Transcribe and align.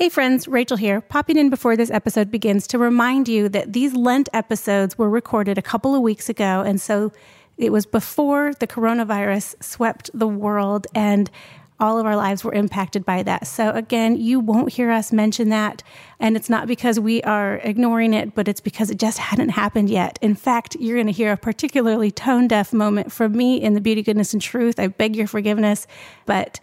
Hey 0.00 0.08
friends, 0.08 0.46
Raechel 0.46 0.78
here, 0.78 1.02
popping 1.02 1.36
in 1.36 1.50
before 1.50 1.76
this 1.76 1.90
episode 1.90 2.30
begins 2.30 2.66
to 2.68 2.78
remind 2.78 3.28
you 3.28 3.50
that 3.50 3.74
these 3.74 3.94
Lent 3.94 4.30
episodes 4.32 4.96
were 4.96 5.10
recorded 5.10 5.58
a 5.58 5.62
couple 5.62 5.94
of 5.94 6.00
weeks 6.00 6.30
ago. 6.30 6.62
And 6.62 6.80
so 6.80 7.12
it 7.58 7.70
was 7.70 7.84
before 7.84 8.54
the 8.54 8.66
coronavirus 8.66 9.62
swept 9.62 10.08
the 10.14 10.26
world 10.26 10.86
and 10.94 11.30
all 11.78 11.98
of 11.98 12.06
our 12.06 12.16
lives 12.16 12.42
were 12.42 12.54
impacted 12.54 13.04
by 13.04 13.22
that. 13.24 13.46
So 13.46 13.72
again, 13.72 14.16
you 14.16 14.40
won't 14.40 14.72
hear 14.72 14.90
us 14.90 15.12
mention 15.12 15.50
that. 15.50 15.82
And 16.18 16.34
it's 16.34 16.48
not 16.48 16.66
because 16.66 16.98
we 16.98 17.22
are 17.24 17.56
ignoring 17.56 18.14
it, 18.14 18.34
but 18.34 18.48
it's 18.48 18.62
because 18.62 18.90
it 18.90 18.98
just 18.98 19.18
hadn't 19.18 19.50
happened 19.50 19.90
yet. 19.90 20.18
In 20.22 20.34
fact, 20.34 20.78
you're 20.80 20.96
going 20.96 21.08
to 21.08 21.12
hear 21.12 21.32
a 21.32 21.36
particularly 21.36 22.10
tone 22.10 22.48
deaf 22.48 22.72
moment 22.72 23.12
from 23.12 23.32
me 23.32 23.60
in 23.60 23.74
the 23.74 23.82
beauty, 23.82 24.02
goodness, 24.02 24.32
and 24.32 24.40
truth. 24.40 24.80
I 24.80 24.86
beg 24.86 25.14
your 25.14 25.26
forgiveness, 25.26 25.86
but 26.24 26.58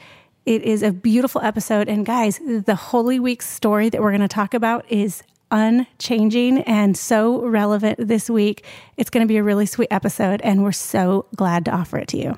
it 0.47 0.63
is 0.63 0.81
a 0.81 0.93
beautiful 0.93 1.41
episode. 1.41 1.89
And 1.89 2.05
guys, 2.05 2.39
the 2.39 2.73
Holy 2.73 3.19
Week 3.19 3.41
story 3.41 3.89
that 3.89 4.01
we're 4.01 4.11
going 4.11 4.21
to 4.21 4.29
talk 4.29 4.53
about 4.53 4.89
is 4.89 5.21
unchanging 5.51 6.59
and 6.59 6.97
so 6.97 7.45
relevant 7.45 8.07
this 8.07 8.29
week. 8.29 8.63
It's 8.95 9.09
going 9.09 9.25
to 9.25 9.27
be 9.27 9.35
a 9.35 9.43
really 9.43 9.65
sweet 9.65 9.89
episode, 9.91 10.39
and 10.41 10.63
we're 10.63 10.71
so 10.71 11.25
glad 11.35 11.65
to 11.65 11.71
offer 11.71 11.97
it 11.97 12.07
to 12.09 12.17
you. 12.17 12.37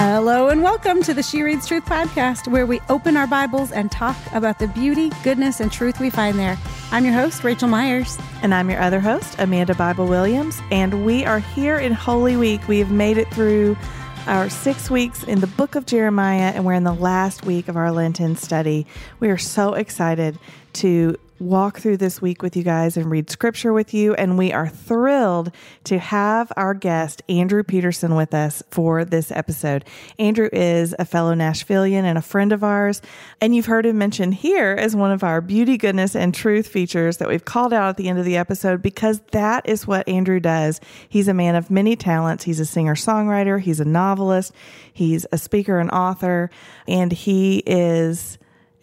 Hello 0.00 0.48
and 0.48 0.62
welcome 0.62 1.02
to 1.02 1.12
the 1.12 1.24
She 1.24 1.42
Reads 1.42 1.66
Truth 1.66 1.86
podcast, 1.86 2.46
where 2.46 2.66
we 2.66 2.78
open 2.88 3.16
our 3.16 3.26
Bibles 3.26 3.72
and 3.72 3.90
talk 3.90 4.16
about 4.32 4.60
the 4.60 4.68
beauty, 4.68 5.10
goodness, 5.24 5.58
and 5.58 5.72
truth 5.72 5.98
we 5.98 6.08
find 6.08 6.38
there. 6.38 6.56
I'm 6.92 7.04
your 7.04 7.14
host, 7.14 7.42
Raechel 7.42 7.68
Myers. 7.68 8.16
And 8.42 8.54
I'm 8.54 8.70
your 8.70 8.80
other 8.80 9.00
host, 9.00 9.34
Amanda 9.40 9.74
Bible 9.74 10.06
Williams. 10.06 10.60
And 10.70 11.04
we 11.04 11.24
are 11.24 11.40
here 11.40 11.78
in 11.78 11.94
Holy 11.94 12.36
Week. 12.36 12.68
We 12.68 12.78
have 12.78 12.92
made 12.92 13.18
it 13.18 13.28
through 13.34 13.76
our 14.28 14.50
six 14.50 14.90
weeks 14.90 15.24
in 15.24 15.40
the 15.40 15.46
book 15.46 15.74
of 15.74 15.86
Jeremiah, 15.86 16.52
and 16.54 16.66
we're 16.66 16.74
in 16.74 16.84
the 16.84 16.92
last 16.92 17.46
week 17.46 17.66
of 17.66 17.78
our 17.78 17.90
Lenten 17.90 18.36
study. 18.36 18.86
We 19.20 19.30
are 19.30 19.38
so 19.38 19.72
excited 19.72 20.38
to 20.74 21.16
walk 21.40 21.78
through 21.78 21.96
this 21.96 22.20
week 22.20 22.42
with 22.42 22.56
you 22.56 22.62
guys 22.62 22.96
and 22.96 23.10
read 23.10 23.30
scripture 23.30 23.72
with 23.72 23.94
you. 23.94 24.14
And 24.14 24.36
we 24.36 24.52
are 24.52 24.68
thrilled 24.68 25.52
to 25.84 25.98
have 25.98 26.52
our 26.56 26.74
guest, 26.74 27.22
Andrew 27.28 27.62
Peterson, 27.62 28.14
with 28.14 28.34
us 28.34 28.62
for 28.70 29.04
this 29.04 29.30
episode. 29.30 29.84
Andrew 30.18 30.48
is 30.52 30.94
a 30.98 31.04
fellow 31.04 31.34
Nashvilleian 31.34 32.02
and 32.02 32.18
a 32.18 32.22
friend 32.22 32.52
of 32.52 32.64
ours. 32.64 33.00
And 33.40 33.54
you've 33.54 33.66
heard 33.66 33.86
him 33.86 33.98
mentioned 33.98 34.34
here 34.34 34.76
as 34.78 34.96
one 34.96 35.10
of 35.10 35.22
our 35.22 35.40
beauty, 35.40 35.76
goodness, 35.76 36.16
and 36.16 36.34
truth 36.34 36.68
features 36.68 37.18
that 37.18 37.28
we've 37.28 37.44
called 37.44 37.72
out 37.72 37.90
at 37.90 37.96
the 37.96 38.08
end 38.08 38.18
of 38.18 38.24
the 38.24 38.36
episode 38.36 38.82
because 38.82 39.20
that 39.32 39.68
is 39.68 39.86
what 39.86 40.08
Andrew 40.08 40.40
does. 40.40 40.80
He's 41.08 41.28
a 41.28 41.34
man 41.34 41.54
of 41.54 41.70
many 41.70 41.96
talents. 41.96 42.44
He's 42.44 42.60
a 42.60 42.66
singer 42.66 42.94
songwriter, 42.94 43.60
he's 43.60 43.80
a 43.80 43.84
novelist, 43.84 44.52
he's 44.92 45.26
a 45.32 45.38
speaker 45.38 45.78
and 45.78 45.90
author, 45.90 46.50
and 46.86 47.12
he 47.12 47.62
is 47.66 48.38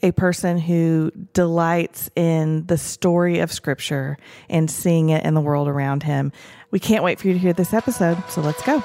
a 0.05 0.11
person 0.11 0.59
who 0.59 1.11
delights 1.33 2.11
in 2.15 2.65
the 2.67 2.77
story 2.77 3.39
of 3.39 3.51
Scripture 3.51 4.17
and 4.49 4.69
seeing 4.69 5.09
it 5.09 5.25
in 5.25 5.33
the 5.33 5.41
world 5.41 5.67
around 5.67 6.03
him. 6.03 6.31
We 6.69 6.79
can't 6.79 7.03
wait 7.03 7.19
for 7.19 7.27
you 7.27 7.33
to 7.33 7.39
hear 7.39 7.53
this 7.53 7.73
episode, 7.73 8.17
so 8.29 8.41
let's 8.41 8.61
go. 8.61 8.81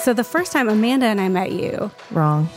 So, 0.00 0.12
the 0.12 0.24
first 0.24 0.52
time 0.52 0.68
Amanda 0.68 1.06
and 1.06 1.20
I 1.20 1.28
met 1.28 1.52
you, 1.52 1.90
Wrong. 2.10 2.48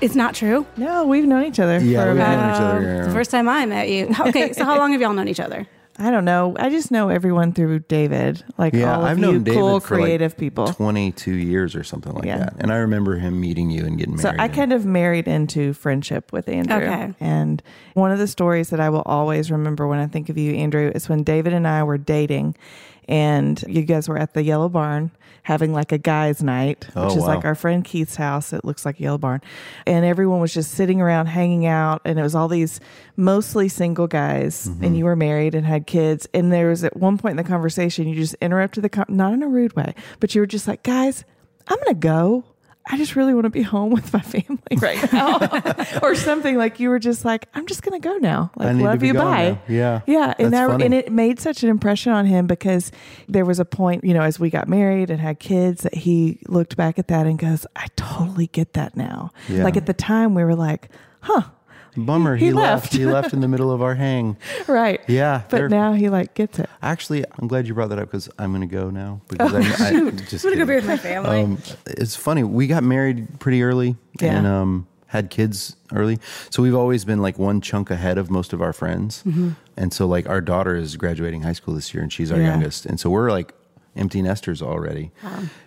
it's 0.00 0.14
not 0.14 0.34
true. 0.34 0.66
No, 0.76 1.06
we've 1.06 1.24
known 1.26 1.44
each 1.44 1.60
other 1.60 1.78
Yeah, 1.78 2.04
for 2.04 2.12
we've 2.12 2.20
about, 2.20 2.36
known 2.36 2.50
each 2.54 2.60
other. 2.60 2.96
Yeah. 2.96 3.02
The 3.06 3.12
first 3.12 3.30
time 3.30 3.48
I 3.48 3.66
met 3.66 3.88
you. 3.88 4.14
Okay, 4.20 4.52
so 4.52 4.64
how 4.64 4.78
long 4.78 4.92
have 4.92 5.00
y'all 5.00 5.12
known 5.12 5.28
each 5.28 5.40
other? 5.40 5.66
I 6.00 6.10
don't 6.12 6.24
know. 6.24 6.54
I 6.58 6.70
just 6.70 6.90
know 6.92 7.08
everyone 7.08 7.52
through 7.52 7.80
David, 7.80 8.44
like 8.56 8.72
Yeah, 8.72 8.94
all 8.94 9.00
of 9.02 9.06
I've 9.08 9.18
you 9.18 9.22
known 9.26 9.42
David 9.42 9.58
cool, 9.58 9.80
for 9.80 9.96
like 9.96 10.04
creative 10.04 10.36
people. 10.36 10.68
22 10.68 11.32
years 11.32 11.74
or 11.74 11.82
something 11.82 12.12
like 12.12 12.24
Yeah. 12.24 12.38
that. 12.38 12.54
And 12.58 12.72
I 12.72 12.76
remember 12.76 13.16
him 13.16 13.40
meeting 13.40 13.70
you 13.70 13.84
and 13.84 13.98
getting 13.98 14.14
married. 14.16 14.36
So. 14.38 14.42
I 14.42 14.46
kind 14.48 14.72
of 14.72 14.86
married 14.86 15.26
into 15.26 15.72
friendship 15.72 16.32
with 16.32 16.48
Andrew. 16.48 16.76
Okay. 16.76 17.14
And 17.18 17.62
one 17.94 18.12
of 18.12 18.18
the 18.18 18.28
stories 18.28 18.70
that 18.70 18.78
I 18.78 18.90
will 18.90 19.02
always 19.06 19.50
remember 19.50 19.88
when 19.88 19.98
I 19.98 20.06
think 20.06 20.28
of 20.28 20.38
you, 20.38 20.54
Andrew, 20.54 20.92
is 20.94 21.08
when 21.08 21.24
David 21.24 21.52
and 21.52 21.66
I 21.66 21.82
were 21.82 21.98
dating 21.98 22.54
and 23.08 23.62
you 23.66 23.82
guys 23.82 24.08
were 24.08 24.18
at 24.18 24.34
the 24.34 24.42
Yellow 24.42 24.68
Barn 24.68 25.10
having 25.48 25.72
like 25.72 25.92
a 25.92 25.98
guys' 25.98 26.42
night, 26.42 26.84
which 26.88 26.94
Oh, 26.94 27.06
is 27.16 27.16
wow. 27.22 27.28
like 27.36 27.46
our 27.46 27.54
friend 27.54 27.82
Keith's 27.82 28.16
house. 28.16 28.52
It 28.52 28.66
looks 28.66 28.84
like 28.84 29.00
a 29.00 29.02
Yellow 29.02 29.16
Barn. 29.16 29.40
And 29.86 30.04
everyone 30.04 30.40
was 30.40 30.52
just 30.52 30.72
sitting 30.72 31.00
around 31.00 31.24
hanging 31.24 31.64
out. 31.64 32.02
And 32.04 32.18
it 32.18 32.22
was 32.22 32.34
all 32.34 32.48
these 32.48 32.80
mostly 33.16 33.70
single 33.70 34.06
guys. 34.08 34.68
Mm-hmm. 34.68 34.84
And 34.84 34.96
you 34.98 35.06
were 35.06 35.16
married 35.16 35.54
and 35.54 35.64
had 35.64 35.86
kids. 35.86 36.28
And 36.34 36.52
there 36.52 36.68
was 36.68 36.84
at 36.84 36.98
one 36.98 37.16
point 37.16 37.30
in 37.32 37.36
the 37.38 37.48
conversation, 37.48 38.06
you 38.06 38.14
just 38.14 38.34
interrupted 38.42 38.84
the, 38.84 39.04
not 39.08 39.32
in 39.32 39.42
a 39.42 39.48
rude 39.48 39.74
way, 39.74 39.94
but 40.20 40.34
you 40.34 40.42
were 40.42 40.46
just 40.46 40.68
like, 40.68 40.82
guys, 40.82 41.24
I'm 41.66 41.78
going 41.78 41.94
to 41.94 41.98
go. 41.98 42.44
I 42.90 42.96
just 42.96 43.16
really 43.16 43.34
want 43.34 43.44
to 43.44 43.50
be 43.50 43.62
home 43.62 43.90
with 43.90 44.12
my 44.12 44.20
family 44.34 44.58
right 44.78 45.12
now. 45.12 45.38
or 46.02 46.14
something 46.14 46.56
like 46.56 46.80
you 46.80 46.88
were 46.88 46.98
just 46.98 47.24
like, 47.24 47.46
I'm 47.54 47.66
just 47.66 47.82
going 47.82 48.00
to 48.00 48.08
go 48.08 48.16
now. 48.16 48.50
Like, 48.56 48.68
I 48.68 48.72
need 48.72 48.78
to 48.78 48.84
love 48.84 49.02
you. 49.02 49.14
Bye. 49.14 49.50
now. 49.50 49.62
Yeah. 49.68 50.00
Yeah. 50.06 50.34
And, 50.38 50.52
that, 50.52 50.68
funny. 50.68 50.84
and 50.86 50.94
it 50.94 51.12
made 51.12 51.38
such 51.38 51.62
an 51.62 51.68
impression 51.68 52.12
on 52.12 52.24
him 52.24 52.46
because 52.46 52.90
there 53.28 53.44
was 53.44 53.60
a 53.60 53.64
point, 53.64 54.04
you 54.04 54.14
know, 54.14 54.22
as 54.22 54.40
we 54.40 54.48
got 54.48 54.68
married 54.68 55.10
and 55.10 55.20
had 55.20 55.38
kids, 55.38 55.82
that 55.82 55.94
he 55.94 56.40
looked 56.48 56.76
back 56.76 56.98
at 56.98 57.08
that 57.08 57.26
and 57.26 57.38
goes, 57.38 57.66
I 57.76 57.88
totally 57.96 58.46
get 58.46 58.72
that 58.72 58.96
now. 58.96 59.32
Yeah. 59.48 59.64
Like 59.64 59.76
at 59.76 59.86
the 59.86 59.94
time, 59.94 60.34
we 60.34 60.42
were 60.42 60.56
like, 60.56 60.88
huh, 61.20 61.42
Bummer. 62.06 62.36
He 62.36 62.46
He, 62.46 62.52
left. 62.52 62.84
left. 62.84 62.92
he 62.94 63.06
left 63.06 63.32
in 63.32 63.40
the 63.40 63.48
middle 63.48 63.70
of 63.70 63.82
our 63.82 63.94
hang. 63.94 64.36
right. 64.66 65.00
Yeah. 65.08 65.42
But 65.48 65.70
now 65.70 65.92
he 65.92 66.08
like 66.08 66.34
gets 66.34 66.58
it. 66.58 66.68
Actually, 66.82 67.24
I'm 67.38 67.48
glad 67.48 67.66
you 67.66 67.74
brought 67.74 67.88
that 67.90 67.98
up 67.98 68.08
because 68.08 68.28
I'm 68.38 68.50
going 68.52 68.68
to 68.68 68.74
go 68.74 68.90
now. 68.90 69.20
Because 69.28 69.52
Oh, 69.52 69.56
I, 69.56 69.60
I, 69.60 70.10
just 70.10 70.44
I'm 70.44 70.52
gonna 70.52 70.64
go 70.64 70.66
be 70.72 70.74
with 70.76 70.86
my 70.86 70.96
family. 70.96 71.40
Um, 71.42 71.58
it's 71.86 72.16
funny. 72.16 72.42
We 72.44 72.66
got 72.66 72.82
married 72.82 73.40
pretty 73.40 73.62
early 73.62 73.96
Yeah. 74.20 74.36
and 74.38 74.46
um, 74.46 74.86
had 75.06 75.30
kids 75.30 75.76
early. 75.92 76.18
So 76.50 76.62
we've 76.62 76.74
always 76.74 77.04
been 77.04 77.20
like 77.22 77.38
one 77.38 77.60
chunk 77.60 77.90
ahead 77.90 78.18
of 78.18 78.30
most 78.30 78.52
of 78.52 78.60
our 78.62 78.72
friends. 78.72 79.22
Mm-hmm. 79.26 79.50
And 79.76 79.92
so, 79.92 80.06
like, 80.06 80.28
our 80.28 80.40
daughter 80.40 80.74
is 80.76 80.96
graduating 80.96 81.42
high 81.42 81.52
school 81.52 81.74
this 81.74 81.94
year 81.94 82.02
and 82.02 82.12
she's 82.12 82.30
our 82.32 82.38
Yeah. 82.38 82.48
youngest. 82.50 82.84
And 82.86 82.98
so 83.00 83.08
we're 83.10 83.30
like 83.30 83.54
empty 83.96 84.22
nesters 84.22 84.62
already. 84.62 85.10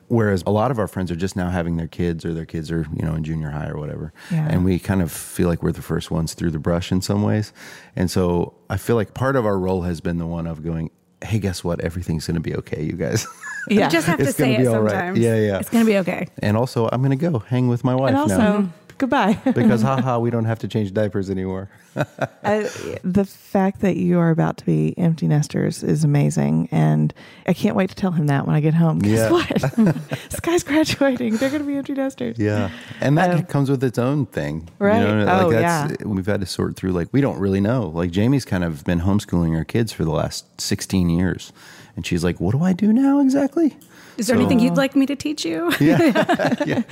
Whereas 0.07 0.43
a 0.45 0.51
lot 0.51 0.71
of 0.71 0.79
our 0.79 0.87
friends 0.87 1.09
are 1.11 1.15
just 1.15 1.35
now 1.35 1.49
having 1.49 1.77
their 1.77 1.87
kids 1.87 2.25
or 2.25 2.33
their 2.33 2.45
kids 2.45 2.69
are, 2.71 2.85
you 2.95 3.05
know, 3.05 3.15
in 3.15 3.23
junior 3.23 3.49
high 3.49 3.67
or 3.69 3.77
whatever. 3.77 4.11
Yeah. 4.29 4.47
And 4.49 4.65
we 4.65 4.77
kind 4.79 5.01
of 5.01 5.11
feel 5.11 5.47
like 5.47 5.63
we're 5.63 5.71
the 5.71 5.81
first 5.81 6.11
ones 6.11 6.33
through 6.33 6.51
the 6.51 6.59
brush 6.59 6.91
in 6.91 7.01
some 7.01 7.23
ways. 7.23 7.53
And 7.95 8.11
so 8.11 8.53
I 8.69 8.77
feel 8.77 8.95
like 8.95 9.13
part 9.13 9.35
of 9.35 9.45
our 9.45 9.57
role 9.57 9.83
has 9.83 10.01
been 10.01 10.17
the 10.17 10.25
one 10.25 10.47
of 10.47 10.63
going, 10.63 10.91
hey, 11.23 11.39
guess 11.39 11.63
what? 11.63 11.79
Everything's 11.81 12.25
going 12.27 12.35
to 12.35 12.41
be 12.41 12.55
okay, 12.55 12.83
you 12.83 12.93
guys. 12.93 13.25
Yeah. 13.67 13.85
You 13.85 13.91
just 13.91 14.07
have 14.07 14.17
to 14.19 14.23
It's 14.23 14.37
gonna 14.37 14.53
say 14.53 14.55
it 14.55 14.61
be 14.63 14.67
all 14.67 14.81
right. 14.81 14.91
sometimes. 14.91 15.19
Yeah, 15.19 15.35
yeah. 15.35 15.59
It's 15.59 15.69
going 15.69 15.85
to 15.85 15.91
be 15.91 15.97
okay. 15.99 16.27
and 16.39 16.57
also, 16.57 16.89
I'm 16.91 17.01
going 17.03 17.17
to 17.17 17.29
go 17.29 17.39
hang 17.39 17.67
with 17.67 17.83
my 17.83 17.93
wife 17.93 18.09
and 18.09 18.17
also, 18.17 18.37
now. 18.37 18.69
Goodbye. 19.01 19.37
Because, 19.53 19.81
haha, 19.81 20.17
we 20.19 20.29
don't 20.29 20.45
have 20.45 20.59
to 20.59 20.67
change 20.67 20.93
diapers 20.93 21.29
anymore. 21.29 21.69
I, 22.43 22.69
the 23.03 23.25
fact 23.25 23.81
that 23.81 23.97
you 23.97 24.17
are 24.19 24.29
about 24.29 24.57
to 24.57 24.65
be 24.65 24.97
empty 24.97 25.27
nesters 25.27 25.83
is 25.83 26.03
amazing, 26.05 26.69
and 26.71 27.13
I 27.47 27.53
can't 27.53 27.75
wait 27.75 27.89
to 27.89 27.95
tell 27.95 28.11
him 28.11 28.27
that 28.27 28.47
when 28.47 28.55
I 28.55 28.61
get 28.61 28.73
home. 28.73 28.99
Guess 28.99 29.11
Yeah. 29.19 29.31
what? 29.31 29.49
this 30.29 30.39
guy's 30.39 30.63
graduating. 30.63 31.35
They're 31.37 31.49
going 31.49 31.61
to 31.63 31.67
be 31.67 31.75
empty 31.75 31.93
nesters. 31.93 32.37
Yeah. 32.39 32.69
And 33.01 33.17
that 33.17 33.31
Um, 33.31 33.43
comes 33.43 33.69
with 33.69 33.83
its 33.83 33.99
own 33.99 34.25
thing. 34.27 34.69
Right. 34.79 35.01
Oh, 35.03 35.49
yeah. 35.51 35.89
We've 36.05 36.25
had 36.25 36.39
to 36.41 36.47
sort 36.47 36.75
through, 36.77 36.91
like, 36.93 37.09
we 37.11 37.19
don't 37.21 37.39
really 37.39 37.59
know. 37.61 37.89
Like, 37.89 38.11
Jamie's 38.11 38.45
kind 38.45 38.63
of 38.63 38.83
been 38.85 39.01
homeschooling 39.01 39.53
her 39.57 39.65
kids 39.65 39.91
for 39.91 40.05
the 40.05 40.11
last 40.11 40.45
16 40.61 41.09
years. 41.09 41.51
And 41.97 42.05
she's 42.05 42.23
like, 42.23 42.39
what 42.39 42.53
do 42.53 42.63
I 42.63 42.71
do 42.73 42.93
now 42.93 43.19
exactly? 43.19 43.75
Is 44.17 44.27
there 44.27 44.35
So- 44.35 44.39
anything 44.41 44.59
you'd 44.59 44.77
like 44.77 44.95
me 44.95 45.05
to 45.05 45.15
teach 45.15 45.45
you? 45.45 45.71
Yeah. 45.79 46.55
yeah. 46.65 46.83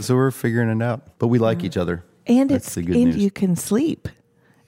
So 0.00 0.14
we're 0.14 0.30
figuring 0.30 0.68
it 0.68 0.82
out. 0.82 1.18
But 1.18 1.28
we 1.28 1.38
like 1.38 1.64
each 1.64 1.76
other. 1.76 2.04
And 2.26 2.50
That's 2.50 2.66
it's 2.66 2.74
the 2.76 2.82
good 2.82 2.96
and 2.96 3.04
news. 3.06 3.16
you 3.16 3.30
can 3.30 3.54
sleep 3.56 4.08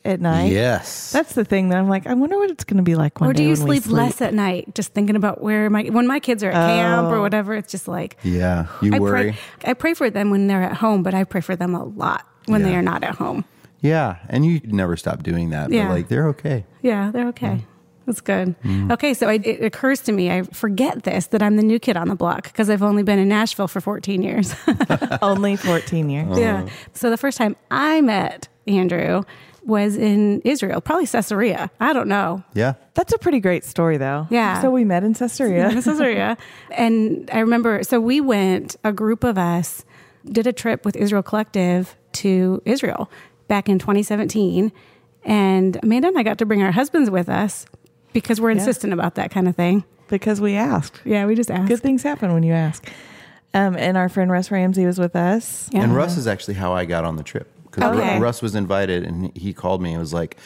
at 0.04 0.20
night. 0.20 0.52
Yes. 0.52 1.10
That's 1.12 1.34
the 1.34 1.44
thing 1.44 1.70
that 1.70 1.78
I'm 1.78 1.88
like. 1.88 2.06
I 2.06 2.14
wonder 2.14 2.38
what 2.38 2.50
it's 2.50 2.64
going 2.64 2.76
to 2.78 2.82
be 2.84 2.94
like 2.94 3.20
one 3.20 3.30
Or 3.30 3.32
do 3.32 3.42
day 3.42 3.48
you 3.50 3.54
when 3.56 3.66
we 3.68 3.80
sleep, 3.80 3.92
less 3.94 4.20
at 4.22 4.32
night? 4.32 4.74
Just 4.74 4.94
thinking 4.94 5.16
about 5.16 5.42
where 5.42 5.68
my 5.68 5.82
when 5.84 6.06
my 6.06 6.20
kids 6.20 6.42
are 6.44 6.50
at 6.50 6.54
camp 6.54 7.08
or 7.12 7.16
Oh. 7.16 7.20
whatever, 7.22 7.54
it's 7.54 7.70
just 7.72 7.88
like 7.88 8.16
yeah. 8.22 8.66
You 8.80 8.94
I 8.94 8.98
worry. 9.00 9.32
pray. 9.60 9.70
I 9.70 9.74
pray 9.74 9.94
for 9.94 10.08
them 10.08 10.30
when 10.30 10.47
they're 10.47 10.62
at 10.62 10.76
home, 10.76 11.02
but 11.02 11.14
I 11.14 11.24
pray 11.24 11.41
for 11.41 11.56
them 11.56 11.74
a 11.74 11.84
lot 11.84 12.26
when 12.47 12.62
they 12.62 12.74
are 12.76 12.82
not 12.82 13.03
at 13.03 13.16
home. 13.16 13.44
Yeah. 13.80 14.16
And 14.28 14.47
you 14.47 14.60
never 14.65 14.97
stop 14.97 15.22
doing 15.24 15.50
that. 15.50 15.71
Yeah. 15.71 15.88
But, 15.88 15.94
like, 15.94 16.09
they're 16.09 16.28
okay. 16.28 16.65
Yeah, 16.83 17.10
they're 17.12 17.28
okay. 17.28 17.65
That's 18.09 18.22
good. 18.22 18.59
Mm. 18.63 18.91
Okay, 18.91 19.13
so 19.13 19.28
I, 19.28 19.34
it 19.34 19.63
occurs 19.63 20.01
to 20.01 20.13
me, 20.13 20.31
I 20.31 20.43
forget 20.43 21.03
this 21.03 21.27
that 21.27 21.43
I'm 21.43 21.57
the 21.57 21.63
new 21.63 21.78
kid 21.78 21.95
on 21.95 22.09
the 22.09 22.15
block 22.15 22.45
because 22.45 22.71
I've 22.71 22.83
only 22.83 23.03
been 23.03 23.19
in 23.19 23.28
Nashville 23.28 23.69
for 23.69 23.83
14 23.83 24.22
years. 24.22 24.55
Only 25.22 25.57
14 25.57 26.09
years. 26.09 26.39
yeah. 26.39 26.66
So 26.95 27.10
the 27.10 27.19
first 27.19 27.37
time 27.37 27.55
I 27.71 28.01
met 28.01 28.49
Andrew 28.66 29.25
was 29.63 29.95
in 29.97 30.41
Israel, 30.41 30.81
probably 30.81 31.07
Caesarea. 31.07 31.71
I 31.81 31.93
don't 31.93 32.09
know. 32.09 32.43
Yeah. 32.55 32.75
That's 32.95 33.13
a 33.13 33.19
pretty 33.19 33.41
great 33.41 33.63
story, 33.63 33.99
though. 33.99 34.27
Yeah. 34.31 34.63
So 34.63 34.71
we 34.71 34.84
met 34.84 35.05
in 35.05 35.13
Caesarea. 35.13 35.69
in 35.69 35.75
Caesarea. 35.83 36.39
And 36.71 37.28
I 37.31 37.41
remember, 37.41 37.83
so 37.83 38.01
we 38.01 38.22
went, 38.22 38.77
a 38.84 38.93
group 38.93 39.22
of 39.22 39.37
us 39.37 39.84
did 40.25 40.47
a 40.47 40.53
trip 40.55 40.87
with 40.87 40.97
Israel 40.97 41.22
Collective 41.22 41.95
to 42.13 42.63
Israel 42.65 43.10
back 43.49 43.69
in 43.69 43.78
2017. 43.78 44.72
And 45.25 45.78
Amanda 45.83 46.09
and 46.09 46.19
I 46.19 46.22
got 46.22 46.39
to 46.39 46.47
bring 46.47 46.63
our 46.63 46.72
husbands 46.72 47.10
with 47.10 47.28
us 47.28 47.66
because 48.13 48.41
we're 48.41 48.51
insistent 48.51 48.93
about 48.93 49.15
that 49.16 49.31
kind 49.31 49.49
of 49.49 49.57
thing. 49.57 49.84
because 50.09 50.41
we 50.41 50.55
asked. 50.55 51.01
Yeah, 51.05 51.27
we 51.27 51.34
just 51.34 51.51
asked. 51.51 51.69
Good 51.69 51.81
things 51.81 52.03
happen 52.03 52.33
when 52.33 52.43
you 52.43 52.53
ask. 52.55 52.91
Um, 53.55 53.77
and 53.77 53.97
our 53.97 54.09
friend 54.09 54.31
Russ 54.31 54.51
Ramsey 54.51 54.87
was 54.87 54.99
with 54.99 55.15
us. 55.16 55.69
Yeah. 55.72 55.83
And 55.83 55.95
Russ 55.95 56.16
is 56.16 56.27
actually 56.27 56.55
how 56.55 56.72
I 56.72 56.84
got 56.87 57.05
on 57.05 57.16
the 57.16 57.22
trip 57.22 57.51
because 57.65 57.97
Okay. 57.97 58.19
Russ 58.19 58.41
was 58.43 58.55
invited 58.55 59.05
and 59.05 59.37
he 59.37 59.53
called 59.53 59.83
me 59.83 59.91
and 59.93 60.01
was 60.01 60.13
like, 60.15 60.37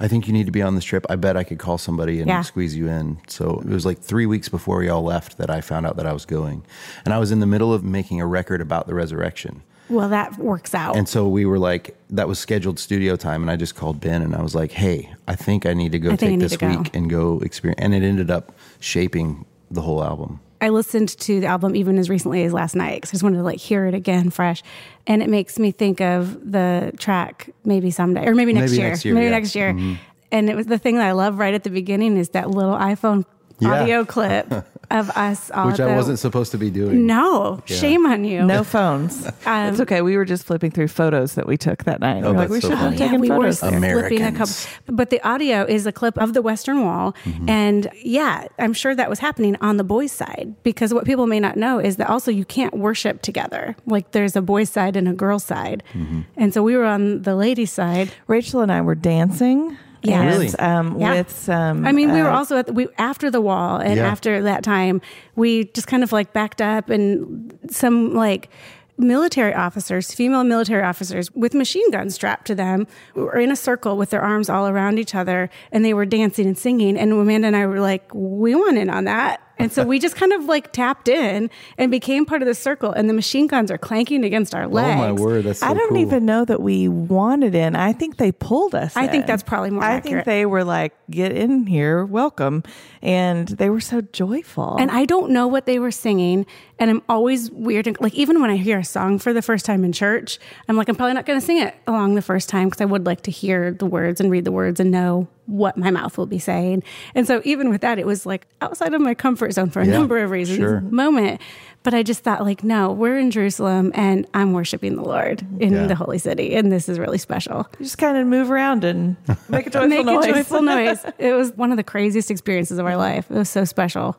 I 0.00 0.08
think 0.08 0.26
you 0.26 0.32
need 0.32 0.46
to 0.46 0.52
be 0.52 0.62
on 0.62 0.74
this 0.74 0.82
trip. 0.84 1.06
I 1.08 1.14
bet 1.16 1.36
I 1.36 1.44
could 1.44 1.58
call 1.60 1.78
somebody 1.78 2.18
and 2.20 2.28
Yeah. 2.28 2.42
squeeze 2.42 2.76
you 2.76 2.88
in. 2.88 3.18
So 3.28 3.60
it 3.60 3.68
was 3.68 3.86
like 3.86 4.00
three 4.00 4.26
weeks 4.26 4.48
before 4.48 4.78
we 4.78 4.88
all 4.88 5.02
left 5.04 5.38
that 5.38 5.50
I 5.50 5.60
found 5.60 5.86
out 5.86 5.96
that 5.96 6.06
I 6.06 6.12
was 6.12 6.24
going. 6.26 6.64
And 7.04 7.14
I 7.14 7.18
was 7.18 7.30
in 7.30 7.38
the 7.40 7.46
middle 7.46 7.72
of 7.72 7.84
making 7.84 8.20
a 8.20 8.26
record 8.26 8.60
about 8.60 8.86
the 8.88 8.94
resurrection. 8.94 9.62
Well, 9.90 10.08
that 10.08 10.38
works 10.38 10.74
out. 10.74 10.96
And 10.96 11.08
so 11.08 11.28
we 11.28 11.44
were 11.44 11.58
like, 11.58 11.96
that 12.10 12.26
was 12.28 12.38
scheduled 12.38 12.78
studio 12.78 13.16
time. 13.16 13.42
And 13.42 13.50
I 13.50 13.56
just 13.56 13.74
called 13.74 14.00
Ben 14.00 14.22
and 14.22 14.34
I 14.34 14.42
was 14.42 14.54
like, 14.54 14.72
hey, 14.72 15.12
I 15.28 15.36
think 15.36 15.66
I 15.66 15.74
need 15.74 15.92
to 15.92 15.98
go 15.98 16.12
I 16.12 16.16
take 16.16 16.40
this 16.40 16.56
go. 16.56 16.68
week 16.68 16.90
and 16.94 17.10
go 17.10 17.38
experience. 17.40 17.80
And 17.82 17.94
it 17.94 18.02
ended 18.02 18.30
up 18.30 18.52
shaping 18.80 19.44
the 19.70 19.82
whole 19.82 20.02
album. 20.02 20.40
I 20.60 20.70
listened 20.70 21.10
to 21.18 21.40
the 21.40 21.46
album 21.46 21.76
even 21.76 21.98
as 21.98 22.08
recently 22.08 22.44
as 22.44 22.52
last 22.54 22.74
night 22.74 22.96
because 23.02 23.10
I 23.10 23.12
just 23.14 23.22
wanted 23.22 23.36
to 23.38 23.42
like 23.42 23.58
hear 23.58 23.84
it 23.86 23.92
again 23.92 24.30
fresh, 24.30 24.62
and 25.06 25.22
it 25.22 25.28
makes 25.28 25.58
me 25.58 25.72
think 25.72 26.00
of 26.00 26.50
the 26.50 26.92
track 26.96 27.50
maybe 27.66 27.90
someday 27.90 28.24
or 28.26 28.34
maybe 28.34 28.54
next 28.54 28.70
Maybe 28.70 28.80
year, 28.80 28.88
next 28.90 29.04
year, 29.04 29.14
maybe 29.14 29.24
yeah. 29.26 29.30
Mm-hmm. 29.32 29.42
next 29.42 29.54
year. 29.54 29.98
And 30.32 30.48
it 30.48 30.56
was 30.56 30.66
the 30.66 30.78
thing 30.78 30.96
that 30.96 31.06
I 31.06 31.12
love 31.12 31.38
right 31.38 31.52
at 31.52 31.64
the 31.64 31.70
beginning 31.70 32.16
is 32.16 32.30
that 32.30 32.48
little 32.50 32.74
iPhone 32.76 33.26
Yeah. 33.58 33.82
audio 33.82 34.04
clip 34.06 34.50
of 34.94 35.10
us 35.10 35.50
all. 35.50 35.66
Which 35.66 35.80
I 35.80 35.88
the- 35.90 35.94
wasn't 35.96 36.18
supposed 36.18 36.52
to 36.52 36.58
be 36.58 36.70
doing. 36.70 37.06
No, 37.06 37.60
shame 37.66 38.06
on 38.06 38.24
you. 38.24 38.42
No 38.44 38.64
phones. 38.64 39.26
it's 39.46 39.80
okay. 39.80 40.00
We 40.02 40.16
were 40.16 40.24
just 40.24 40.44
flipping 40.46 40.70
through 40.70 40.88
photos 40.88 41.34
that 41.34 41.46
we 41.46 41.56
took 41.56 41.84
that 41.84 42.00
night. 42.00 42.24
Oh, 42.24 42.32
we're 42.32 42.38
like, 42.38 42.48
that's 42.48 42.50
we 42.50 42.60
so 42.60 42.68
should 42.68 42.78
have 42.78 42.86
funny. 42.86 42.96
taken 42.96 43.20
we 43.20 43.28
were 43.30 43.36
photos. 43.52 43.58
flipping 43.60 43.78
a 43.78 43.80
couple. 43.80 44.24
Americans. 44.24 44.68
But 44.86 45.10
the 45.10 45.20
audio 45.28 45.64
is 45.64 45.86
a 45.86 45.92
clip 45.92 46.16
of 46.18 46.32
the 46.32 46.40
Western 46.42 46.82
Wall, 46.84 47.14
Mm-hmm. 47.24 47.48
and 47.48 47.90
yeah, 48.02 48.46
I'm 48.58 48.72
sure 48.72 48.94
that 48.94 49.10
was 49.10 49.18
happening 49.18 49.56
on 49.60 49.76
the 49.76 49.84
boys' 49.84 50.12
side 50.12 50.54
because 50.62 50.94
what 50.94 51.04
people 51.04 51.26
may 51.26 51.40
not 51.40 51.56
know 51.56 51.78
is 51.78 51.96
that 51.96 52.08
also 52.08 52.30
you 52.30 52.44
can't 52.44 52.74
worship 52.74 53.22
together. 53.22 53.76
Like 53.86 54.12
there's 54.12 54.36
a 54.36 54.42
boys' 54.42 54.70
side 54.70 54.96
and 54.96 55.08
a 55.08 55.12
girls' 55.12 55.44
side, 55.44 55.82
Mm-hmm. 55.94 56.20
and 56.36 56.54
so 56.54 56.62
we 56.62 56.76
were 56.76 56.84
on 56.86 57.22
the 57.22 57.34
ladies' 57.34 57.72
side. 57.72 58.12
Raechel 58.28 58.62
and 58.62 58.70
I 58.72 58.80
were 58.80 58.94
dancing. 58.94 59.76
Yeah. 60.04 60.20
and, 60.22 60.30
Really? 60.30 60.54
Um, 60.58 60.98
Yeah. 61.00 61.14
With 61.14 61.30
some. 61.30 61.86
I 61.86 61.92
mean, 61.92 62.12
we 62.12 62.22
were 62.22 62.30
uh, 62.30 62.36
also 62.36 62.56
at 62.58 62.66
the, 62.66 62.72
we 62.72 62.88
after 62.98 63.30
the 63.30 63.40
wall, 63.40 63.78
and 63.78 63.96
Yeah. 63.96 64.06
after 64.10 64.42
that 64.42 64.62
time, 64.62 65.00
we 65.36 65.64
just 65.74 65.86
kind 65.86 66.02
of 66.02 66.12
like 66.12 66.32
backed 66.32 66.60
up, 66.60 66.90
and 66.90 67.52
some 67.70 68.14
like 68.14 68.48
military 68.96 69.52
officers, 69.52 70.14
female 70.14 70.44
military 70.44 70.82
officers 70.84 71.28
with 71.34 71.52
machine 71.52 71.90
guns 71.90 72.14
strapped 72.14 72.46
to 72.46 72.54
them, 72.54 72.86
were 73.14 73.38
in 73.38 73.50
a 73.50 73.56
circle 73.56 73.96
with 73.96 74.10
their 74.10 74.22
arms 74.22 74.48
all 74.48 74.68
around 74.68 74.98
each 74.98 75.14
other, 75.16 75.50
and 75.72 75.84
they 75.84 75.92
were 75.94 76.06
dancing 76.06 76.46
and 76.46 76.56
singing. 76.56 76.96
And 76.96 77.12
Amanda 77.12 77.48
and 77.48 77.56
I 77.56 77.66
were 77.66 77.80
like, 77.80 78.08
we 78.14 78.54
want 78.54 78.78
in 78.78 78.88
on 78.90 79.04
that. 79.04 79.40
And 79.58 79.70
so 79.72 79.84
we 79.84 79.98
just 79.98 80.16
kind 80.16 80.32
of 80.32 80.44
like 80.46 80.72
tapped 80.72 81.08
in 81.08 81.48
and 81.78 81.90
became 81.90 82.26
part 82.26 82.42
of 82.42 82.46
the 82.46 82.54
circle, 82.54 82.90
and 82.92 83.08
the 83.08 83.14
machine 83.14 83.46
guns 83.46 83.70
are 83.70 83.78
clanking 83.78 84.24
against 84.24 84.54
our 84.54 84.66
legs. 84.66 84.96
Oh 85.00 85.04
my 85.04 85.12
word, 85.12 85.44
that's 85.44 85.60
so 85.60 85.66
I 85.66 85.74
don't 85.74 85.90
cool. 85.90 85.98
even 85.98 86.26
know 86.26 86.44
that 86.44 86.60
we 86.60 86.88
wanted 86.88 87.54
in. 87.54 87.76
I 87.76 87.92
think 87.92 88.16
they 88.16 88.32
pulled 88.32 88.74
us. 88.74 88.96
I 88.96 89.06
think 89.06 89.26
that's 89.26 89.42
probably 89.44 89.70
more 89.70 89.82
I 89.84 89.92
accurate. 89.94 90.24
think 90.24 90.24
they 90.24 90.44
were 90.46 90.64
like, 90.64 90.92
"Get 91.10 91.32
in 91.32 91.66
here, 91.66 92.04
welcome," 92.04 92.62
and 93.02 93.46
they 93.48 93.70
were 93.70 93.80
so 93.80 94.00
joyful. 94.00 94.76
And 94.78 94.90
I 94.90 95.04
don't 95.04 95.30
know 95.30 95.46
what 95.46 95.66
they 95.66 95.78
were 95.78 95.90
singing. 95.92 96.46
And 96.78 96.90
I'm 96.90 97.02
always 97.08 97.50
weird. 97.52 97.86
and- 97.86 97.96
Like, 98.00 98.14
even 98.14 98.40
when 98.40 98.50
I 98.50 98.56
hear 98.56 98.78
a 98.80 98.84
song 98.84 99.20
for 99.20 99.32
the 99.32 99.42
first 99.42 99.64
time 99.64 99.84
in 99.84 99.92
church, 99.92 100.40
I'm 100.68 100.76
like, 100.76 100.88
I'm 100.88 100.96
probably 100.96 101.14
not 101.14 101.24
going 101.26 101.38
to 101.38 101.44
sing 101.46 101.58
it 101.58 101.72
along 101.86 102.16
the 102.16 102.22
first 102.22 102.48
time 102.48 102.68
because 102.68 102.80
I 102.80 102.84
would 102.86 103.06
like 103.06 103.20
to 103.22 103.30
hear 103.30 103.70
the 103.72 103.86
words 103.86 104.20
and 104.20 104.28
read 104.30 104.44
the 104.44 104.50
words 104.52 104.80
and 104.80 104.90
know 104.90 105.28
what 105.46 105.76
my 105.76 105.90
mouth 105.90 106.16
will 106.16 106.26
be 106.26 106.38
saying. 106.38 106.82
And 107.14 107.26
so, 107.26 107.42
even 107.44 107.68
with 107.70 107.80
that, 107.82 107.98
it 107.98 108.06
was 108.06 108.24
like 108.26 108.46
outside 108.60 108.94
of 108.94 109.00
my 109.00 109.14
comfort 109.14 109.52
zone 109.52 109.70
for 109.70 109.80
a 109.80 109.86
Yeah, 109.86 109.92
number 109.92 110.18
of 110.18 110.30
reasons, 110.30 110.58
sure. 110.58 110.80
moment. 110.82 111.40
But 111.82 111.92
I 111.92 112.02
just 112.02 112.20
thought, 112.24 112.42
like, 112.42 112.64
no, 112.64 112.90
we're 112.90 113.18
in 113.18 113.30
Jerusalem 113.30 113.92
and 113.94 114.26
I'm 114.32 114.54
worshiping 114.54 114.96
the 114.96 115.02
Lord 115.02 115.46
in 115.60 115.74
Yeah. 115.74 115.86
the 115.86 115.94
holy 115.94 116.16
city. 116.16 116.54
And 116.54 116.72
this 116.72 116.88
is 116.88 116.98
really 116.98 117.18
special. 117.18 117.68
You 117.78 117.84
just 117.84 117.98
kind 117.98 118.16
of 118.16 118.26
move 118.26 118.50
around 118.50 118.84
and 118.84 119.16
make 119.50 119.66
a 119.66 119.70
joyful 119.70 119.88
Make 119.88 120.06
noise. 120.06 120.24
a 120.24 120.32
joyful 120.32 120.62
noise. 120.74 121.04
It 121.18 121.34
was 121.34 121.52
one 121.52 121.70
of 121.72 121.76
the 121.76 121.84
craziest 121.84 122.30
experiences 122.30 122.78
of 122.78 122.86
our 122.86 122.96
life. 122.96 123.30
It 123.30 123.34
was 123.36 123.50
so 123.50 123.66
special. 123.66 124.16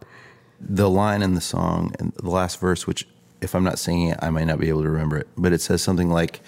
the 0.60 0.90
line 0.90 1.24
in 1.24 1.34
the 1.34 1.42
song 1.42 1.92
and 2.00 2.14
the 2.14 2.30
last 2.30 2.60
verse, 2.60 2.86
which 2.86 3.08
if 3.42 3.56
I'm 3.56 3.64
not 3.64 3.80
singing 3.80 4.10
it, 4.10 4.20
I 4.22 4.30
might 4.30 4.46
not 4.46 4.60
be 4.60 4.70
able 4.70 4.84
to 4.84 4.90
remember 4.90 5.18
it, 5.18 5.28
but 5.36 5.52
it 5.52 5.60
says 5.60 5.82
something 5.82 6.10
like, 6.12 6.42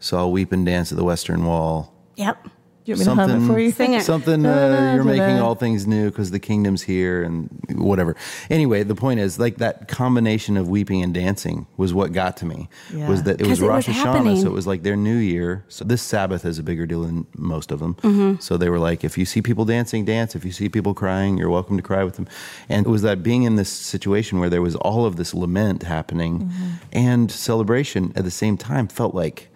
"So 0.00 0.16
I'll 0.18 0.32
weep 0.32 0.52
and 0.52 0.64
dance 0.66 0.90
at 0.90 0.96
the 0.98 1.04
western 1.04 1.44
wall." 1.44 1.92
Yep. 2.16 2.48
You 2.84 2.94
want 2.94 3.00
me 3.00 3.04
to 3.04 3.14
hum 3.14 3.44
it 3.44 3.46
for 3.52 3.58
you? 3.60 3.70
Sing 3.70 3.94
it. 3.94 4.02
Something 4.02 4.44
uh, 4.46 4.92
you're 4.94 5.04
making 5.04 5.38
all 5.40 5.54
things 5.54 5.86
new 5.86 6.10
because 6.10 6.30
the 6.30 6.38
kingdom's 6.40 6.82
here 6.82 7.22
and 7.22 7.48
whatever. 7.74 8.16
Anyway, 8.50 8.82
the 8.82 8.94
point 8.94 9.20
is 9.20 9.38
like 9.38 9.56
that 9.58 9.88
combination 9.88 10.56
of 10.56 10.68
weeping 10.68 11.02
and 11.02 11.12
dancing 11.14 11.66
was 11.76 11.94
what 11.94 12.12
got 12.12 12.36
to 12.38 12.46
me. 12.46 12.68
Yeah. 12.92 13.08
Was 13.08 13.22
that 13.24 13.40
it 13.40 13.46
was 13.46 13.60
it 13.60 13.66
Rosh 13.66 13.88
was 13.88 13.96
Hashanah, 13.96 14.00
happening. 14.14 14.40
so 14.40 14.46
it 14.48 14.52
was 14.52 14.66
like 14.66 14.82
their 14.82 14.96
new 14.96 15.16
year. 15.16 15.64
So 15.68 15.84
this 15.84 16.02
Sabbath 16.02 16.44
is 16.44 16.58
a 16.58 16.62
bigger 16.62 16.86
deal 16.86 17.02
than 17.02 17.26
most 17.36 17.70
of 17.72 17.78
them. 17.78 17.94
Mm-hmm. 17.96 18.40
So 18.40 18.56
they 18.56 18.68
were 18.68 18.78
like, 18.78 19.04
if 19.04 19.16
you 19.18 19.24
see 19.24 19.42
people 19.42 19.64
dancing, 19.64 20.04
dance. 20.04 20.34
If 20.34 20.44
you 20.44 20.52
see 20.52 20.68
people 20.68 20.94
crying, 20.94 21.38
you're 21.38 21.50
welcome 21.50 21.76
to 21.76 21.82
cry 21.82 22.04
with 22.04 22.16
them. 22.16 22.26
And 22.68 22.86
it 22.86 22.90
was 22.90 23.02
that 23.02 23.22
being 23.22 23.42
in 23.44 23.56
this 23.56 23.68
situation 23.68 24.38
where 24.40 24.50
there 24.50 24.62
was 24.62 24.74
all 24.76 25.04
of 25.06 25.16
this 25.16 25.34
lament 25.34 25.82
happening 25.84 26.32
Mm-hmm. 26.32 26.70
and 26.92 27.30
celebration 27.30 28.12
at 28.16 28.24
the 28.24 28.30
same 28.30 28.56
time 28.56 28.88
felt 28.88 29.14
like 29.14 29.48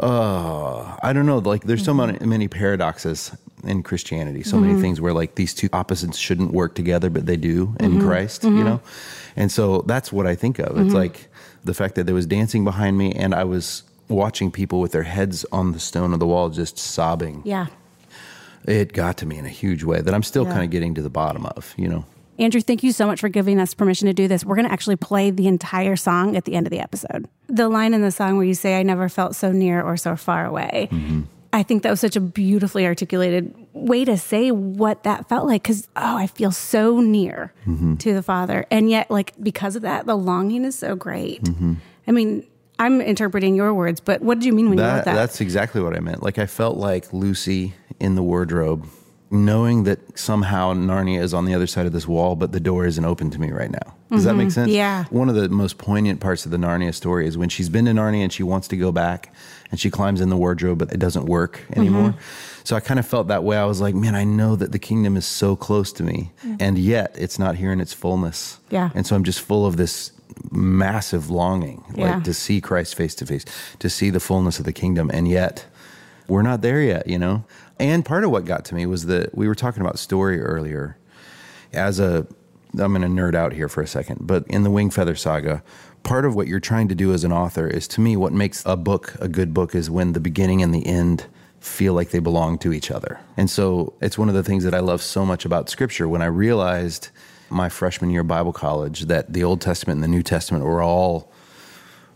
uh, 0.00 0.96
I 1.02 1.12
don't 1.12 1.26
know. 1.26 1.38
Like, 1.38 1.64
there's 1.64 1.84
so 1.84 1.94
many, 1.94 2.14
mm-hmm. 2.14 2.28
many 2.28 2.48
paradoxes 2.48 3.32
in 3.64 3.82
Christianity. 3.82 4.42
So 4.42 4.58
many 4.58 4.72
mm-hmm. 4.72 4.82
things 4.82 5.00
where 5.00 5.12
like 5.12 5.34
these 5.34 5.54
two 5.54 5.68
opposites 5.72 6.16
shouldn't 6.16 6.52
work 6.52 6.74
together, 6.74 7.10
but 7.10 7.26
they 7.26 7.36
do 7.36 7.76
in 7.80 7.92
mm-hmm. 7.92 8.06
Christ. 8.06 8.44
You 8.44 8.64
know, 8.64 8.80
and 9.36 9.52
so 9.52 9.82
that's 9.82 10.12
what 10.12 10.26
I 10.26 10.34
think 10.34 10.58
of. 10.58 10.78
It's 10.78 10.94
like 10.94 11.28
the 11.64 11.74
fact 11.74 11.94
that 11.96 12.04
there 12.06 12.14
was 12.14 12.26
dancing 12.26 12.64
behind 12.64 12.96
me, 12.96 13.12
and 13.12 13.34
I 13.34 13.44
was 13.44 13.82
watching 14.08 14.50
people 14.50 14.80
with 14.80 14.92
their 14.92 15.04
heads 15.04 15.44
on 15.52 15.72
the 15.72 15.80
stone 15.80 16.12
of 16.12 16.18
the 16.18 16.26
wall, 16.26 16.48
just 16.48 16.78
sobbing. 16.78 17.42
Yeah. 17.44 17.66
It 18.66 18.92
got 18.92 19.16
to 19.18 19.26
me 19.26 19.38
in 19.38 19.46
a 19.46 19.50
huge 19.50 19.84
way 19.84 20.00
that 20.00 20.12
I'm 20.12 20.22
still 20.22 20.44
Yeah. 20.44 20.52
kind 20.52 20.64
of 20.64 20.70
getting 20.70 20.94
to 20.94 21.02
the 21.02 21.10
bottom 21.10 21.46
of. 21.46 21.74
You 21.76 21.88
know. 21.88 22.04
Andrew, 22.40 22.62
thank 22.62 22.82
you 22.82 22.90
so 22.90 23.06
much 23.06 23.20
for 23.20 23.28
giving 23.28 23.60
us 23.60 23.74
permission 23.74 24.06
to 24.06 24.14
do 24.14 24.26
this. 24.26 24.46
We're 24.46 24.56
going 24.56 24.66
to 24.66 24.72
actually 24.72 24.96
play 24.96 25.30
the 25.30 25.46
entire 25.46 25.94
song 25.94 26.36
at 26.36 26.46
the 26.46 26.54
end 26.54 26.66
of 26.66 26.70
the 26.70 26.80
episode. 26.80 27.28
The 27.48 27.68
line 27.68 27.92
in 27.92 28.00
the 28.00 28.10
song 28.10 28.38
where 28.38 28.46
you 28.46 28.54
say, 28.54 28.80
I 28.80 28.82
never 28.82 29.10
felt 29.10 29.36
so 29.36 29.52
near 29.52 29.82
or 29.82 29.98
so 29.98 30.16
far 30.16 30.46
away. 30.46 30.88
Mm-hmm. 30.90 31.22
I 31.52 31.62
think 31.62 31.82
that 31.82 31.90
was 31.90 32.00
such 32.00 32.16
a 32.16 32.20
beautifully 32.20 32.86
articulated 32.86 33.54
way 33.74 34.06
to 34.06 34.16
say 34.16 34.52
what 34.52 35.02
that 35.02 35.28
felt 35.28 35.46
like. 35.46 35.62
Cause, 35.62 35.86
oh, 35.96 36.16
I 36.16 36.28
feel 36.28 36.50
so 36.50 37.00
near 37.00 37.52
mm-hmm. 37.66 37.96
to 37.96 38.14
the 38.14 38.22
Father. 38.22 38.64
And 38.70 38.88
yet, 38.88 39.10
like, 39.10 39.34
because 39.42 39.76
of 39.76 39.82
that, 39.82 40.06
the 40.06 40.16
longing 40.16 40.64
is 40.64 40.78
so 40.78 40.96
great. 40.96 41.42
Mm-hmm. 41.42 41.74
I 42.06 42.12
mean, 42.12 42.46
I'm 42.78 43.02
interpreting 43.02 43.54
your 43.54 43.74
words, 43.74 44.00
but 44.00 44.22
what 44.22 44.38
did 44.38 44.46
you 44.46 44.54
mean 44.54 44.70
when 44.70 44.78
you 44.78 44.84
wrote 44.84 44.90
That, 44.90 45.04
that? 45.04 45.14
That's 45.14 45.42
exactly 45.42 45.82
what 45.82 45.94
I 45.94 46.00
meant. 46.00 46.22
Like 46.22 46.38
I 46.38 46.46
felt 46.46 46.78
like 46.78 47.12
Lucy 47.12 47.74
in 47.98 48.14
the 48.14 48.22
wardrobe, 48.22 48.88
knowing 49.32 49.84
that 49.84 50.18
somehow 50.18 50.74
Narnia 50.74 51.20
is 51.22 51.32
on 51.32 51.44
the 51.44 51.54
other 51.54 51.66
side 51.68 51.86
of 51.86 51.92
this 51.92 52.06
wall, 52.08 52.34
but 52.34 52.50
the 52.50 52.58
door 52.58 52.84
isn't 52.84 53.04
open 53.04 53.30
to 53.30 53.40
me 53.40 53.52
right 53.52 53.70
now. 53.70 53.94
Does 54.10 54.24
that 54.24 54.34
make 54.34 54.50
sense? 54.50 54.68
Mm-hmm. 54.68 54.76
Yeah. 54.76 55.04
One 55.10 55.28
of 55.28 55.36
the 55.36 55.48
most 55.48 55.78
poignant 55.78 56.18
parts 56.18 56.44
of 56.44 56.50
the 56.50 56.56
Narnia 56.56 56.92
story 56.92 57.28
is 57.28 57.38
when 57.38 57.48
she's 57.48 57.68
been 57.68 57.84
to 57.84 57.92
Narnia 57.92 58.24
and 58.24 58.32
she 58.32 58.42
wants 58.42 58.66
to 58.68 58.76
go 58.76 58.90
back 58.90 59.32
and 59.70 59.78
she 59.78 59.88
climbs 59.88 60.20
in 60.20 60.30
the 60.30 60.36
wardrobe, 60.36 60.78
but 60.78 60.92
it 60.92 60.98
doesn't 60.98 61.26
work 61.26 61.60
anymore. 61.76 62.10
Mm-hmm. 62.10 62.64
So 62.64 62.74
I 62.74 62.80
kind 62.80 62.98
of 62.98 63.06
felt 63.06 63.28
that 63.28 63.44
way. 63.44 63.56
I 63.56 63.66
was 63.66 63.80
like, 63.80 63.94
man, 63.94 64.16
I 64.16 64.24
know 64.24 64.56
that 64.56 64.72
the 64.72 64.80
kingdom 64.80 65.16
is 65.16 65.26
so 65.26 65.54
close 65.54 65.92
to 65.94 66.02
me, 66.02 66.32
and 66.58 66.76
yet 66.76 67.14
it's 67.16 67.38
not 67.38 67.54
here 67.54 67.72
in 67.72 67.80
its 67.80 67.92
fullness. 67.92 68.58
Yeah. 68.68 68.90
And 68.94 69.06
so 69.06 69.14
I'm 69.14 69.24
just 69.24 69.40
full 69.40 69.64
of 69.64 69.76
this 69.76 70.10
massive 70.50 71.30
longing, 71.30 71.84
Yeah. 71.94 72.14
like 72.14 72.24
to 72.24 72.34
see 72.34 72.60
Christ 72.60 72.96
face 72.96 73.14
to 73.16 73.26
face, 73.26 73.44
to 73.78 73.88
see 73.88 74.10
the 74.10 74.20
fullness 74.20 74.58
of 74.58 74.64
the 74.64 74.72
kingdom. 74.72 75.10
And 75.12 75.28
yet 75.28 75.66
we're 76.28 76.42
not 76.42 76.62
there 76.62 76.82
yet, 76.82 77.06
you 77.06 77.18
know? 77.18 77.44
And 77.80 78.04
part 78.04 78.24
of 78.24 78.30
what 78.30 78.44
got 78.44 78.66
to 78.66 78.74
me 78.74 78.84
was 78.84 79.06
that 79.06 79.34
we 79.34 79.48
were 79.48 79.54
talking 79.54 79.80
about 79.80 79.98
story 79.98 80.38
earlier. 80.38 80.98
As 81.72 81.98
a, 81.98 82.26
I'm 82.78 82.92
going 82.92 83.00
to 83.00 83.08
nerd 83.08 83.34
out 83.34 83.54
here 83.54 83.70
for 83.70 83.80
a 83.80 83.86
second, 83.86 84.18
but 84.20 84.46
in 84.48 84.64
the 84.64 84.70
Wing 84.70 84.90
Feather 84.90 85.14
Saga, 85.16 85.62
part 86.02 86.26
of 86.26 86.36
what 86.36 86.46
you're 86.46 86.60
trying 86.60 86.88
to 86.88 86.94
do 86.94 87.14
as 87.14 87.24
an 87.24 87.32
author 87.32 87.66
is 87.66 87.88
to 87.88 88.02
me, 88.02 88.18
what 88.18 88.34
makes 88.34 88.62
a 88.66 88.76
book 88.76 89.16
a 89.18 89.28
good 89.28 89.54
book 89.54 89.74
is 89.74 89.88
when 89.88 90.12
the 90.12 90.20
beginning 90.20 90.62
and 90.62 90.74
the 90.74 90.86
end 90.86 91.24
feel 91.58 91.94
like 91.94 92.10
they 92.10 92.18
belong 92.18 92.58
to 92.58 92.72
each 92.74 92.90
other. 92.90 93.18
And 93.38 93.48
so 93.48 93.94
it's 94.02 94.18
one 94.18 94.28
of 94.28 94.34
the 94.34 94.42
things 94.44 94.64
that 94.64 94.74
I 94.74 94.80
love 94.80 95.00
so 95.00 95.24
much 95.24 95.46
about 95.46 95.70
scripture. 95.70 96.06
When 96.06 96.20
I 96.20 96.26
realized 96.26 97.08
my 97.48 97.70
freshman 97.70 98.10
year 98.10 98.22
Bible 98.22 98.52
college 98.52 99.06
that 99.06 99.32
the 99.32 99.42
Old 99.42 99.62
Testament 99.62 99.96
and 99.96 100.04
the 100.04 100.08
New 100.08 100.22
Testament 100.22 100.66
were 100.66 100.82
all 100.82 101.32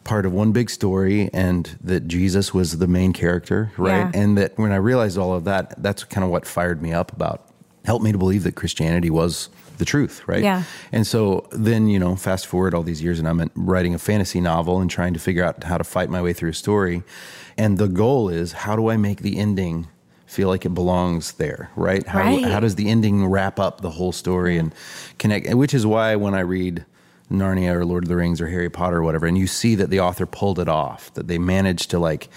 part 0.04 0.26
of 0.26 0.32
one 0.32 0.52
big 0.52 0.68
story 0.70 1.30
and 1.32 1.76
that 1.82 2.06
Jesus 2.06 2.52
was 2.52 2.78
the 2.78 2.86
main 2.86 3.12
character, 3.12 3.72
right? 3.76 3.90
Yeah. 3.98 4.10
And 4.14 4.36
that 4.38 4.56
when 4.58 4.70
I 4.72 4.76
realized 4.76 5.16
all 5.18 5.32
of 5.34 5.44
that, 5.44 5.74
that's 5.82 6.04
kind 6.04 6.24
of 6.24 6.30
what 6.30 6.46
fired 6.46 6.82
me 6.82 6.92
up 6.92 7.12
about, 7.12 7.48
helped 7.84 8.04
me 8.04 8.12
to 8.12 8.18
believe 8.18 8.42
that 8.44 8.54
Christianity 8.54 9.10
was 9.10 9.48
the 9.78 9.84
truth, 9.84 10.22
right? 10.28 10.42
Yeah. 10.42 10.62
And 10.92 11.06
so 11.06 11.48
then, 11.50 11.88
you 11.88 11.98
know, 11.98 12.14
fast 12.16 12.46
forward 12.46 12.74
all 12.74 12.82
these 12.82 13.02
years 13.02 13.18
and 13.18 13.26
I'm 13.26 13.50
writing 13.56 13.94
a 13.94 13.98
fantasy 13.98 14.40
novel 14.40 14.80
and 14.80 14.90
trying 14.90 15.14
to 15.14 15.20
figure 15.20 15.42
out 15.42 15.64
how 15.64 15.78
to 15.78 15.84
fight 15.84 16.10
my 16.10 16.22
way 16.22 16.32
through 16.32 16.50
a 16.50 16.54
story. 16.54 17.02
And 17.58 17.78
the 17.78 17.88
goal 17.88 18.28
is 18.28 18.52
how 18.52 18.76
do 18.76 18.88
I 18.90 18.96
make 18.96 19.20
the 19.22 19.38
ending 19.38 19.88
feel 20.26 20.48
like 20.48 20.64
it 20.66 20.74
belongs 20.74 21.32
there, 21.32 21.70
right? 21.76 22.06
How, 22.06 22.20
Right. 22.20 22.44
how 22.44 22.60
does 22.60 22.74
the 22.74 22.88
ending 22.88 23.26
wrap 23.26 23.58
up 23.58 23.80
the 23.80 23.90
whole 23.90 24.12
story 24.12 24.58
and 24.58 24.74
connect? 25.18 25.52
Which 25.54 25.74
is 25.74 25.86
why 25.86 26.16
when 26.16 26.34
I 26.34 26.40
read 26.40 26.84
Narnia 27.30 27.74
or 27.74 27.84
Lord 27.84 28.04
of 28.04 28.08
the 28.08 28.16
Rings 28.16 28.40
or 28.40 28.48
Harry 28.48 28.70
Potter 28.70 28.98
or 28.98 29.02
whatever, 29.02 29.26
and 29.26 29.38
you 29.38 29.46
see 29.46 29.74
that 29.76 29.90
the 29.90 30.00
author 30.00 30.26
pulled 30.26 30.58
it 30.58 30.68
off, 30.68 31.12
that 31.14 31.28
they 31.28 31.38
managed 31.38 31.90
to 31.90 31.98
like 31.98 32.28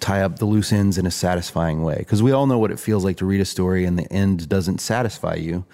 tie 0.00 0.22
up 0.22 0.38
the 0.38 0.44
loose 0.44 0.72
ends 0.72 0.98
in 0.98 1.06
a 1.06 1.10
satisfying 1.10 1.82
way. 1.82 1.96
Because 1.98 2.22
we 2.22 2.32
all 2.32 2.46
know 2.46 2.58
what 2.58 2.70
it 2.70 2.80
feels 2.80 3.04
like 3.04 3.16
to 3.18 3.26
read 3.26 3.40
a 3.40 3.44
story 3.44 3.84
and 3.84 3.98
the 3.98 4.10
end 4.12 4.48
doesn't 4.48 4.80
satisfy 4.80 5.34
you 5.34 5.64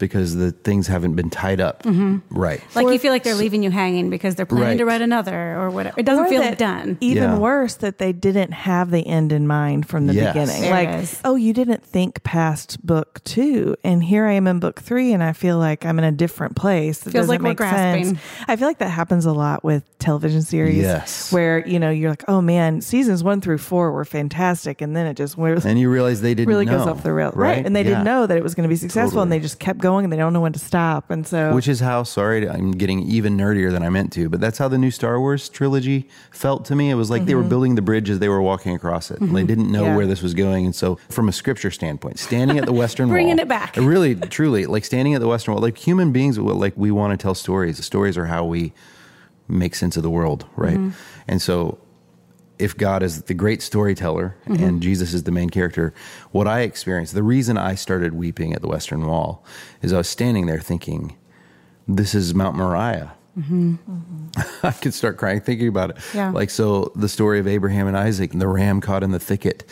because 0.00 0.34
the 0.34 0.50
things 0.50 0.88
haven't 0.88 1.14
been 1.14 1.30
tied 1.30 1.60
up 1.60 1.84
mm-hmm. 1.84 2.18
right. 2.36 2.60
Like 2.74 2.88
you 2.88 2.98
feel 2.98 3.12
like 3.12 3.22
they're 3.22 3.34
leaving 3.36 3.62
you 3.62 3.70
hanging 3.70 4.10
because 4.10 4.34
they're 4.34 4.46
planning 4.46 4.78
to 4.78 4.84
write 4.84 5.02
another 5.02 5.56
or 5.60 5.70
whatever. 5.70 5.94
It 6.00 6.06
doesn't 6.06 6.24
Or 6.24 6.28
feel 6.28 6.40
that- 6.42 6.58
done. 6.58 6.98
Even 7.00 7.22
Yeah. 7.22 7.38
worse, 7.38 7.74
that 7.76 7.98
they 7.98 8.12
didn't 8.12 8.52
have 8.52 8.90
the 8.90 9.06
end 9.06 9.30
in 9.30 9.46
mind 9.46 9.86
from 9.86 10.06
the 10.08 10.14
Yes. 10.14 10.32
beginning. 10.34 10.62
There 10.62 10.70
like, 10.98 11.08
oh, 11.24 11.36
you 11.36 11.52
didn't 11.52 11.84
think 11.84 12.22
past 12.24 12.84
book 12.84 13.20
two, 13.24 13.76
and 13.84 14.02
here 14.02 14.24
I 14.26 14.32
am 14.32 14.46
in 14.48 14.58
book 14.58 14.80
three, 14.80 15.12
and 15.12 15.22
I 15.22 15.32
feel 15.32 15.58
like 15.58 15.84
I'm 15.86 15.98
in 15.98 16.04
a 16.04 16.10
different 16.12 16.56
place. 16.56 17.00
That 17.00 17.10
Feels 17.12 17.28
like 17.28 17.38
doesn't 17.38 17.44
we're 17.44 17.50
make 17.50 17.56
grasping. 17.58 18.04
sense. 18.04 18.18
I 18.48 18.56
feel 18.56 18.66
like 18.66 18.78
that 18.78 18.88
happens 18.90 19.26
a 19.26 19.32
lot 19.32 19.62
with 19.62 19.84
television 19.98 20.42
series. 20.42 20.78
Yes. 20.78 21.30
where 21.32 21.66
you 21.66 21.78
know 21.78 21.90
you're 21.90 22.10
like, 22.10 22.24
oh 22.28 22.40
man, 22.40 22.80
seasons 22.80 23.22
one 23.22 23.40
through 23.40 23.58
four 23.58 23.92
were 23.92 24.04
fantastic, 24.04 24.80
and 24.80 24.96
then 24.96 25.06
it 25.06 25.14
just 25.14 25.36
went. 25.36 25.64
And 25.64 25.78
you 25.78 25.90
realize 25.90 26.20
they 26.22 26.34
didn't 26.34 26.48
really 26.48 26.64
know, 26.64 26.78
goes 26.78 26.86
off 26.86 27.02
the 27.02 27.12
rail, 27.12 27.32
right? 27.34 27.64
And 27.66 27.74
they 27.76 27.80
Yeah. 27.82 27.90
didn't 27.90 28.04
know 28.04 28.26
that 28.26 28.36
it 28.36 28.42
was 28.42 28.54
going 28.54 28.64
to 28.64 28.68
be 28.68 28.76
successful, 28.76 29.20
and 29.22 29.30
they 29.30 29.38
just 29.40 29.58
kept 29.58 29.78
going, 29.80 29.89
and 29.98 30.12
they 30.12 30.16
don't 30.16 30.32
know 30.32 30.40
when 30.40 30.52
to 30.52 30.58
stop, 30.58 31.10
and 31.10 31.26
so 31.26 31.54
Which 31.54 31.68
is 31.68 31.80
how, 31.80 32.02
sorry, 32.02 32.48
I'm 32.48 32.72
getting 32.72 33.00
even 33.02 33.36
nerdier 33.36 33.70
than 33.70 33.82
I 33.82 33.88
meant 33.90 34.12
to, 34.14 34.28
but 34.28 34.40
that's 34.40 34.58
how 34.58 34.68
the 34.68 34.78
new 34.78 34.90
Star 34.90 35.18
Wars 35.20 35.48
trilogy 35.48 36.08
felt 36.30 36.64
to 36.66 36.74
me. 36.76 36.90
It 36.90 36.94
was 36.94 37.10
like 37.10 37.26
they 37.26 37.34
were 37.34 37.40
mm-hmm. 37.42 37.48
building 37.48 37.74
the 37.74 37.82
bridge 37.82 38.08
as 38.10 38.18
they 38.18 38.28
were 38.28 38.42
walking 38.42 38.74
across 38.74 39.10
it. 39.10 39.20
And 39.20 39.34
they 39.36 39.44
didn't 39.44 39.70
know 39.76 39.84
Yeah. 39.84 39.96
where 39.96 40.06
this 40.06 40.22
was 40.22 40.34
going. 40.34 40.64
And 40.64 40.74
so, 40.74 40.96
from 41.08 41.28
a 41.28 41.32
scripture 41.32 41.70
standpoint, 41.70 42.18
standing 42.18 42.58
at 42.58 42.66
the 42.66 42.72
Western 42.72 43.08
Bringing 43.16 43.36
Wall. 43.36 43.42
it 43.44 43.48
back. 43.48 43.76
Really, 43.90 44.14
truly, 44.14 44.66
like 44.66 44.84
standing 44.84 45.14
at 45.14 45.20
the 45.20 45.26
Western 45.26 45.54
Wall, 45.54 45.62
like 45.62 45.76
human 45.76 46.12
beings, 46.12 46.38
like 46.38 46.74
we 46.76 46.90
want 46.90 47.12
to 47.12 47.16
tell 47.22 47.34
stories. 47.34 47.76
The 47.76 47.82
stories 47.82 48.16
are 48.16 48.26
how 48.26 48.44
we 48.44 48.72
make 49.48 49.74
sense 49.74 49.96
of 49.96 50.02
the 50.04 50.10
world, 50.10 50.46
right? 50.54 50.76
Mm-hmm. 50.76 50.90
And 51.26 51.42
so, 51.42 51.78
if 52.60 52.76
God 52.76 53.02
is 53.02 53.22
the 53.22 53.34
great 53.34 53.62
storyteller 53.62 54.36
mm-hmm. 54.46 54.62
and 54.62 54.82
Jesus 54.82 55.14
is 55.14 55.24
the 55.24 55.32
main 55.32 55.50
character, 55.50 55.94
what 56.30 56.46
I 56.46 56.60
experienced, 56.60 57.14
the 57.14 57.22
reason 57.22 57.56
I 57.56 57.74
started 57.74 58.14
weeping 58.14 58.52
at 58.52 58.60
the 58.60 58.68
Western 58.68 59.06
Wall 59.06 59.44
is 59.82 59.92
I 59.92 59.98
was 59.98 60.08
standing 60.08 60.46
there 60.46 60.60
thinking, 60.60 61.16
this 61.88 62.14
is 62.14 62.34
Mount 62.34 62.56
Moriah. 62.56 63.14
Mm-hmm. 63.38 63.76
I 64.66 64.72
could 64.72 64.94
start 64.94 65.16
crying 65.16 65.40
thinking 65.40 65.68
about 65.68 65.90
it. 65.90 65.96
Yeah. 66.14 66.30
Like, 66.30 66.50
so 66.50 66.92
the 66.94 67.08
story 67.08 67.38
of 67.38 67.46
Abraham 67.46 67.86
and 67.86 67.96
Isaac 67.96 68.32
and 68.32 68.40
the 68.40 68.48
ram 68.48 68.80
caught 68.80 69.02
in 69.02 69.12
the 69.12 69.18
thicket. 69.18 69.64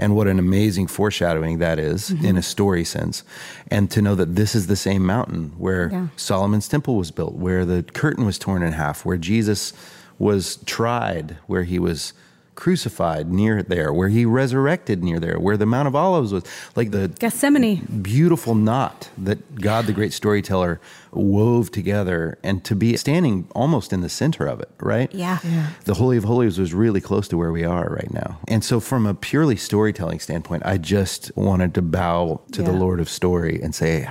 And 0.00 0.14
what 0.14 0.28
an 0.28 0.38
amazing 0.38 0.86
foreshadowing 0.86 1.58
that 1.58 1.80
is 1.80 2.10
mm-hmm. 2.10 2.24
in 2.24 2.36
a 2.36 2.42
story 2.42 2.84
sense. 2.84 3.24
And 3.68 3.90
to 3.90 4.00
know 4.00 4.14
that 4.14 4.36
this 4.36 4.54
is 4.54 4.68
the 4.68 4.76
same 4.76 5.04
mountain 5.04 5.52
where 5.58 5.90
Yeah. 5.90 6.06
Solomon's 6.16 6.68
temple 6.68 6.94
was 6.94 7.10
built, 7.10 7.34
where 7.34 7.64
the 7.64 7.82
curtain 7.82 8.24
was 8.24 8.38
torn 8.38 8.62
in 8.62 8.72
half, 8.72 9.04
where 9.04 9.16
Jesus 9.16 9.72
was 10.18 10.58
tried, 10.66 11.36
where 11.46 11.64
he 11.64 11.78
was 11.78 12.12
crucified 12.58 13.30
near 13.30 13.62
there, 13.62 13.92
where 13.92 14.08
he 14.08 14.24
resurrected 14.24 15.04
near 15.04 15.20
there, 15.20 15.38
where 15.38 15.56
the 15.56 15.64
Mount 15.64 15.86
of 15.86 15.94
Olives 15.94 16.32
was. 16.32 16.42
Like 16.74 16.90
the 16.90 17.06
Gethsemane. 17.06 18.00
beautiful 18.02 18.56
knot 18.56 19.10
that 19.16 19.60
God, 19.60 19.86
the 19.86 19.92
great 19.92 20.12
storyteller, 20.12 20.80
wove 21.12 21.70
together 21.70 22.36
and 22.42 22.64
to 22.64 22.74
be 22.74 22.96
standing 22.96 23.46
almost 23.54 23.92
in 23.92 24.00
the 24.00 24.08
center 24.08 24.48
of 24.48 24.60
it, 24.60 24.70
right? 24.80 25.08
Yeah. 25.14 25.38
The 25.84 25.94
Holy 25.94 26.16
of 26.16 26.24
Holies 26.24 26.58
was 26.58 26.74
really 26.74 27.00
close 27.00 27.28
to 27.28 27.36
where 27.36 27.52
we 27.52 27.62
are 27.62 27.88
right 27.90 28.12
now. 28.12 28.40
And 28.48 28.64
so, 28.64 28.80
from 28.80 29.06
a 29.06 29.14
purely 29.14 29.56
storytelling 29.56 30.18
standpoint, 30.18 30.64
I 30.66 30.78
just 30.78 31.30
wanted 31.36 31.74
to 31.74 31.82
bow 31.82 32.40
to 32.52 32.62
the 32.62 32.72
Lord 32.72 32.98
of 32.98 33.08
Story 33.08 33.60
and 33.62 33.72
say, 33.72 34.10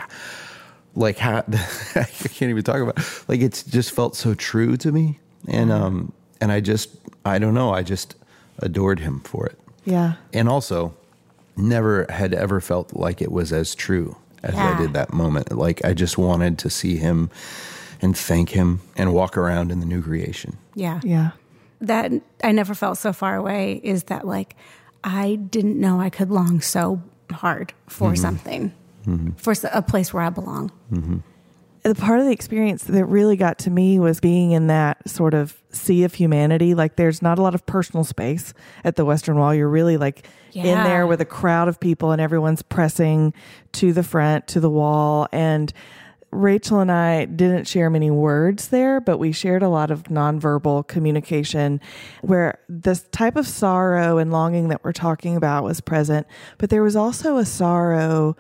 like, 0.96 1.18
how 1.18 1.40
I 1.96 2.06
can't 2.06 2.50
even 2.50 2.64
talk 2.64 2.80
about 2.80 2.98
like 3.28 3.42
it's 3.42 3.64
just 3.64 3.92
felt 3.92 4.16
so 4.16 4.34
true 4.34 4.78
to 4.78 4.92
me. 4.94 5.20
And, 5.50 5.70
um, 5.70 6.14
and 6.40 6.50
I 6.52 6.62
just, 6.62 6.96
I 7.26 7.40
don't 7.40 7.54
know, 7.54 7.74
I 7.74 7.84
just 7.84 8.16
adored 8.60 9.00
him 9.00 9.20
for 9.22 9.46
it 9.46 9.58
yeah, 9.88 10.16
and 10.34 10.50
also 10.50 10.94
never 11.56 12.06
had 12.10 12.34
ever 12.34 12.60
felt 12.60 12.94
like 12.94 13.22
it 13.22 13.32
was 13.32 13.54
as 13.54 13.74
true 13.74 14.18
as 14.44 14.54
I 14.54 14.78
did 14.78 14.94
that 14.94 15.14
moment. 15.14 15.52
Like 15.52 15.84
I 15.86 15.94
just 15.94 16.18
wanted 16.18 16.60
to 16.60 16.70
see 16.70 16.98
him 16.98 17.32
and 18.02 18.16
thank 18.16 18.50
him 18.50 18.82
and 18.98 19.14
walk 19.14 19.38
around 19.38 19.72
in 19.72 19.80
the 19.80 19.86
new 19.86 20.02
creation. 20.02 20.58
Yeah. 20.76 21.00
yeah, 21.04 21.32
That 21.82 22.12
I 22.44 22.52
never 22.52 22.76
felt 22.76 22.98
so 22.98 23.14
far 23.14 23.36
away 23.36 23.80
is 23.82 24.04
that 24.04 24.28
like 24.28 24.56
I 25.04 25.36
didn't 25.36 25.80
know 25.80 26.02
I 26.02 26.10
could 26.10 26.30
long 26.30 26.60
so 26.60 27.02
hard 27.32 27.74
for 27.88 28.10
mm-hmm. 28.10 28.22
something, 28.22 28.74
mm-hmm. 29.06 29.32
for 29.32 29.54
a 29.72 29.82
place 29.82 30.14
where 30.14 30.24
I 30.24 30.30
belong. 30.30 30.72
Mm-hmm. 30.92 31.18
The 31.88 31.96
part 31.96 32.20
of 32.20 32.26
the 32.26 32.34
experience 32.34 32.84
that 32.84 33.06
really 33.06 33.38
got 33.38 33.60
to 33.60 33.72
me 33.72 33.98
was 33.98 34.20
being 34.20 34.52
in 34.52 34.68
that 34.68 35.08
sort 35.08 35.34
of 35.34 35.58
sea 35.70 36.04
of 36.04 36.14
humanity. 36.14 36.74
Like 36.74 36.98
there's 36.98 37.22
not 37.22 37.40
a 37.40 37.42
lot 37.42 37.56
of 37.56 37.66
personal 37.66 38.04
space 38.04 38.54
at 38.84 38.98
the 38.98 39.06
Western 39.06 39.38
Wall. 39.38 39.56
You're 39.56 39.70
really 39.70 39.96
like 39.96 40.28
in 40.54 40.84
there 40.84 41.08
with 41.08 41.22
a 41.22 41.26
crowd 41.26 41.70
of 41.70 41.80
people 41.80 42.12
and 42.12 42.20
everyone's 42.20 42.62
pressing 42.62 43.34
to 43.74 43.94
the 43.94 44.04
front, 44.04 44.48
to 44.48 44.60
the 44.60 44.70
wall. 44.70 45.30
And 45.32 45.72
Raechel 46.34 46.82
and 46.82 46.92
I 46.92 47.24
didn't 47.24 47.70
share 47.70 47.90
many 47.90 48.12
words 48.12 48.68
there, 48.68 49.00
but 49.00 49.18
we 49.18 49.32
shared 49.32 49.64
a 49.64 49.70
lot 49.70 49.90
of 49.90 50.04
nonverbal 50.04 50.88
communication 50.88 51.80
where 52.22 52.60
this 52.68 53.04
type 53.12 53.38
of 53.38 53.48
sorrow 53.48 54.18
and 54.18 54.30
longing 54.30 54.68
that 54.68 54.84
we're 54.84 54.92
talking 54.92 55.38
about 55.38 55.64
was 55.64 55.80
present. 55.80 56.28
But 56.58 56.70
there 56.70 56.84
was 56.84 56.98
also 56.98 57.38
a 57.38 57.46
sorrow 57.46 58.36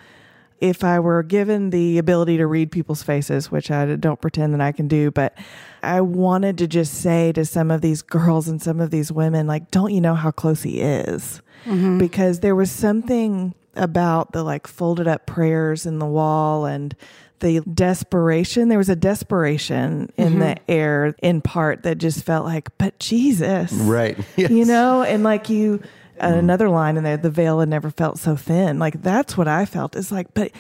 if 0.60 0.84
I 0.84 1.00
were 1.00 1.24
given 1.24 1.70
the 1.70 1.98
ability 1.98 2.38
to 2.38 2.48
read 2.48 2.72
people's 2.72 3.04
faces, 3.04 3.52
which 3.52 3.70
I 3.70 3.96
don't 3.96 4.22
pretend 4.22 4.54
that 4.54 4.62
I 4.62 4.72
can 4.72 4.88
do, 4.88 5.12
but 5.12 5.38
I 5.84 6.02
wanted 6.02 6.58
to 6.60 6.68
just 6.68 6.96
say 6.96 7.32
to 7.34 7.46
some 7.46 7.72
of 7.72 7.82
these 7.82 8.02
girls 8.02 8.48
and 8.48 8.62
some 8.62 8.80
of 8.80 8.90
these 8.90 9.12
women, 9.12 9.48
like, 9.48 9.72
don't 9.72 9.94
you 9.94 10.02
know 10.02 10.16
how 10.16 10.32
close 10.32 10.64
he 10.64 10.82
is? 10.82 11.42
Mm-hmm. 11.66 11.98
Because 11.98 12.40
there 12.40 12.56
was 12.56 12.72
something 12.72 13.54
about 13.76 14.32
the 14.32 14.44
like 14.44 14.68
folded 14.68 15.08
up 15.08 15.28
prayers 15.28 15.86
in 15.86 16.00
the 16.00 16.06
wall 16.06 16.66
and 16.66 16.96
the 17.40 17.62
desperation. 17.62 18.70
There 18.70 18.78
was 18.78 18.90
a 18.90 18.96
desperation 18.96 20.12
in 20.18 20.30
mm-hmm. 20.30 20.40
the 20.40 20.72
air 20.72 21.16
in 21.22 21.42
part 21.42 21.84
that 21.84 21.98
just 21.98 22.24
felt 22.24 22.46
like, 22.46 22.76
but 22.78 22.98
Jesus. 23.00 23.72
Right. 23.72 24.18
Yes. 24.36 24.52
You 24.52 24.66
know, 24.66 25.02
and 25.02 25.24
like 25.24 25.50
you, 25.50 25.82
Mm-hmm. 26.20 26.40
another 26.40 26.70
line 26.70 26.98
in 26.98 27.04
there, 27.04 27.18
the 27.18 27.30
veil 27.30 27.60
had 27.60 27.70
never 27.70 27.90
felt 27.90 28.20
so 28.20 28.36
thin. 28.36 28.80
Like 28.80 29.02
that's 29.02 29.38
what 29.38 29.48
I 29.48 29.66
felt. 29.66 29.96
It's 29.96 30.12
like, 30.12 30.34
but 30.34 30.52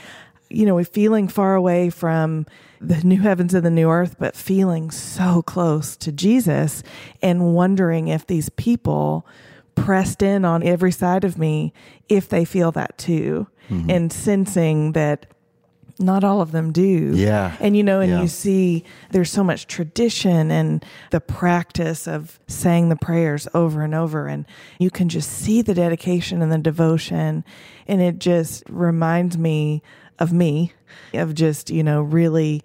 you 0.49 0.65
know, 0.65 0.81
feeling 0.83 1.27
far 1.27 1.55
away 1.55 1.89
from 1.89 2.45
the 2.79 3.03
new 3.03 3.21
heavens 3.21 3.53
and 3.53 3.65
the 3.65 3.71
new 3.71 3.89
earth, 3.89 4.15
but 4.19 4.35
feeling 4.35 4.91
so 4.91 5.41
close 5.41 5.97
to 5.97 6.11
Jesus 6.11 6.83
and 7.21 7.53
wondering 7.53 8.07
if 8.07 8.25
these 8.27 8.49
people 8.49 9.25
pressed 9.75 10.21
in 10.21 10.45
on 10.45 10.63
every 10.63 10.91
side 10.91 11.23
of 11.23 11.37
me, 11.37 11.73
if 12.09 12.29
they 12.29 12.45
feel 12.45 12.71
that 12.71 12.97
too, 12.97 13.47
mm-hmm. 13.69 13.89
and 13.89 14.13
sensing 14.13 14.93
that 14.93 15.25
not 15.99 16.23
all 16.23 16.41
of 16.41 16.51
them 16.51 16.71
do. 16.71 17.13
Yeah. 17.15 17.55
And 17.59 17.75
you 17.75 17.83
know, 17.83 17.99
and 17.99 18.11
Yeah. 18.11 18.21
you 18.21 18.27
see 18.27 18.83
there's 19.11 19.31
so 19.31 19.43
much 19.43 19.67
tradition 19.67 20.51
and 20.51 20.85
the 21.11 21.19
practice 21.19 22.07
of 22.07 22.39
saying 22.47 22.89
the 22.89 22.95
prayers 22.95 23.47
over 23.53 23.81
and 23.81 23.95
over. 23.95 24.27
And 24.27 24.45
you 24.79 24.89
can 24.91 25.09
just 25.09 25.31
see 25.31 25.61
the 25.61 25.73
dedication 25.73 26.41
and 26.41 26.51
the 26.51 26.57
devotion. 26.57 27.43
And 27.87 28.01
it 28.01 28.19
just 28.19 28.63
reminds 28.69 29.37
me 29.37 29.81
of 30.19 30.31
me, 30.33 30.73
of 31.13 31.33
just, 31.33 31.69
you 31.69 31.83
know, 31.83 32.01
really 32.01 32.61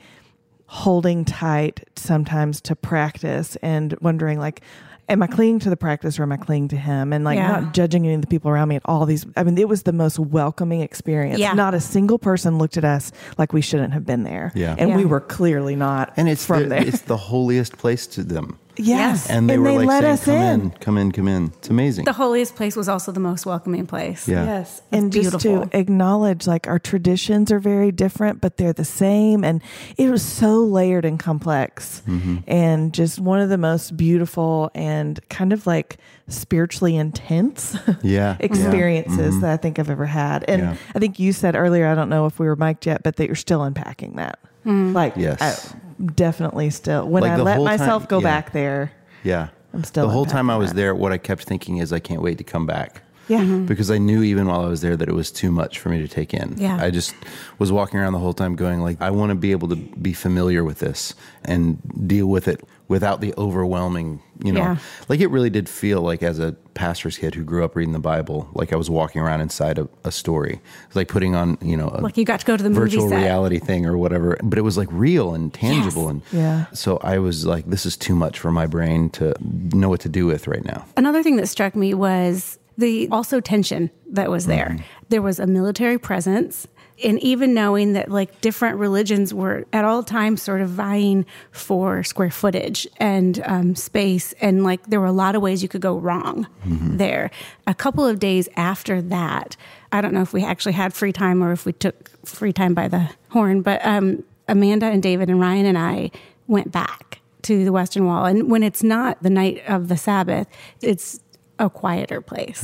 holding 0.66 1.24
tight 1.24 1.86
sometimes 1.96 2.60
to 2.62 2.74
practice 2.74 3.56
and 3.62 3.94
wondering 4.00 4.38
like, 4.38 4.62
am 5.08 5.22
I 5.22 5.26
clinging 5.26 5.58
to 5.60 5.70
the 5.70 5.76
practice 5.76 6.18
or 6.18 6.22
am 6.22 6.32
I 6.32 6.36
clinging 6.36 6.68
to 6.68 6.76
him? 6.76 7.12
And 7.12 7.24
like 7.24 7.36
Yeah. 7.36 7.60
not 7.60 7.74
judging 7.74 8.04
any 8.04 8.14
of 8.14 8.20
the 8.22 8.26
people 8.26 8.50
around 8.50 8.68
me 8.68 8.76
at 8.76 8.82
all 8.86 9.04
these. 9.04 9.26
I 9.36 9.42
mean, 9.42 9.58
it 9.58 9.68
was 9.68 9.82
the 9.82 9.92
most 9.92 10.18
welcoming 10.18 10.80
experience. 10.80 11.38
Yeah. 11.38 11.52
Not 11.52 11.74
a 11.74 11.80
single 11.80 12.18
person 12.18 12.58
looked 12.58 12.76
at 12.76 12.84
us 12.84 13.12
like 13.38 13.52
we 13.52 13.60
shouldn't 13.60 13.92
have 13.92 14.06
been 14.06 14.22
there. 14.22 14.52
Yeah. 14.54 14.74
And 14.78 14.94
we 14.96 15.04
were 15.04 15.20
clearly 15.20 15.76
not 15.76 16.12
And 16.16 16.28
it's 16.28 16.46
from 16.46 16.64
the, 16.64 16.68
there. 16.68 16.86
it's 16.86 17.02
the 17.02 17.16
holiest 17.16 17.76
place 17.76 18.06
to 18.08 18.22
them. 18.24 18.58
Yes. 18.76 19.28
And 19.30 19.48
they 19.48 19.58
were 19.58 19.72
like 19.72 19.86
let 19.88 20.02
saying, 20.02 20.12
us 20.12 20.24
come 20.24 20.36
in. 20.36 20.60
in. 20.60 20.70
come 20.72 20.98
in, 20.98 21.12
come 21.12 21.28
in. 21.28 21.52
It's 21.58 21.68
amazing. 21.70 22.04
The 22.04 22.12
holiest 22.12 22.56
place 22.56 22.76
was 22.76 22.88
also 22.88 23.12
the 23.12 23.20
most 23.20 23.46
welcoming 23.46 23.86
place. 23.86 24.28
Yeah. 24.28 24.44
Yes. 24.44 24.80
That's 24.90 25.02
And 25.02 25.12
just 25.12 25.40
to 25.40 25.68
acknowledge 25.72 26.46
like 26.46 26.66
our 26.68 26.78
traditions 26.78 27.50
are 27.52 27.58
very 27.58 27.92
different, 27.92 28.40
but 28.40 28.56
they're 28.56 28.72
the 28.72 28.84
same. 28.84 29.44
And 29.44 29.62
it 29.96 30.10
was 30.10 30.22
so 30.22 30.60
layered 30.64 31.04
and 31.04 31.18
complex 31.18 32.02
Mm-hmm. 32.06 32.38
and 32.46 32.92
just 32.92 33.18
one 33.20 33.40
of 33.40 33.48
the 33.48 33.58
most 33.58 33.96
beautiful 33.96 34.70
and 34.74 35.20
kind 35.28 35.52
of 35.52 35.66
like 35.66 35.98
spiritually 36.28 36.96
intense 36.96 37.76
Yeah. 38.02 38.36
experiences 38.40 39.32
mm-hmm. 39.34 39.40
that 39.40 39.52
I 39.52 39.56
think 39.56 39.78
I've 39.78 39.90
ever 39.90 40.06
had. 40.06 40.44
And 40.48 40.62
Yeah. 40.62 40.76
I 40.94 40.98
think 40.98 41.18
you 41.18 41.32
said 41.32 41.54
earlier, 41.56 41.86
I 41.86 41.94
don't 41.94 42.08
know 42.08 42.26
if 42.26 42.38
we 42.38 42.46
were 42.46 42.56
mic'd 42.56 42.86
yet, 42.86 43.02
but 43.02 43.16
that 43.16 43.26
you're 43.26 43.34
still 43.34 43.62
unpacking 43.62 44.14
that. 44.16 44.38
Mm-hmm. 44.64 44.92
Like, 44.92 45.14
Yes. 45.16 45.40
I- 45.40 45.78
definitely 46.14 46.70
still. 46.70 47.08
When 47.08 47.22
Like 47.22 47.32
I 47.32 47.36
let 47.36 47.56
whole 47.56 47.66
time- 47.66 47.78
myself 47.78 48.08
go 48.08 48.18
yeah. 48.18 48.24
back 48.24 48.52
there, 48.52 48.92
Yeah. 49.24 49.48
I'm 49.74 49.84
still 49.84 50.06
the 50.06 50.12
whole 50.12 50.26
time 50.26 50.50
I 50.50 50.56
was 50.56 50.74
there, 50.74 50.94
what 50.94 51.12
I 51.12 51.18
kept 51.18 51.44
thinking 51.44 51.78
is, 51.78 51.92
I 51.94 51.98
can't 51.98 52.20
wait 52.20 52.36
to 52.38 52.44
come 52.44 52.66
back. 52.66 53.02
Yeah. 53.28 53.40
Mhm. 53.44 53.66
Because 53.66 53.90
I 53.90 53.98
knew 53.98 54.22
even 54.22 54.46
while 54.46 54.62
I 54.64 54.68
was 54.68 54.80
there 54.80 54.96
that 54.96 55.08
it 55.08 55.14
was 55.14 55.30
too 55.30 55.50
much 55.52 55.78
for 55.78 55.88
me 55.88 56.00
to 56.00 56.08
take 56.08 56.34
in. 56.34 56.54
Yeah. 56.58 56.78
I 56.80 56.90
just 56.90 57.14
was 57.58 57.70
walking 57.72 57.98
around 58.00 58.12
the 58.14 58.18
whole 58.18 58.34
time 58.34 58.56
going 58.56 58.80
like, 58.80 59.00
I 59.00 59.10
want 59.10 59.30
to 59.30 59.34
be 59.36 59.52
able 59.52 59.68
to 59.68 59.76
be 59.76 60.12
familiar 60.12 60.64
with 60.64 60.80
this 60.80 61.14
and 61.44 61.78
deal 62.06 62.26
with 62.26 62.48
it 62.48 62.60
without 62.88 63.20
the 63.22 63.32
overwhelming, 63.38 64.20
you 64.44 64.52
know, 64.52 64.60
Yeah. 64.60 64.76
like 65.08 65.20
it 65.20 65.28
really 65.28 65.48
did 65.48 65.66
feel 65.68 66.02
like 66.02 66.22
as 66.22 66.38
a 66.38 66.52
pastor's 66.74 67.16
kid 67.16 67.34
who 67.34 67.42
grew 67.42 67.64
up 67.64 67.74
reading 67.74 67.92
the 67.94 67.98
Bible, 67.98 68.48
like 68.52 68.72
I 68.72 68.76
was 68.76 68.90
walking 68.90 69.22
around 69.22 69.40
inside 69.40 69.78
a, 69.78 69.88
a 70.04 70.12
story. 70.12 70.60
Like 70.94 71.08
putting 71.08 71.34
on, 71.34 71.56
you 71.62 71.76
know, 71.76 71.88
a 71.88 72.00
Like 72.02 72.18
you 72.18 72.24
got 72.26 72.40
to 72.40 72.46
go 72.46 72.56
to 72.56 72.62
the 72.62 72.68
virtual 72.70 73.08
reality 73.08 73.58
thing 73.60 73.86
or 73.86 73.96
whatever, 73.96 74.36
but 74.42 74.58
it 74.58 74.62
was 74.62 74.76
like 74.76 74.88
real 74.90 75.32
and 75.32 75.54
tangible. 75.54 76.02
Yes. 76.02 76.10
And 76.10 76.22
Yeah. 76.32 76.66
so 76.74 76.98
I 76.98 77.18
was 77.18 77.46
like, 77.46 77.64
this 77.66 77.86
is 77.86 77.96
too 77.96 78.14
much 78.14 78.38
for 78.38 78.50
my 78.50 78.66
brain 78.66 79.08
to 79.10 79.32
know 79.74 79.88
what 79.88 80.00
to 80.00 80.08
do 80.10 80.26
with 80.26 80.46
right 80.46 80.64
now. 80.64 80.84
Another 80.96 81.22
thing 81.22 81.36
that 81.36 81.46
struck 81.48 81.74
me 81.74 81.94
was 81.94 82.58
the 82.78 83.08
also 83.10 83.40
tension 83.40 83.90
that 84.12 84.30
was 84.30 84.46
there. 84.46 84.70
Mm-hmm. 84.70 84.84
There 85.08 85.22
was 85.22 85.38
a 85.38 85.46
military 85.46 85.98
presence. 85.98 86.66
And 87.02 87.18
even 87.20 87.52
knowing 87.52 87.94
that 87.94 88.10
like 88.10 88.40
different 88.42 88.76
religions 88.78 89.34
were 89.34 89.64
at 89.72 89.84
all 89.84 90.04
times 90.04 90.40
sort 90.40 90.60
of 90.60 90.68
vying 90.68 91.26
for 91.50 92.04
square 92.04 92.30
footage 92.30 92.86
and 92.98 93.42
um, 93.44 93.74
space, 93.74 94.34
and 94.40 94.62
like 94.62 94.86
there 94.86 95.00
were 95.00 95.06
a 95.06 95.12
lot 95.12 95.34
of 95.34 95.42
ways 95.42 95.62
you 95.62 95.68
could 95.68 95.80
go 95.80 95.98
wrong 95.98 96.46
Mm-hmm. 96.64 96.98
there. 96.98 97.30
A 97.66 97.74
couple 97.74 98.06
of 98.06 98.20
days 98.20 98.48
after 98.56 99.02
that, 99.02 99.56
I 99.90 100.00
don't 100.00 100.14
know 100.14 100.22
if 100.22 100.32
we 100.32 100.44
actually 100.44 100.72
had 100.74 100.94
free 100.94 101.12
time 101.12 101.42
or 101.42 101.50
if 101.50 101.66
we 101.66 101.72
took 101.72 102.10
free 102.24 102.52
time 102.52 102.72
by 102.72 102.86
the 102.88 103.10
horn, 103.30 103.62
but 103.62 103.84
um, 103.84 104.22
Amanda 104.46 104.86
and 104.86 105.02
David 105.02 105.28
and 105.28 105.40
Ryan 105.40 105.66
and 105.66 105.78
I 105.78 106.12
went 106.46 106.70
back 106.70 107.20
to 107.42 107.64
the 107.64 107.72
Western 107.72 108.06
Wall. 108.06 108.26
And 108.26 108.48
when 108.48 108.62
it's 108.62 108.84
not 108.84 109.20
the 109.22 109.30
night 109.30 109.62
of 109.66 109.88
the 109.88 109.96
Sabbath, 109.96 110.46
it's 110.82 111.18
a 111.58 111.70
quieter 111.70 112.20
place. 112.20 112.62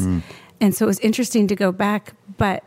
And 0.61 0.75
so 0.75 0.87
it 0.87 0.89
was 0.89 1.01
interesting 1.01 1.47
to 1.49 1.57
go 1.57 1.73
back, 1.73 2.15
but 2.37 2.65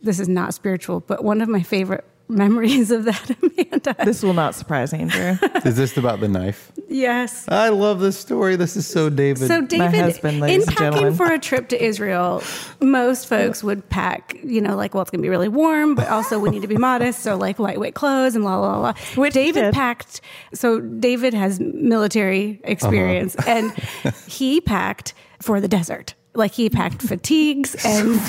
this 0.00 0.20
is 0.20 0.28
not 0.28 0.54
spiritual, 0.54 1.00
but 1.00 1.24
one 1.24 1.40
of 1.40 1.48
my 1.48 1.62
favorite 1.62 2.04
memories 2.30 2.90
of 2.90 3.04
that, 3.04 3.30
Amanda. 3.42 3.96
This 4.04 4.22
will 4.22 4.34
not 4.34 4.54
surprise 4.54 4.92
Andrew. 4.92 5.38
is 5.64 5.76
this 5.76 5.96
about 5.96 6.20
the 6.20 6.28
knife? 6.28 6.70
yes. 6.86 7.46
I 7.48 7.70
love 7.70 8.00
this 8.00 8.18
story. 8.18 8.56
This 8.56 8.76
is 8.76 8.86
so 8.86 9.08
David. 9.08 9.48
So 9.48 9.62
David, 9.62 10.00
husband, 10.00 10.34
in 10.34 10.40
ladies 10.40 10.66
and 10.66 10.76
packing 10.76 10.92
gentlemen. 10.92 11.14
for 11.14 11.32
a 11.32 11.38
trip 11.38 11.70
to 11.70 11.82
Israel, 11.82 12.42
most 12.80 13.28
folks 13.28 13.64
would 13.64 13.88
pack, 13.88 14.36
you 14.42 14.60
know, 14.60 14.76
like, 14.76 14.92
well, 14.92 15.00
it's 15.00 15.10
going 15.10 15.20
to 15.20 15.22
be 15.22 15.30
really 15.30 15.48
warm, 15.48 15.94
but 15.94 16.08
also 16.08 16.38
we 16.38 16.50
need 16.50 16.62
to 16.62 16.68
be 16.68 16.76
modest, 16.90 17.20
so 17.20 17.36
like 17.36 17.58
lightweight 17.58 17.94
clothes 17.94 18.34
and 18.34 18.44
la 18.44 18.58
la 18.58 18.78
la. 18.78 18.92
Which 19.14 19.32
David 19.32 19.62
did. 19.62 19.74
packed. 19.74 20.20
So 20.52 20.80
David 20.80 21.32
has 21.32 21.60
military 21.60 22.60
experience, 22.64 23.36
uh-huh. 23.36 23.50
and 23.50 24.14
he 24.26 24.60
packed 24.60 25.14
for 25.40 25.60
the 25.60 25.68
desert. 25.68 26.14
Like 26.34 26.52
he 26.52 26.70
packed 26.70 27.02
fatigues 27.08 27.74
and 27.84 28.20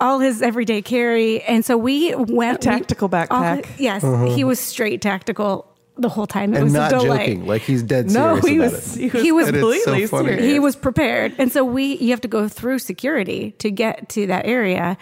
all 0.00 0.18
his 0.20 0.40
everyday 0.42 0.80
carry, 0.82 1.42
and 1.42 1.64
so 1.64 1.76
we 1.76 2.14
went 2.14 2.60
tactical 2.62 3.08
we- 3.08 3.18
all- 3.18 3.26
backpack. 3.26 3.66
yes, 3.78 4.02
uh-huh. 4.04 4.26
he 4.26 4.44
was 4.44 4.58
straight 4.60 5.02
tactical 5.02 5.66
the 5.96 6.08
whole 6.08 6.26
time. 6.28 6.54
It 6.54 6.58
and 6.58 6.64
was 6.64 6.72
not 6.72 6.92
a 6.92 6.98
delay 7.00 7.18
joking. 7.18 7.46
Like 7.46 7.62
he's 7.62 7.82
dead 7.82 8.06
no, 8.10 8.40
serious 8.40 8.44
he 8.46 8.56
about 8.56 8.72
was, 8.72 8.96
it. 8.96 9.00
he 9.00 9.10
was 9.10 9.22
He 9.22 9.32
was- 9.32 9.48
And 9.48 9.56
so 9.56 9.60
completely 9.60 10.06
serious. 10.06 10.44
he 10.44 10.58
was 10.60 10.76
prepared 10.76 11.34
and 11.38 11.52
so 11.52 11.64
we 11.64 11.96
you 11.96 12.10
have 12.10 12.20
to 12.20 12.28
go 12.28 12.46
through 12.48 12.78
security 12.78 13.50
to 13.58 13.70
get 13.72 14.08
to 14.10 14.26
that 14.28 14.46
area 14.46 14.96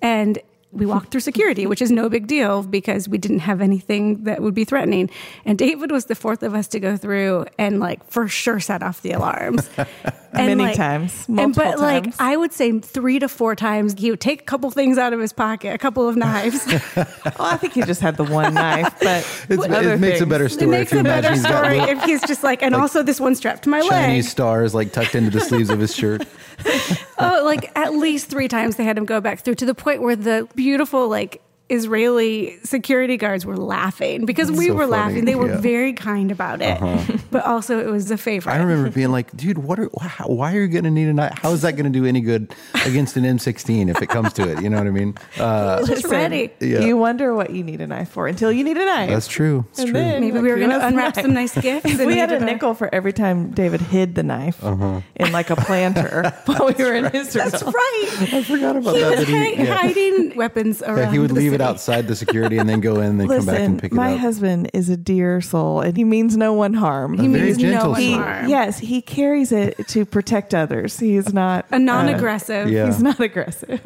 and 0.00 0.38
we 0.72 0.84
walked 0.86 1.10
through 1.10 1.20
security 1.20 1.66
which 1.66 1.82
is 1.82 1.90
no 1.90 2.08
big 2.08 2.26
deal 2.26 2.62
because 2.62 3.08
we 3.10 3.18
didn't 3.18 3.40
have 3.40 3.60
anything 3.60 4.24
that 4.24 4.40
would 4.42 4.54
be 4.54 4.64
threatening 4.64 5.08
and 5.44 5.58
david 5.58 5.90
was 5.90 6.06
the 6.06 6.14
fourth 6.14 6.42
of 6.42 6.54
us 6.54 6.66
to 6.68 6.80
go 6.80 6.96
through 6.96 7.44
and 7.58 7.78
like 7.80 8.02
for 8.10 8.26
sure 8.28 8.60
set 8.60 8.82
off 8.82 9.00
the 9.02 9.12
alarms 9.12 9.68
And, 10.32 10.46
Many 10.46 10.64
like- 10.64 10.76
times, 10.76 11.24
and 11.26 11.36
multiple 11.36 11.64
but 11.72 11.78
like 11.78 12.20
i 12.20 12.36
would 12.36 12.52
say 12.52 12.78
three 12.80 13.18
to 13.18 13.28
four 13.28 13.56
times 13.56 13.94
he 13.96 14.10
would 14.10 14.20
take 14.20 14.42
a 14.42 14.44
couple 14.44 14.70
things 14.70 14.98
out 14.98 15.14
of 15.14 15.20
his 15.20 15.32
pocket 15.32 15.72
a 15.74 15.78
couple 15.78 16.06
of 16.06 16.16
knives. 16.16 16.66
Well, 16.96 17.48
I 17.48 17.56
think 17.56 17.72
he 17.74 17.82
just 17.82 18.00
had 18.00 18.16
the 18.16 18.24
one 18.24 18.52
knife, 18.54 18.92
but 19.00 19.24
It's, 19.48 19.62
other 19.64 19.94
it 19.94 20.00
makes 20.00 20.16
a 20.16 20.18
things- 20.20 20.30
better 20.30 20.44
it 20.46 20.50
story 20.50 20.70
makes 20.70 20.92
if 20.92 20.96
you 20.96 21.00
a 21.00 21.04
better 21.04 21.28
imagine 21.28 21.34
he's 21.34 21.46
story 21.46 21.78
little 21.80 21.96
if 21.98 22.04
he's 22.04 22.22
just 22.22 22.42
like 22.42 22.62
and 22.62 22.74
also 22.74 23.02
this 23.02 23.20
one 23.20 23.34
strapped 23.34 23.62
to 23.64 23.68
my 23.70 23.80
leg. 23.80 23.90
Chinese 23.90 24.28
stars 24.30 24.74
like 24.74 24.92
tucked 24.92 25.14
into 25.14 25.30
the 25.30 25.40
sleeves 25.40 25.70
of 25.70 25.78
his 25.80 25.94
shirt. 25.94 26.26
oh, 27.18 27.42
like 27.44 27.70
at 27.76 27.94
least 27.94 28.28
three 28.28 28.48
times 28.48 28.76
they 28.76 28.84
had 28.84 28.98
him 28.98 29.04
go 29.06 29.20
back 29.20 29.40
through 29.40 29.54
to 29.56 29.66
the 29.66 29.74
point 29.74 30.02
where 30.02 30.16
the 30.16 30.46
beautiful 30.54 31.08
like 31.08 31.40
Israeli 31.70 32.58
security 32.64 33.16
guards 33.16 33.44
were 33.46 33.56
laughing 33.56 34.24
because 34.26 34.50
we 34.50 34.66
so 34.68 34.74
were 34.74 34.80
funny, 34.80 34.90
laughing. 34.92 35.24
They 35.24 35.34
were 35.34 35.48
yeah. 35.48 35.56
very 35.60 35.92
kind 35.92 36.30
about 36.30 36.60
it, 36.62 36.78
but 37.30 37.44
also 37.44 37.78
it 37.78 37.90
was 37.90 38.10
a 38.10 38.16
favorite. 38.18 38.52
I 38.52 38.58
remember 38.58 38.90
being 38.90 39.10
like, 39.12 39.34
dude, 39.36 39.58
what 39.58 39.78
are, 39.78 39.86
wh- 39.86 40.28
why 40.28 40.54
are 40.56 40.60
you 40.62 40.68
going 40.68 40.84
to 40.84 40.90
need 40.90 41.08
a 41.08 41.12
knife? 41.12 41.38
How 41.38 41.52
is 41.52 41.62
that 41.62 41.72
going 41.72 41.84
to 41.90 41.96
do 41.98 42.04
any 42.06 42.20
good 42.20 42.54
against 42.86 43.16
an 43.16 43.24
M16 43.24 43.90
if 43.90 44.00
it 44.02 44.08
comes 44.08 44.32
to 44.34 44.50
it? 44.50 44.62
You 44.62 44.70
know 44.70 44.78
what 44.78 44.86
I 44.86 44.90
mean? 44.90 45.14
Uh, 45.38 45.84
just 45.86 46.04
ready. 46.06 46.50
Yeah. 46.60 46.80
You 46.80 46.96
wonder 46.96 47.32
what 47.34 47.50
you 47.50 47.62
need 47.62 47.80
a 47.80 47.86
knife 47.86 48.08
for 48.10 48.26
until 48.26 48.50
you 48.50 48.64
need 48.64 48.76
a 48.76 48.84
knife. 48.84 49.08
that's 49.10 49.28
true. 49.28 49.64
It's 49.70 49.78
And 49.78 49.88
true. 49.90 49.92
then- 50.00 50.20
Maybe 50.20 50.38
we 50.40 50.50
were 50.50 50.56
going 50.56 50.70
to 50.70 50.84
unwrap 50.84 51.14
knife. 51.16 51.24
some 51.24 51.32
nice 51.32 51.54
gifts. 51.60 51.86
If 51.86 51.98
we 52.04 52.16
had 52.18 52.30
a 52.30 52.34
needed 52.40 52.46
nickel 52.54 52.74
for 52.74 52.92
every 52.92 53.12
time 53.12 53.52
David 53.52 53.80
hid 53.80 54.14
the 54.14 54.22
knife 54.24 54.62
in 54.62 55.32
like 55.32 55.50
a 55.50 55.56
planter 55.56 56.32
while 56.46 56.66
we 56.76 56.84
were 56.84 56.94
in 56.94 57.06
Israel. 57.06 57.50
That's 57.50 57.62
right. 57.62 58.08
I 58.32 58.42
forgot 58.42 58.76
about 58.76 58.94
He 58.96 59.00
that. 59.02 59.10
was 59.10 59.18
that 59.20 59.28
he, 59.28 59.54
hi- 59.54 59.62
yeah. 59.62 59.74
hiding 59.74 60.36
weapons 60.36 60.82
around. 60.82 60.98
Yeah, 60.98 61.10
he 61.12 61.18
would 61.18 61.30
the 61.30 61.34
leave 61.34 61.57
it 61.60 61.64
outside 61.64 62.06
the 62.08 62.16
security 62.16 62.58
and 62.58 62.68
then 62.68 62.80
go 62.80 62.96
in 63.00 63.10
and 63.10 63.20
then 63.20 63.28
come 63.28 63.46
back 63.46 63.60
and 63.60 63.80
pick 63.80 63.92
it 63.92 63.94
my 63.94 64.06
up. 64.06 64.10
My 64.12 64.16
husband 64.16 64.70
is 64.74 64.88
a 64.88 64.96
dear 64.96 65.40
soul 65.40 65.80
and 65.80 65.96
he 65.96 66.04
means 66.04 66.36
no 66.36 66.52
one 66.52 66.74
harm. 66.74 67.18
He 67.18 67.28
very 67.28 67.46
means 67.46 67.58
no 67.58 67.70
gentle 67.70 67.90
one 67.92 68.00
soul. 68.00 68.08
He- 68.08 68.14
harm. 68.14 68.48
yes, 68.48 68.78
he 68.78 69.02
carries 69.02 69.52
it 69.52 69.86
to 69.88 70.04
protect 70.04 70.54
others. 70.54 70.98
He's 70.98 71.32
not 71.32 71.66
A 71.70 71.78
non-aggressive. 71.78 72.66
Uh, 72.66 72.70
yeah. 72.70 72.86
He's 72.86 73.02
not 73.02 73.20
aggressive. 73.20 73.80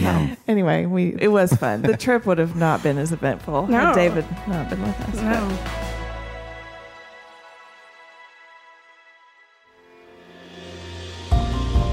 No. 0.00 0.30
Anyway, 0.48 0.86
we 0.86 1.14
it 1.18 1.28
was 1.28 1.52
fun. 1.52 1.82
The 1.82 1.96
trip 1.98 2.24
would 2.24 2.38
have 2.38 2.56
not 2.56 2.82
been 2.82 2.96
as 2.96 3.12
eventful 3.12 3.66
No. 3.66 3.78
had 3.78 3.94
David 3.94 4.24
not 4.48 4.70
been 4.70 4.80
with 4.80 4.98
us. 5.00 5.16
No. 5.16 6.01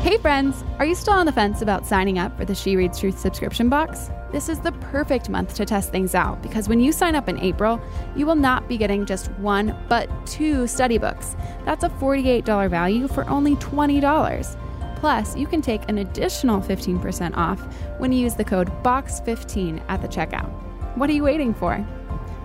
Hey 0.10 0.18
friends, 0.18 0.64
are 0.80 0.86
you 0.86 0.96
still 0.96 1.14
on 1.14 1.28
the 1.28 1.32
fence 1.32 1.62
about 1.62 1.86
signing 1.86 2.18
up 2.18 2.36
for 2.36 2.44
the 2.44 2.56
She 2.56 2.76
Reads 2.76 3.00
Truth 3.00 3.20
subscription 3.20 3.70
box? 3.70 4.10
This 4.32 4.50
is 4.50 4.60
the 4.60 4.72
perfect 4.72 5.30
month 5.30 5.54
to 5.54 5.66
test 5.66 5.92
things 5.92 6.16
out 6.16 6.42
because 6.42 6.68
when 6.68 6.80
you 6.80 6.92
sign 6.92 7.14
up 7.14 7.30
in 7.30 7.38
April, 7.38 7.80
you 8.16 8.26
will 8.26 8.34
not 8.34 8.68
be 8.68 8.76
getting 8.76 9.06
just 9.06 9.30
one, 9.34 9.78
but 9.88 10.10
two 10.26 10.66
study 10.66 10.98
books. 10.98 11.36
That's 11.64 11.84
a 11.84 11.90
$48 11.90 12.72
value 12.72 13.08
for 13.08 13.30
only 13.30 13.56
$20. 13.58 14.58
Plus, 14.96 15.38
you 15.38 15.46
can 15.46 15.62
take 15.62 15.88
an 15.88 16.00
additional 16.00 16.60
15% 16.60 17.38
off 17.38 17.62
when 18.00 18.12
you 18.12 18.20
use 18.20 18.34
the 18.34 18.44
code 18.44 18.70
BOX15 18.82 19.80
at 19.90 20.02
the 20.02 20.08
checkout. 20.08 20.50
What 20.98 21.12
are 21.12 21.14
you 21.14 21.22
waiting 21.22 21.54
for? 21.54 21.76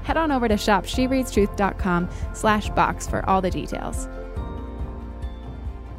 Head 0.03 0.18
on 0.18 0.31
over 0.31 0.48
to 0.48 0.57
shopshereadstruth.com 0.57 2.11
slash 2.35 2.68
box 2.68 3.07
for 3.07 3.27
all 3.27 3.40
the 3.40 3.50
details. 3.50 4.07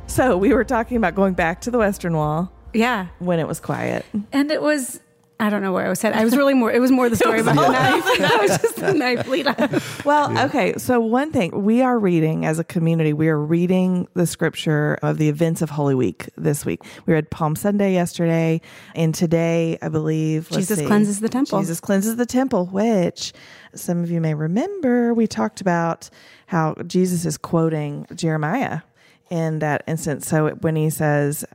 So 0.07 0.37
we 0.37 0.53
were 0.53 0.63
talking 0.63 0.97
about 0.97 1.15
going 1.15 1.33
back 1.33 1.61
to 1.61 1.71
the 1.71 1.77
Western 1.77 2.15
Wall 2.15 2.51
Yeah. 2.73 3.07
when 3.19 3.39
it 3.39 3.47
was 3.47 3.59
quiet. 3.59 4.05
And 4.31 4.49
it 4.49 4.61
was, 4.61 5.01
I 5.41 5.49
don't 5.49 5.61
know 5.61 5.73
where 5.73 5.85
I 5.85 5.89
was 5.89 6.01
headed. 6.01 6.17
I 6.17 6.23
was 6.23 6.37
really 6.37 6.53
more, 6.53 6.71
it 6.71 6.79
was 6.79 6.89
more 6.91 7.09
the 7.09 7.17
story 7.17 7.39
about 7.41 7.55
the 7.55 7.67
knife. 7.69 8.19
That 8.19 8.39
was 8.47 8.57
just 8.61 8.75
the 8.77 8.93
knife 8.93 9.27
lead 9.27 9.47
up. 9.47 10.05
Well, 10.05 10.37
okay. 10.45 10.75
So 10.77 11.01
one 11.01 11.31
thing 11.31 11.63
we 11.65 11.81
are 11.81 11.99
reading 11.99 12.45
as 12.45 12.59
a 12.59 12.63
community, 12.63 13.11
we 13.11 13.27
are 13.27 13.37
reading 13.37 14.07
the 14.13 14.25
scripture 14.25 14.97
of 15.01 15.17
the 15.17 15.27
events 15.27 15.61
of 15.61 15.71
Holy 15.71 15.95
Week 15.95 16.29
this 16.37 16.65
week. 16.65 16.81
We 17.05 17.13
read 17.13 17.29
Palm 17.29 17.57
Sunday 17.57 17.91
yesterday, 17.93 18.61
and 18.95 19.13
today 19.13 19.77
I 19.81 19.89
believe 19.89 20.49
let's 20.49 20.67
Jesus 20.67 20.79
see, 20.79 20.85
cleanses 20.85 21.19
the 21.19 21.29
temple. 21.29 21.59
Jesus 21.59 21.81
cleanses 21.81 22.15
the 22.15 22.25
temple, 22.25 22.67
which 22.67 23.33
some 23.73 24.01
of 24.01 24.09
you 24.09 24.21
may 24.21 24.33
remember. 24.33 25.13
We 25.13 25.27
talked 25.27 25.59
about 25.59 26.09
how 26.47 26.75
Jesus 26.87 27.25
is 27.25 27.37
quoting 27.37 28.05
Jeremiah 28.15 28.81
in 29.29 29.59
that 29.59 29.83
instance. 29.87 30.27
So 30.27 30.49
when 30.61 30.75
he 30.75 30.89
says, 30.89 31.45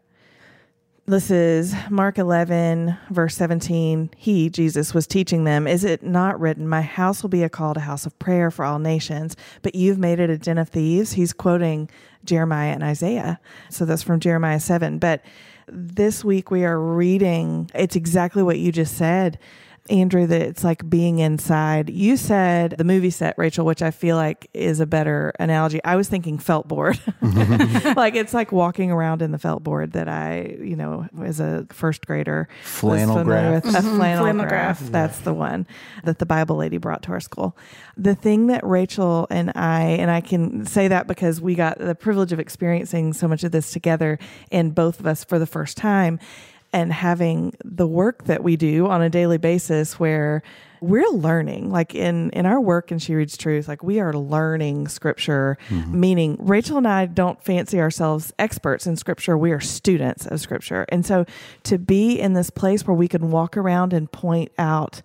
this 1.10 1.28
is 1.28 1.74
Mark 1.88 2.18
11, 2.18 2.96
verse 3.10 3.34
17. 3.34 4.10
He, 4.16 4.48
Jesus, 4.48 4.94
was 4.94 5.08
teaching 5.08 5.42
them, 5.42 5.66
Is 5.66 5.82
it 5.82 6.04
not 6.04 6.38
written, 6.38 6.68
My 6.68 6.82
house 6.82 7.22
will 7.22 7.30
be 7.30 7.42
a 7.42 7.48
called 7.48 7.76
a 7.76 7.80
house 7.80 8.06
of 8.06 8.16
prayer 8.20 8.48
for 8.50 8.64
all 8.64 8.78
nations, 8.78 9.34
but 9.62 9.74
you've 9.74 9.98
made 9.98 10.20
it 10.20 10.30
a 10.30 10.38
den 10.38 10.56
of 10.56 10.68
thieves? 10.68 11.12
He's 11.14 11.32
quoting 11.32 11.90
Jeremiah 12.24 12.70
and 12.70 12.84
Isaiah. 12.84 13.40
So 13.70 13.84
that's 13.84 14.04
from 14.04 14.20
Jeremiah 14.20 14.60
7. 14.60 14.98
But 14.98 15.24
this 15.66 16.24
week 16.24 16.52
we 16.52 16.64
are 16.64 16.78
reading, 16.78 17.70
it's 17.74 17.96
exactly 17.96 18.44
what 18.44 18.60
you 18.60 18.70
just 18.70 18.96
said. 18.96 19.38
Andrew, 19.88 20.26
that 20.26 20.42
it's 20.42 20.62
like 20.62 20.88
being 20.88 21.18
inside. 21.18 21.90
You 21.90 22.16
said 22.16 22.74
the 22.78 22.84
movie 22.84 23.10
set, 23.10 23.36
Raechel, 23.36 23.64
which 23.64 23.82
I 23.82 23.90
feel 23.90 24.16
like 24.16 24.48
is 24.54 24.78
a 24.78 24.86
better 24.86 25.32
analogy. 25.40 25.82
I 25.84 25.96
was 25.96 26.08
thinking 26.08 26.38
felt 26.38 26.68
board. 26.68 27.00
like 27.96 28.14
it's 28.14 28.34
like 28.34 28.52
walking 28.52 28.90
around 28.90 29.22
in 29.22 29.32
the 29.32 29.38
felt 29.38 29.64
board 29.64 29.92
that 29.92 30.08
I, 30.08 30.56
you 30.60 30.76
know, 30.76 31.08
as 31.22 31.40
a 31.40 31.66
first 31.70 32.06
grader, 32.06 32.48
Flannel 32.62 33.16
was 33.16 33.24
graph. 33.24 33.64
with. 33.64 33.74
A 33.74 33.78
mm-hmm. 33.78 33.96
flannel, 33.96 34.24
Flannel 34.24 34.46
graph. 34.46 34.78
graph. 34.78 34.92
That's 34.92 35.18
the 35.20 35.34
one 35.34 35.66
that 36.04 36.18
the 36.18 36.26
Bible 36.26 36.56
lady 36.56 36.76
brought 36.76 37.02
to 37.04 37.12
our 37.12 37.20
school. 37.20 37.56
The 37.96 38.14
thing 38.14 38.46
that 38.48 38.62
Raechel 38.62 39.26
and 39.30 39.50
I, 39.54 39.82
and 39.82 40.10
I 40.10 40.20
can 40.20 40.66
say 40.66 40.88
that 40.88 41.06
because 41.06 41.40
we 41.40 41.54
got 41.54 41.78
the 41.78 41.94
privilege 41.94 42.32
of 42.32 42.38
experiencing 42.38 43.12
so 43.12 43.26
much 43.26 43.44
of 43.44 43.52
this 43.52 43.72
together 43.72 44.18
and 44.52 44.74
both 44.74 45.00
of 45.00 45.06
us 45.06 45.24
for 45.24 45.38
the 45.38 45.46
first 45.46 45.76
time 45.76 46.20
and 46.72 46.92
having 46.92 47.54
the 47.64 47.86
work 47.86 48.24
that 48.24 48.42
we 48.42 48.56
do 48.56 48.86
on 48.86 49.02
a 49.02 49.10
daily 49.10 49.38
basis 49.38 49.98
where 49.98 50.42
we're 50.82 51.10
learning 51.10 51.68
like 51.70 51.94
in 51.94 52.30
in 52.30 52.46
our 52.46 52.58
work 52.58 52.90
and 52.90 53.02
she 53.02 53.14
reads 53.14 53.36
truth 53.36 53.68
like 53.68 53.82
we 53.82 54.00
are 54.00 54.14
learning 54.14 54.88
scripture 54.88 55.58
mm-hmm. 55.68 56.00
meaning 56.00 56.38
raechel 56.38 56.78
and 56.78 56.88
i 56.88 57.04
don't 57.04 57.44
fancy 57.44 57.78
ourselves 57.78 58.32
experts 58.38 58.86
in 58.86 58.96
scripture. 58.96 59.36
We 59.36 59.50
are 59.52 59.60
students 59.60 60.26
of 60.26 60.40
scripture. 60.40 60.86
And 60.88 61.04
so 61.04 61.26
to 61.64 61.76
be 61.78 62.18
in 62.18 62.32
this 62.32 62.48
place 62.48 62.86
where 62.86 62.94
we 62.94 63.08
can 63.08 63.30
walk 63.30 63.56
around 63.58 63.92
and 63.92 64.10
point 64.10 64.52
out 64.58 65.02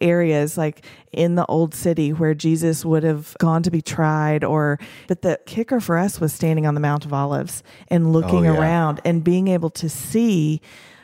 areas 0.00 0.58
like 0.58 0.84
in 1.12 1.34
the 1.36 1.46
old 1.46 1.74
city 1.74 2.12
where 2.12 2.34
Jesus 2.34 2.84
would 2.84 3.02
have 3.02 3.34
gone 3.38 3.62
to 3.62 3.70
be 3.70 3.80
tried 3.80 4.44
or 4.44 4.78
but 5.08 5.22
the 5.22 5.40
kicker 5.46 5.80
for 5.80 5.96
us 5.96 6.20
was 6.20 6.32
standing 6.32 6.66
on 6.66 6.74
the 6.74 6.80
Mount 6.80 7.04
of 7.04 7.12
Olives 7.12 7.62
and 7.88 8.12
looking 8.12 8.46
Oh, 8.46 8.52
yeah. 8.52 8.60
around 8.60 9.00
and 9.04 9.24
being 9.24 9.48
able 9.48 9.70
to 9.70 9.88
see 9.88 10.60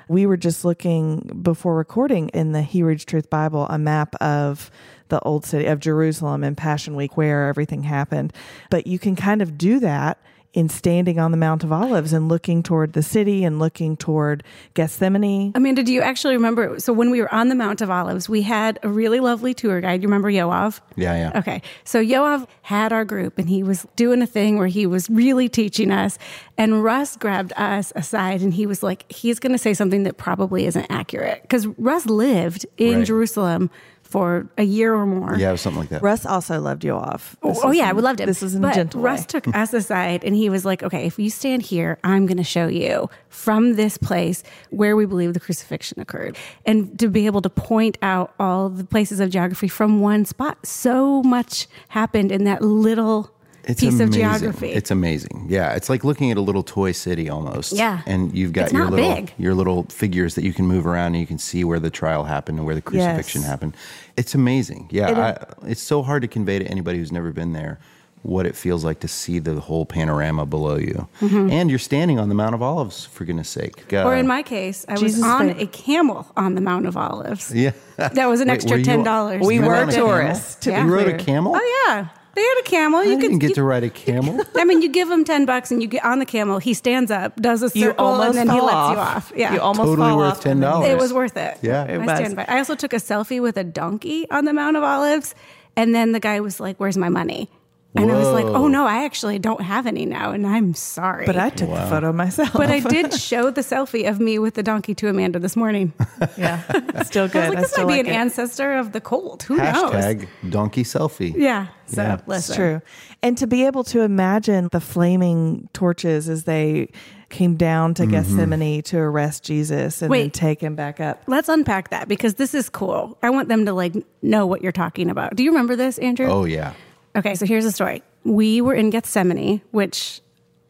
we 0.09 0.27
were 0.27 0.37
just 0.37 0.65
looking 0.65 1.41
before 1.43 1.77
recording 1.77 2.29
in 2.31 2.53
the 2.53 2.65
She 2.65 2.83
Reads 2.83 3.05
Truth 3.05 3.31
Bible 3.31 3.67
a 3.69 3.79
map 3.79 4.15
of 4.17 4.71
the 5.09 5.21
old 5.21 5.45
city 5.45 5.67
of 5.67 5.81
Jerusalem 5.81 6.43
and 6.43 6.57
Passion 6.57 6.97
Week 6.97 7.17
where 7.17 7.49
everything 7.49 7.83
happened. 7.83 8.33
But 8.71 8.87
you 8.87 8.99
can 8.99 9.17
kind 9.17 9.43
of 9.43 9.59
do 9.59 9.81
that 9.81 10.19
in 10.55 10.69
standing 10.69 11.19
on 11.19 11.31
the 11.31 11.37
Mount 11.37 11.65
of 11.65 11.73
Olives 11.73 12.13
and 12.13 12.29
looking 12.29 12.63
toward 12.63 12.93
the 12.93 13.03
city 13.03 13.43
and 13.43 13.59
looking 13.59 13.97
toward 13.97 14.43
Gethsemane 14.75 15.53
Amanda, 15.55 15.83
do 15.83 15.93
you 15.93 16.03
actually 16.03 16.35
remember? 16.35 16.79
So 16.79 16.93
when 16.93 17.11
we 17.11 17.21
were 17.21 17.33
on 17.35 17.49
the 17.49 17.55
Mount 17.55 17.81
of 17.81 17.91
Olives, 17.91 18.29
we 18.29 18.43
had 18.43 18.79
a 18.83 18.89
really 18.89 19.21
lovely 19.21 19.55
tour 19.55 19.81
guide. 19.81 20.03
You 20.03 20.09
remember 20.09 20.31
Yoav? 20.31 20.81
Yeah, 20.97 21.15
yeah. 21.15 21.39
Okay. 21.39 21.63
So 21.85 22.03
Yoav 22.03 22.47
had 22.63 22.93
our 22.93 23.05
group 23.05 23.39
and 23.39 23.49
he 23.49 23.63
was 23.63 23.87
doing 23.97 24.21
a 24.21 24.27
thing 24.27 24.59
where 24.59 24.67
he 24.67 24.87
was 24.87 25.09
really 25.09 25.49
teaching 25.49 25.91
us. 25.91 26.19
And 26.59 26.85
Russ 26.85 27.17
grabbed 27.17 27.53
us 27.57 27.93
aside 27.97 28.43
and 28.43 28.53
he 28.53 28.67
was 28.67 28.83
like, 28.83 29.11
he's 29.11 29.39
going 29.39 29.53
to 29.53 29.59
say 29.59 29.73
something 29.73 30.03
that 30.03 30.19
probably 30.19 30.67
isn't 30.67 30.87
accurate. 30.91 31.43
Because 31.43 31.67
Russ 31.67 32.07
lived 32.07 32.67
in 32.77 32.99
Right. 32.99 33.07
Jerusalem 33.07 33.71
for 34.13 34.47
a 34.59 34.63
year 34.63 34.95
or 34.95 35.07
more. 35.07 35.35
Yeah, 35.37 35.53
it 35.53 35.59
something 35.59 35.81
like 35.81 35.89
that. 35.89 36.03
Russ 36.03 36.27
also 36.27 36.61
loved 36.61 36.83
Yoav. 36.83 37.19
This 37.43 37.59
Oh, 37.59 37.61
oh 37.65 37.69
was 37.69 37.77
yeah, 37.77 37.91
in- 37.91 37.97
we 37.97 38.03
loved 38.03 38.21
him. 38.21 38.27
This 38.27 38.43
was 38.43 38.55
in 38.55 38.61
but 38.63 38.73
a 38.73 38.75
gentle 38.75 39.01
Russ 39.01 39.21
way. 39.21 39.27
took 39.27 39.49
us 39.57 39.73
aside 39.73 40.23
and 40.23 40.37
he 40.37 40.51
was 40.51 40.65
like, 40.65 40.83
"Okay, 40.83 41.07
if 41.07 41.19
you 41.19 41.31
stand 41.31 41.63
here, 41.63 41.99
I'm 42.05 42.27
going 42.27 42.37
to 42.37 42.45
show 42.45 42.67
you 42.67 43.09
from 43.31 43.75
this 43.77 43.97
place 43.97 44.43
where 44.71 44.95
we 44.97 45.07
believe 45.07 45.33
the 45.35 45.41
crucifixion 45.41 45.99
occurred, 46.01 46.37
and 46.67 46.99
to 46.99 47.09
be 47.09 47.25
able 47.27 47.41
to 47.43 47.51
point 47.51 47.97
out 48.03 48.35
all 48.39 48.69
the 48.69 48.85
places 48.85 49.19
of 49.19 49.31
geography 49.31 49.69
from 49.69 50.01
one 50.01 50.25
spot. 50.27 50.59
So 50.67 51.23
much 51.23 51.67
happened 51.89 52.31
in 52.31 52.45
that 52.45 52.61
little 52.63 53.31
It's 53.65 53.81
piece 53.81 53.91
amazing. 53.95 54.09
of 54.09 54.13
geography. 54.15 54.71
It's 54.71 54.91
amazing. 54.91 55.47
Yeah, 55.49 55.75
it's 55.75 55.89
like 55.89 56.03
looking 56.05 56.31
at 56.31 56.37
a 56.37 56.41
little 56.41 56.63
toy 56.65 56.93
city 56.93 57.29
almost. 57.31 57.73
Yeah. 57.73 58.03
and 58.07 58.37
you've 58.37 58.53
got 58.53 58.65
It's 58.65 58.73
your 58.73 58.91
little 58.91 59.15
big. 59.15 59.33
your 59.39 59.55
little 59.55 59.85
figures 59.85 60.35
that 60.35 60.45
you 60.45 60.53
can 60.53 60.67
move 60.67 60.87
around 60.87 61.09
and 61.15 61.21
you 61.21 61.27
can 61.27 61.39
see 61.39 61.63
where 61.65 61.79
the 61.79 61.91
trial 61.91 62.25
happened 62.25 62.59
and 62.59 62.67
where 62.67 62.75
the 62.75 62.83
crucifixion 62.83 63.43
Yes. 63.43 63.51
happened. 63.51 63.77
It's 64.17 64.35
amazing. 64.35 64.89
Yeah, 64.91 65.11
It- 65.11 65.17
I, 65.19 65.45
it's 65.69 65.83
so 65.83 66.03
hard 66.03 66.23
to 66.23 66.29
convey 66.29 66.59
to 66.59 66.65
anybody 66.67 66.99
who's 66.99 67.13
never 67.13 67.31
been 67.33 67.53
there 67.53 67.79
what 68.25 68.47
it 68.47 68.55
feels 68.55 68.85
like 68.85 69.01
to 69.01 69.09
see 69.09 69.41
the 69.41 69.59
whole 69.59 69.85
panorama 69.85 70.47
below 70.47 70.77
you. 70.77 71.09
And 71.21 71.69
you're 71.69 71.81
standing 71.81 72.21
on 72.21 72.29
the 72.29 72.37
Mount 72.37 72.55
of 72.55 72.63
Olives, 72.63 73.05
for 73.07 73.25
goodness 73.25 73.49
sake. 73.49 73.75
Uh, 73.79 73.97
Mm-hmm. 73.97 74.07
or 74.09 74.15
in 74.15 74.29
my 74.29 74.43
case, 74.45 74.85
I 74.89 74.95
Jesus 74.95 75.19
was 75.23 75.27
on 75.29 75.55
fa- 75.55 75.61
a 75.63 75.67
camel 75.67 76.27
on 76.37 76.55
the 76.55 76.61
Mount 76.61 76.87
of 76.87 76.97
Olives. 76.97 77.53
yeah, 77.53 77.73
That 77.97 78.27
was 78.27 78.41
an 78.41 78.47
Wait, 78.47 78.55
extra 78.55 78.79
were 78.79 78.85
ten 78.85 79.03
dollars. 79.03 79.45
We 79.45 79.57
You 79.57 79.63
were 79.63 79.69
were 79.69 79.75
on 79.77 79.89
a 79.89 79.93
camel? 79.93 80.07
tourists. 80.09 80.55
To 80.65 80.71
Yeah. 80.71 80.83
be 80.85 80.89
You 80.89 80.95
rode 80.95 81.09
a 81.09 81.19
camel? 81.19 81.57
Oh 81.57 81.85
yeah, 81.89 82.09
they 82.35 82.41
had 82.43 82.55
a 82.61 82.63
camel. 82.65 83.01
I 83.01 83.05
You 83.05 83.09
didn't 83.19 83.33
could 83.33 83.41
get 83.41 83.49
you- 83.51 83.55
to 83.57 83.63
ride 83.65 83.85
a 83.85 83.91
camel. 83.91 84.41
I 84.57 84.65
mean, 84.65 84.83
you 84.83 84.89
give 84.89 85.11
him 85.11 85.25
ten 85.25 85.45
bucks 85.47 85.71
and 85.71 85.83
you 85.83 85.89
get 85.89 86.05
on 86.05 86.19
the 86.19 86.25
camel. 86.27 86.59
He 86.59 86.75
stands 86.75 87.11
up, 87.11 87.37
does 87.37 87.63
a 87.63 87.69
circle, 87.71 87.81
You 87.83 87.95
almost 87.99 88.39
and 88.39 88.49
then 88.49 88.57
he 88.57 88.61
lets 88.61 88.75
off. 88.75 88.93
you 88.95 88.99
off. 89.01 89.33
Yeah, 89.37 89.55
You 89.55 89.61
almost 89.61 89.87
Totally 89.89 90.09
fall 90.09 90.19
worth 90.19 90.39
off 90.39 90.47
and 90.47 90.63
$10. 90.63 90.89
it 90.89 90.99
was 90.99 91.13
worth 91.13 91.37
it. 91.37 91.59
Yeah. 91.63 91.85
It 91.85 91.95
I 91.95 91.99
was. 91.99 92.17
stand 92.19 92.37
by. 92.37 92.45
I 92.49 92.59
also 92.59 92.75
took 92.75 92.93
a 92.93 92.97
selfie 92.97 93.41
with 93.43 93.57
a 93.57 93.65
donkey 93.65 94.31
on 94.31 94.45
the 94.45 94.53
Mount 94.53 94.77
of 94.77 94.83
Olives, 94.83 95.35
and 95.77 95.95
then 95.95 96.13
the 96.13 96.21
guy 96.21 96.41
was 96.41 96.59
like, 96.61 96.77
"Where's 96.79 96.97
my 96.99 97.09
money?" 97.09 97.49
And 97.95 98.11
I 98.11 98.17
was 98.17 98.29
like, 98.29 98.47
"Oh 98.47 98.69
no, 98.69 98.87
I 98.87 99.05
actually 99.05 99.39
don't 99.39 99.61
have 99.61 99.87
any 99.87 100.07
now, 100.07 100.31
and 100.33 100.47
I'm 100.47 100.73
sorry." 100.73 101.27
But 101.27 101.37
I 101.37 101.51
took 101.51 101.69
the 101.69 101.77
photo 101.91 102.11
myself. 102.13 102.55
but 102.55 102.71
I 102.71 102.81
did 102.97 103.13
show 103.13 103.51
the 103.51 103.61
selfie 103.61 104.09
of 104.09 104.19
me 104.19 104.39
with 104.39 104.55
the 104.55 104.63
donkey 104.63 104.95
to 104.95 105.09
Amanda 105.09 105.39
this 105.39 105.57
morning. 105.57 105.93
I 106.21 106.29
yeah, 106.39 107.03
still 107.03 107.29
good. 107.29 107.35
was 107.35 107.49
like, 107.51 107.59
I 107.59 107.61
"This 107.61 107.71
still 107.73 107.87
might 107.87 107.93
be 107.93 107.99
like 107.99 108.07
an 108.07 108.13
it. 108.15 108.17
ancestor 108.17 108.73
of 108.79 108.93
the 108.93 109.01
colt. 109.03 109.43
Who 109.43 109.57
knows?" 109.59 109.93
Hashtag 109.93 110.27
donkey 110.49 110.85
selfie. 110.85 111.35
Yeah. 111.37 111.67
So 111.87 112.03
Yeah. 112.03 112.19
It's 112.29 112.55
true. 112.55 112.81
And 113.23 113.37
to 113.37 113.47
be 113.47 113.67
able 113.67 113.85
to 113.85 114.01
imagine 114.01 114.69
the 114.73 114.81
flaming 114.81 115.69
torches 115.75 116.31
as 116.31 116.45
they 116.45 116.89
came 117.29 117.57
down 117.57 117.93
Mm-hmm. 117.95 118.05
to 118.05 118.11
Gethsemane 118.11 118.83
to 118.85 118.99
arrest 118.99 119.45
Jesus 119.45 120.01
and 120.01 120.11
then 120.13 120.31
take 120.31 120.63
him 120.63 120.75
back 120.77 120.99
up. 121.01 121.23
Let's 121.27 121.49
unpack 121.51 121.91
that 121.91 122.09
because 122.09 122.35
this 122.35 122.55
is 122.55 122.69
cool. 122.71 123.19
I 123.23 123.29
want 123.31 123.49
them 123.49 123.67
to 123.67 123.75
like 123.75 123.95
know 124.23 124.47
what 124.47 124.63
you're 124.63 124.73
talking 124.73 125.11
about. 125.11 125.37
Do 125.37 125.43
you 125.43 125.51
remember 125.51 125.77
this, 125.77 125.99
Andrew? 125.99 126.27
Oh 126.27 126.45
yeah. 126.45 126.73
Okay, 127.15 127.35
so 127.35 127.47
here's 127.47 127.65
the 127.65 127.73
story. 127.73 128.03
We 128.25 128.61
were 128.61 128.75
in 128.75 128.91
Gethsemane, 128.91 129.61
which 129.71 130.21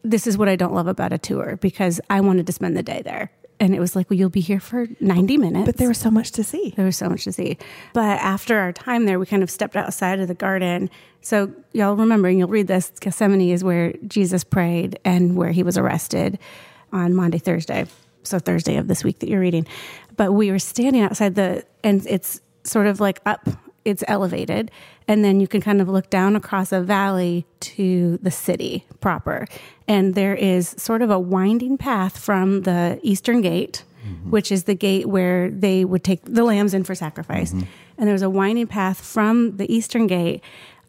this 0.03 0.27
is 0.27 0.37
what 0.37 0.49
I 0.49 0.55
don't 0.55 0.73
love 0.73 0.87
about 0.87 1.13
a 1.13 1.17
tour 1.17 1.57
because 1.61 2.01
I 2.09 2.21
wanted 2.21 2.47
to 2.47 2.53
spend 2.53 2.75
the 2.75 2.83
day 2.83 3.01
there. 3.03 3.31
And 3.59 3.73
it 3.73 3.79
was 3.79 3.95
like, 3.95 4.09
well, 4.09 4.19
you'll 4.19 4.29
be 4.29 4.41
here 4.41 4.59
for 4.59 4.87
90 4.99 5.37
minutes. 5.37 5.65
But 5.65 5.77
there 5.77 5.87
was 5.87 5.97
so 5.97 6.11
much 6.11 6.31
to 6.31 6.43
see. 6.43 6.73
There 6.75 6.85
was 6.85 6.97
so 6.97 7.07
much 7.07 7.23
to 7.23 7.31
see. 7.31 7.57
But 7.93 8.19
after 8.19 8.57
our 8.57 8.73
time 8.73 9.05
there, 9.05 9.19
we 9.19 9.25
kind 9.25 9.41
of 9.41 9.49
stepped 9.49 9.77
outside 9.77 10.19
of 10.19 10.27
the 10.27 10.33
garden. 10.33 10.89
So, 11.21 11.53
y'all 11.71 11.95
remember, 11.95 12.27
and 12.27 12.37
you'll 12.37 12.49
read 12.49 12.67
this 12.67 12.91
Gethsemane 12.99 13.51
is 13.51 13.63
where 13.63 13.93
Jesus 14.05 14.43
prayed 14.43 14.99
and 15.05 15.37
where 15.37 15.51
he 15.51 15.63
was 15.63 15.77
arrested 15.77 16.39
on 16.91 17.13
Monday, 17.13 17.37
Thursday. 17.37 17.85
So, 18.23 18.37
Thursday 18.37 18.75
of 18.75 18.89
this 18.89 19.03
week 19.03 19.19
that 19.19 19.29
you're 19.29 19.39
reading. 19.39 19.65
But 20.17 20.33
we 20.33 20.51
were 20.51 20.59
standing 20.59 21.01
outside 21.01 21.35
the, 21.35 21.63
and 21.85 22.05
it's 22.07 22.41
sort 22.65 22.87
of 22.87 22.99
like 22.99 23.21
up, 23.25 23.47
it's 23.85 24.03
elevated. 24.07 24.71
And 25.07 25.23
then 25.23 25.39
you 25.39 25.47
can 25.47 25.61
kind 25.61 25.81
of 25.81 25.89
look 25.89 26.09
down 26.09 26.35
across 26.35 26.71
a 26.71 26.81
valley 26.81 27.45
to 27.61 28.17
the 28.21 28.31
city 28.31 28.85
proper. 29.01 29.47
And 29.87 30.15
there 30.15 30.35
is 30.35 30.75
sort 30.77 31.01
of 31.01 31.09
a 31.09 31.19
winding 31.19 31.77
path 31.77 32.17
from 32.17 32.61
the 32.61 32.99
eastern 33.03 33.41
gate 33.41 33.83
mm-hmm. 34.05 34.29
which 34.29 34.51
is 34.51 34.63
the 34.63 34.75
gate 34.75 35.07
where 35.07 35.49
they 35.49 35.85
would 35.85 36.03
take 36.03 36.23
the 36.25 36.43
lambs 36.43 36.73
in 36.73 36.83
for 36.83 36.95
sacrifice. 36.95 37.51
Mm-hmm. 37.51 37.67
And 37.97 38.07
there 38.07 38.13
was 38.13 38.21
a 38.21 38.29
winding 38.29 38.67
path 38.67 39.03
from 39.03 39.57
the 39.57 39.71
eastern 39.73 40.07
gate 40.07 40.41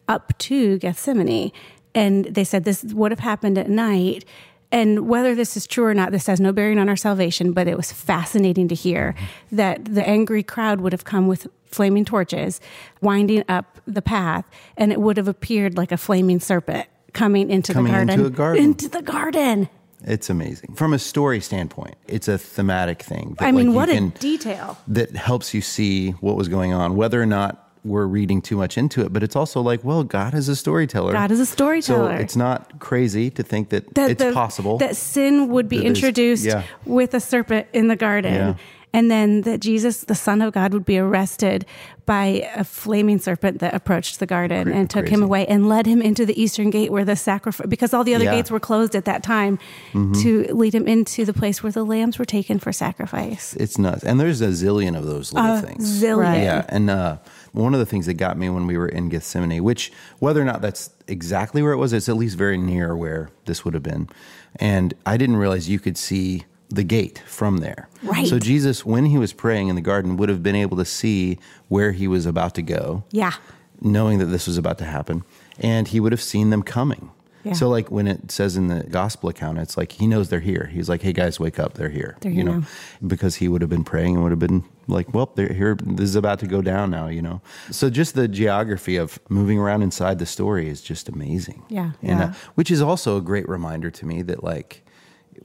up 0.08 0.36
to 0.38 0.78
Gethsemane. 0.78 1.52
And 1.94 2.24
they 2.26 2.44
said 2.44 2.64
this 2.64 2.82
would 2.84 3.12
have 3.12 3.20
happened 3.20 3.58
at 3.58 3.68
night. 3.68 4.24
And 4.72 5.08
whether 5.08 5.34
this 5.34 5.56
is 5.56 5.66
true 5.66 5.84
or 5.84 5.94
not, 5.94 6.10
this 6.10 6.26
has 6.26 6.40
no 6.40 6.52
bearing 6.52 6.78
on 6.78 6.88
our 6.88 6.96
salvation, 6.96 7.52
but 7.52 7.68
it 7.68 7.76
was 7.76 7.92
fascinating 7.92 8.66
to 8.68 8.74
hear 8.74 9.14
mm-hmm. 9.16 9.56
that 9.56 9.84
the 9.84 10.06
angry 10.06 10.42
crowd 10.42 10.80
would 10.80 10.92
have 10.92 11.04
come 11.04 11.28
with 11.28 11.46
flaming 11.74 12.04
torches, 12.04 12.60
winding 13.00 13.44
up 13.48 13.80
the 13.86 14.02
path, 14.02 14.44
and 14.76 14.92
it 14.92 15.00
would 15.00 15.16
have 15.16 15.28
appeared 15.28 15.76
like 15.76 15.92
a 15.92 15.96
flaming 15.96 16.40
serpent 16.40 16.86
coming 17.12 17.50
into 17.50 17.72
Coming 17.72 17.92
the 17.92 17.96
garden. 17.98 18.10
into 18.14 18.26
a 18.26 18.30
garden. 18.30 18.64
Into 18.64 18.88
the 18.88 19.02
garden. 19.02 19.68
It's 20.06 20.28
amazing. 20.28 20.74
From 20.74 20.92
a 20.92 20.98
story 20.98 21.40
standpoint, 21.40 21.94
it's 22.08 22.28
a 22.28 22.36
thematic 22.36 23.02
thing. 23.02 23.36
that, 23.38 23.46
I 23.46 23.52
mean, 23.52 23.68
like, 23.68 23.76
what 23.76 23.88
a 23.88 23.94
can- 23.94 24.08
detail. 24.20 24.76
that 24.88 25.16
helps 25.16 25.54
you 25.54 25.60
see 25.62 26.10
what 26.20 26.36
was 26.36 26.48
going 26.48 26.72
on, 26.74 26.94
whether 26.96 27.20
or 27.22 27.26
not 27.26 27.60
we're 27.84 28.06
reading 28.06 28.40
too 28.42 28.56
much 28.56 28.76
into 28.78 29.02
it. 29.02 29.12
But 29.12 29.22
it's 29.22 29.36
also 29.36 29.60
like, 29.60 29.82
well, 29.84 30.04
God 30.04 30.34
is 30.34 30.48
a 30.48 30.56
storyteller. 30.56 31.12
God 31.12 31.30
is 31.30 31.40
a 31.40 31.46
storyteller. 31.46 32.16
So 32.16 32.22
it's 32.22 32.36
not 32.36 32.80
crazy 32.80 33.30
to 33.30 33.42
think 33.42 33.70
that, 33.70 33.94
that 33.94 34.10
it's 34.10 34.22
the- 34.24 34.32
possible. 34.32 34.78
that 34.78 34.96
sin 34.96 35.48
would 35.48 35.68
be 35.68 35.84
introduced 35.84 36.44
yeah. 36.44 36.64
with 36.84 37.14
a 37.14 37.20
serpent 37.20 37.66
in 37.72 37.88
the 37.88 37.96
garden. 37.96 38.34
Yeah. 38.34 38.54
And 38.94 39.10
then 39.10 39.42
that 39.42 39.60
Jesus, 39.60 40.04
the 40.04 40.14
Son 40.14 40.40
of 40.40 40.52
God, 40.54 40.72
would 40.72 40.84
be 40.86 40.98
arrested 40.98 41.66
by 42.06 42.48
a 42.54 42.64
flaming 42.64 43.18
serpent 43.18 43.60
that 43.60 43.72
approached 43.74 44.20
the 44.20 44.26
garden 44.26 44.64
Cra- 44.64 44.74
and 44.76 44.90
took 44.90 45.08
him 45.08 45.22
away 45.22 45.46
and 45.46 45.68
led 45.68 45.86
him 45.86 46.00
into 46.02 46.26
the 46.26 46.40
eastern 46.40 46.68
gate 46.70 46.92
where 46.92 47.04
the 47.04 47.16
sacrifice, 47.16 47.66
because 47.66 47.94
all 47.94 48.04
the 48.04 48.14
other 48.14 48.24
Yeah. 48.24 48.30
Mm-hmm. 48.30 48.38
gates 48.40 48.50
were 48.50 48.60
closed 48.60 48.94
at 48.94 49.04
that 49.06 49.22
time, 49.22 49.58
to 49.92 50.44
lead 50.52 50.74
him 50.74 50.86
into 50.86 51.24
the 51.24 51.32
place 51.32 51.62
where 51.62 51.72
the 51.72 51.82
lambs 51.84 52.18
were 52.18 52.24
taken 52.26 52.58
for 52.58 52.72
sacrifice. 52.72 53.54
it's 53.58 53.78
nuts. 53.78 54.04
And 54.04 54.20
there's 54.20 54.40
a 54.40 54.48
zillion 54.48 54.96
of 54.96 55.06
those 55.06 55.32
little 55.32 55.54
A 55.56 55.60
things. 55.60 56.02
zillion. 56.02 56.18
Right. 56.18 56.42
Yeah. 56.42 56.64
And 56.68 56.90
uh, 56.90 57.16
one 57.52 57.72
of 57.74 57.80
the 57.80 57.86
things 57.86 58.06
that 58.06 58.14
got 58.14 58.36
me 58.38 58.48
when 58.50 58.66
we 58.66 58.76
were 58.76 58.88
in 58.88 59.08
Gethsemane, 59.08 59.62
which 59.64 59.90
whether 60.18 60.40
or 60.40 60.44
not 60.44 60.60
that's 60.60 60.90
exactly 61.08 61.62
where 61.62 61.72
it 61.72 61.78
was, 61.78 61.92
it's 61.92 62.08
at 62.08 62.16
least 62.16 62.36
very 62.36 62.58
near 62.58 62.94
where 62.96 63.30
this 63.46 63.64
would 63.64 63.74
have 63.74 63.82
been. 63.82 64.08
And 64.56 64.94
I 65.06 65.16
didn't 65.16 65.36
realize 65.36 65.68
you 65.68 65.80
could 65.80 65.96
see 65.98 66.44
the 66.68 66.84
gate 66.84 67.22
from 67.26 67.58
there. 67.58 67.88
Right. 68.02 68.26
So 68.26 68.38
Jesus, 68.38 68.84
when 68.84 69.04
he 69.06 69.18
was 69.18 69.32
praying 69.32 69.68
in 69.68 69.74
the 69.76 69.82
garden, 69.82 70.16
would 70.16 70.28
have 70.28 70.42
been 70.42 70.56
able 70.56 70.76
to 70.78 70.84
see 70.84 71.38
where 71.68 71.92
he 71.92 72.08
was 72.08 72.26
about 72.26 72.54
to 72.56 72.62
go, 72.62 73.04
Yeah. 73.10 73.32
knowing 73.80 74.18
that 74.18 74.26
this 74.26 74.46
was 74.46 74.58
about 74.58 74.78
to 74.78 74.84
happen, 74.84 75.22
and 75.60 75.88
he 75.88 76.00
would 76.00 76.12
have 76.12 76.22
seen 76.22 76.50
them 76.50 76.62
coming. 76.62 77.10
Yeah. 77.44 77.52
So, 77.52 77.68
like 77.68 77.90
when 77.90 78.06
it 78.08 78.30
says 78.30 78.56
in 78.56 78.68
the 78.68 78.84
gospel 78.84 79.28
account, 79.28 79.58
it's 79.58 79.76
like 79.76 79.92
he 79.92 80.06
knows 80.06 80.30
they're 80.30 80.40
here. 80.40 80.70
He's 80.72 80.88
like, 80.88 81.02
"Hey 81.02 81.12
guys, 81.12 81.38
wake 81.38 81.58
up! 81.58 81.74
They're 81.74 81.90
here." 81.90 82.16
They're 82.20 82.32
you 82.32 82.36
here 82.36 82.44
know, 82.46 82.58
now. 82.60 82.66
because 83.06 83.34
he 83.36 83.48
would 83.48 83.60
have 83.60 83.68
been 83.68 83.84
praying 83.84 84.14
and 84.14 84.22
would 84.22 84.32
have 84.32 84.38
been 84.38 84.64
like, 84.88 85.12
"Well, 85.12 85.30
they're 85.34 85.52
here. 85.52 85.76
This 85.84 86.08
is 86.08 86.16
about 86.16 86.38
to 86.38 86.46
go 86.46 86.62
down 86.62 86.90
now." 86.90 87.08
You 87.08 87.20
know. 87.20 87.42
So, 87.70 87.90
just 87.90 88.14
the 88.14 88.28
geography 88.28 88.96
of 88.96 89.18
moving 89.28 89.58
around 89.58 89.82
inside 89.82 90.18
the 90.20 90.24
story 90.24 90.70
is 90.70 90.80
just 90.80 91.06
amazing. 91.10 91.62
Yeah. 91.68 91.90
And, 92.00 92.18
Yeah. 92.18 92.24
uh, 92.28 92.32
which 92.54 92.70
is 92.70 92.80
also 92.80 93.18
a 93.18 93.20
great 93.20 93.46
reminder 93.46 93.90
to 93.90 94.06
me 94.06 94.22
that 94.22 94.42
like 94.42 94.82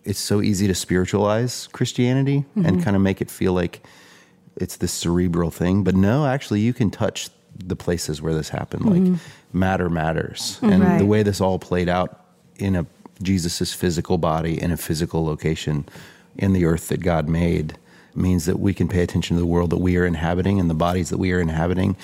it's 0.09 0.19
so 0.19 0.41
easy 0.41 0.67
to 0.67 0.75
spiritualize 0.75 1.67
Christianity 1.71 2.39
Mm-hmm. 2.39 2.65
and 2.65 2.83
kind 2.83 2.95
of 2.95 3.01
make 3.01 3.21
it 3.21 3.29
feel 3.31 3.53
like 3.53 3.81
it's 4.63 4.77
this 4.77 4.91
cerebral 4.91 5.51
thing. 5.51 5.83
But 5.83 5.95
no, 5.95 6.25
actually, 6.25 6.61
you 6.61 6.73
can 6.73 6.89
touch 6.91 7.29
the 7.55 7.75
places 7.75 8.21
where 8.21 8.33
this 8.33 8.49
happened. 8.49 8.85
Like 8.85 9.19
matter 9.53 9.89
matters, 9.89 10.59
and 10.61 10.83
Right. 10.83 10.97
the 10.97 11.05
way 11.05 11.23
this 11.23 11.39
all 11.41 11.59
played 11.59 11.89
out 11.89 12.09
in 12.57 12.75
a 12.75 12.85
Jesus's 13.21 13.73
physical 13.73 14.17
body 14.17 14.61
in 14.61 14.71
a 14.71 14.77
physical 14.77 15.23
location 15.25 15.85
in 16.37 16.53
the 16.53 16.65
earth 16.65 16.87
that 16.87 17.01
God 17.01 17.27
made 17.27 17.77
means 18.15 18.45
that 18.45 18.59
we 18.59 18.73
can 18.73 18.87
pay 18.87 19.01
attention 19.03 19.35
to 19.35 19.39
the 19.41 19.45
world 19.55 19.69
that 19.71 19.81
we 19.81 19.97
are 19.97 20.05
inhabiting 20.05 20.59
and 20.59 20.69
the 20.69 20.73
bodies 20.87 21.09
that 21.09 21.17
we 21.17 21.31
are 21.33 21.39
inhabiting 21.41 21.95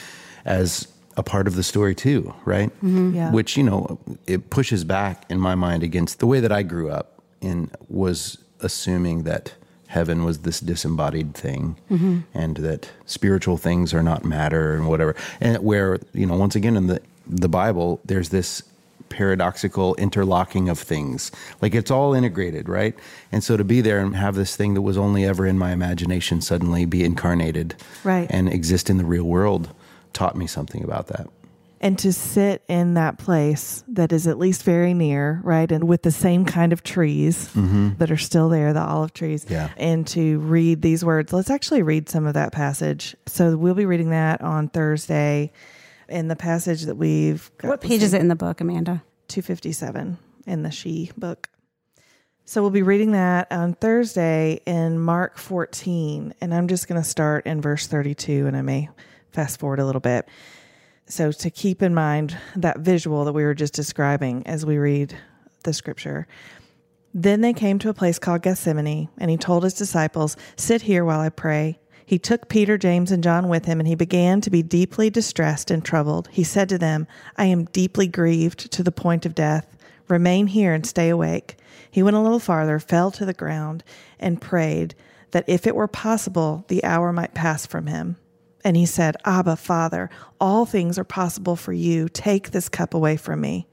as 0.45 0.87
a 1.17 1.23
part 1.23 1.47
of 1.47 1.55
the 1.55 1.63
story 1.63 1.95
too, 1.95 2.33
right? 2.45 2.69
Yeah. 2.81 3.31
Which 3.31 3.55
you 3.57 3.63
know 3.63 3.97
it 4.27 4.49
pushes 4.49 4.83
back 4.83 5.23
in 5.29 5.39
my 5.39 5.55
mind 5.55 5.83
against 5.83 6.19
the 6.19 6.27
way 6.27 6.39
that 6.41 6.51
I 6.51 6.63
grew 6.63 6.89
up 6.89 7.14
and 7.45 7.69
was 7.87 8.37
assuming 8.59 9.23
that 9.23 9.53
heaven 9.87 10.23
was 10.25 10.39
this 10.39 10.59
disembodied 10.59 11.33
thing 11.33 11.77
mm-hmm. 11.89 12.19
and 12.33 12.57
that 12.57 12.89
spiritual 13.05 13.57
things 13.57 13.93
are 13.93 14.03
not 14.03 14.25
matter 14.25 14.73
and 14.75 14.87
whatever. 14.87 15.15
And 15.39 15.57
where 15.63 15.99
you 16.13 16.25
know 16.25 16.35
once 16.35 16.55
again 16.55 16.75
in 16.75 16.87
the 16.87 16.99
the 17.27 17.49
bible 17.49 17.99
there's 18.05 18.29
this 18.29 18.63
paradoxical 19.09 19.95
interlocking 19.95 20.67
of 20.67 20.79
things. 20.79 21.31
Like 21.61 21.75
it's 21.75 21.91
all 21.91 22.13
integrated 22.13 22.67
right? 22.67 22.95
And 23.31 23.43
so 23.43 23.55
to 23.55 23.63
be 23.63 23.79
there 23.81 23.99
and 23.99 24.15
have 24.15 24.35
this 24.35 24.55
thing 24.55 24.73
that 24.73 24.81
was 24.81 24.97
only 24.97 25.23
ever 25.23 25.45
in 25.45 25.57
my 25.57 25.71
imagination 25.71 26.41
suddenly 26.41 26.85
be 26.85 27.03
incarnated 27.03 27.75
Right. 28.03 28.27
and 28.29 28.49
exist 28.51 28.89
in 28.89 28.97
the 28.97 29.05
real 29.05 29.23
world 29.23 29.69
taught 30.13 30.35
me 30.35 30.47
something 30.47 30.83
about 30.83 31.07
that 31.07 31.27
and 31.81 31.97
to 31.99 32.13
sit 32.13 32.63
in 32.67 32.95
that 32.95 33.17
place 33.17 33.83
that 33.89 34.11
is 34.11 34.27
at 34.27 34.37
least 34.37 34.63
very 34.63 34.93
near, 34.93 35.41
right? 35.43 35.71
And 35.71 35.87
with 35.87 36.01
the 36.01 36.11
same 36.11 36.45
kind 36.45 36.73
of 36.73 36.83
trees 36.83 37.49
that 37.53 38.11
are 38.11 38.17
still 38.17 38.49
there, 38.49 38.73
the 38.73 38.81
olive 38.81 39.13
trees. 39.13 39.45
Mm-hmm. 39.45 39.53
Yeah. 39.53 39.69
And 39.77 40.07
to 40.07 40.39
read 40.39 40.81
these 40.81 41.05
words. 41.05 41.33
Let's 41.33 41.49
actually 41.49 41.83
read 41.83 42.09
some 42.09 42.25
of 42.25 42.33
that 42.35 42.51
passage. 42.51 43.15
So 43.27 43.57
we'll 43.57 43.75
be 43.75 43.85
reading 43.85 44.11
that 44.11 44.41
on 44.41 44.69
Thursday. 44.69 45.51
In 46.07 46.27
the 46.27 46.35
passage 46.35 46.83
that 46.83 46.97
we've 46.97 47.49
got. 47.57 47.67
What 47.67 47.81
page 47.81 48.03
is 48.03 48.13
it 48.13 48.21
in 48.21 48.27
the 48.27 48.35
book, 48.35 48.61
Amanda? 48.61 49.01
257 49.27 50.19
in 50.45 50.61
the 50.61 50.69
She 50.69 51.11
book. 51.17 51.49
So 52.45 52.61
we'll 52.61 52.69
be 52.69 52.83
reading 52.83 53.13
that 53.13 53.51
on 53.51 53.73
Thursday 53.73 54.61
in 54.67 54.99
Mark 54.99 55.39
14. 55.39 56.35
And 56.39 56.53
I'm 56.53 56.67
just 56.67 56.87
going 56.87 57.01
to 57.01 57.09
start 57.09 57.47
in 57.47 57.59
verse 57.59 57.87
32 57.87 58.45
and 58.45 58.55
I 58.55 58.61
may 58.61 58.89
fast 59.31 59.59
forward 59.59 59.79
a 59.79 59.85
little 59.85 59.99
bit. 59.99 60.29
So 61.07 61.31
to 61.31 61.49
keep 61.51 61.81
in 61.83 61.93
mind 61.93 62.37
that 62.55 62.79
visual 62.79 63.25
that 63.25 63.33
we 63.33 63.43
were 63.43 63.53
just 63.53 63.73
describing 63.73 64.45
as 64.47 64.65
we 64.65 64.77
read 64.77 65.15
the 65.63 65.73
scripture. 65.73 66.27
Then 67.13 67.41
they 67.41 67.53
came 67.53 67.79
to 67.79 67.89
a 67.89 67.93
place 67.93 68.19
called 68.19 68.41
Gethsemane, 68.41 69.09
and 69.17 69.29
he 69.29 69.37
told 69.37 69.63
his 69.63 69.73
disciples, 69.73 70.35
Sit 70.55 70.81
here 70.81 71.05
while 71.05 71.19
I 71.19 71.29
pray. 71.29 71.79
He 72.05 72.19
took 72.19 72.49
Peter, 72.49 72.77
James, 72.77 73.11
and 73.11 73.23
John 73.23 73.47
with 73.49 73.65
him, 73.65 73.79
and 73.79 73.87
he 73.87 73.95
began 73.95 74.41
to 74.41 74.49
be 74.49 74.61
deeply 74.61 75.09
distressed 75.09 75.71
and 75.71 75.83
troubled. 75.83 76.27
He 76.31 76.43
said 76.43 76.69
to 76.69 76.77
them, 76.77 77.07
I 77.37 77.45
am 77.45 77.65
deeply 77.65 78.07
grieved 78.07 78.71
to 78.71 78.83
the 78.83 78.91
point 78.91 79.25
of 79.25 79.33
death. 79.33 79.77
Remain 80.07 80.47
here 80.47 80.73
and 80.73 80.85
stay 80.85 81.09
awake. 81.09 81.57
He 81.89 82.03
went 82.03 82.15
a 82.15 82.19
little 82.21 82.39
farther, 82.39 82.79
fell 82.79 83.09
to 83.11 83.25
the 83.25 83.33
ground, 83.33 83.83
and 84.19 84.41
prayed 84.41 84.93
that 85.31 85.45
if 85.47 85.65
it 85.65 85.75
were 85.75 85.87
possible, 85.87 86.65
the 86.67 86.83
hour 86.83 87.11
might 87.13 87.33
pass 87.33 87.65
from 87.65 87.87
him. 87.87 88.17
And 88.65 88.75
he 88.75 88.87
said, 88.87 89.15
Abba, 89.25 89.57
Father, 89.57 90.09
all 90.41 90.65
things 90.65 90.97
are 90.97 91.03
possible 91.03 91.55
for 91.55 91.71
you. 91.71 92.09
Take 92.09 92.49
this 92.49 92.67
cup 92.67 92.95
away 92.95 93.15
from 93.15 93.39
me. 93.39 93.67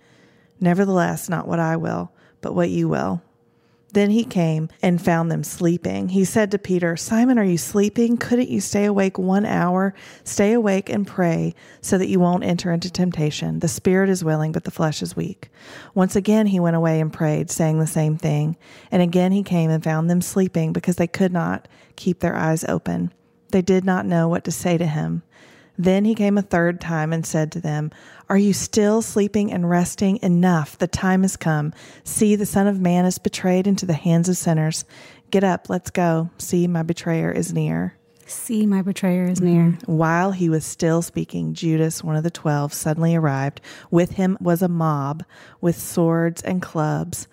Nevertheless, 0.60 1.30
not 1.30 1.48
what 1.48 1.58
I 1.58 1.78
will, 1.78 2.12
but 2.42 2.54
what 2.54 2.68
you 2.68 2.90
will. 2.90 3.22
Then 3.94 4.10
he 4.10 4.24
came 4.24 4.68
and 4.82 5.00
found 5.02 5.30
them 5.30 5.44
sleeping. 5.44 6.10
He 6.10 6.26
said 6.26 6.50
to 6.50 6.58
Peter, 6.58 6.94
Simon, 6.96 7.38
are 7.38 7.44
you 7.44 7.56
sleeping? 7.56 8.18
Couldn't 8.18 8.50
you 8.50 8.60
stay 8.60 8.84
awake 8.84 9.18
one 9.18 9.46
hour? 9.46 9.94
Stay 10.24 10.52
awake 10.52 10.90
and 10.90 11.06
pray 11.06 11.54
so 11.80 11.96
that 11.96 12.08
you 12.08 12.20
won't 12.20 12.44
enter 12.44 12.70
into 12.70 12.90
temptation. 12.90 13.60
The 13.60 13.68
spirit 13.68 14.10
is 14.10 14.22
willing, 14.22 14.52
but 14.52 14.64
the 14.64 14.70
flesh 14.70 15.00
is 15.00 15.16
weak. 15.16 15.50
Once 15.94 16.16
again 16.16 16.46
he 16.46 16.60
went 16.60 16.76
away 16.76 17.00
and 17.00 17.12
prayed, 17.12 17.50
saying 17.50 17.78
the 17.78 17.86
same 17.86 18.18
thing. 18.18 18.58
And 18.90 19.00
again 19.00 19.32
he 19.32 19.42
came 19.42 19.70
and 19.70 19.82
found 19.82 20.10
them 20.10 20.20
sleeping 20.20 20.74
because 20.74 20.96
they 20.96 21.06
could 21.06 21.32
not 21.32 21.66
keep 21.96 22.20
their 22.20 22.36
eyes 22.36 22.64
open. 22.64 23.12
They 23.52 23.62
did 23.62 23.84
not 23.84 24.06
know 24.06 24.28
what 24.28 24.44
to 24.44 24.50
say 24.50 24.76
to 24.76 24.86
him. 24.86 25.22
Then 25.78 26.04
he 26.04 26.14
came 26.14 26.36
a 26.36 26.42
third 26.42 26.80
time 26.80 27.12
and 27.12 27.24
said 27.24 27.50
to 27.52 27.60
them, 27.60 27.90
Are 28.28 28.36
you 28.36 28.52
still 28.52 29.00
sleeping 29.00 29.52
and 29.52 29.68
resting? 29.68 30.18
Enough. 30.22 30.78
The 30.78 30.86
time 30.86 31.22
has 31.22 31.36
come. 31.36 31.72
See, 32.04 32.36
the 32.36 32.46
Son 32.46 32.66
of 32.66 32.80
Man 32.80 33.04
is 33.04 33.18
betrayed 33.18 33.66
into 33.66 33.86
the 33.86 33.94
hands 33.94 34.28
of 34.28 34.36
sinners. 34.36 34.84
Get 35.30 35.44
up, 35.44 35.70
let's 35.70 35.90
go. 35.90 36.30
See, 36.38 36.66
my 36.66 36.82
betrayer 36.82 37.30
is 37.32 37.52
near. 37.54 37.96
See, 38.26 38.66
my 38.66 38.82
betrayer 38.82 39.24
is 39.24 39.40
near. 39.40 39.62
Mm-hmm. 39.62 39.92
While 39.92 40.32
he 40.32 40.48
was 40.48 40.64
still 40.64 41.02
speaking, 41.02 41.54
Judas, 41.54 42.04
one 42.04 42.16
of 42.16 42.22
the 42.22 42.30
twelve, 42.30 42.72
suddenly 42.72 43.16
arrived. 43.16 43.60
With 43.90 44.12
him 44.12 44.38
was 44.40 44.62
a 44.62 44.68
mob 44.68 45.24
with 45.60 45.76
swords 45.76 46.42
and 46.42 46.62
clubs 46.62 47.28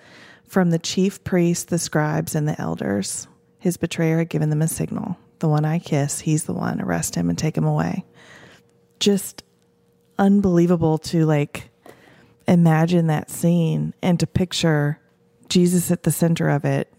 from 0.45 0.71
the 0.71 0.79
chief 0.79 1.23
priests, 1.23 1.65
the 1.65 1.77
scribes, 1.77 2.35
and 2.35 2.47
the 2.47 2.59
elders. 2.59 3.27
His 3.59 3.77
betrayer 3.77 4.19
had 4.19 4.29
given 4.29 4.49
them 4.49 4.61
a 4.61 4.67
signal. 4.67 5.17
The 5.39 5.47
one 5.47 5.65
I 5.65 5.79
kiss, 5.79 6.19
he's 6.19 6.43
the 6.43 6.53
one. 6.53 6.81
Arrest 6.81 7.15
him 7.15 7.29
and 7.29 7.37
take 7.37 7.57
him 7.57 7.65
away. 7.65 8.05
Just 8.99 9.43
unbelievable 10.17 10.97
to 10.97 11.25
like 11.25 11.69
imagine 12.47 13.07
that 13.07 13.29
scene 13.29 13.93
and 14.01 14.19
to 14.19 14.27
picture 14.27 14.99
Jesus 15.47 15.91
at 15.91 16.03
the 16.03 16.11
center 16.11 16.49
of 16.49 16.65
it, 16.65 16.93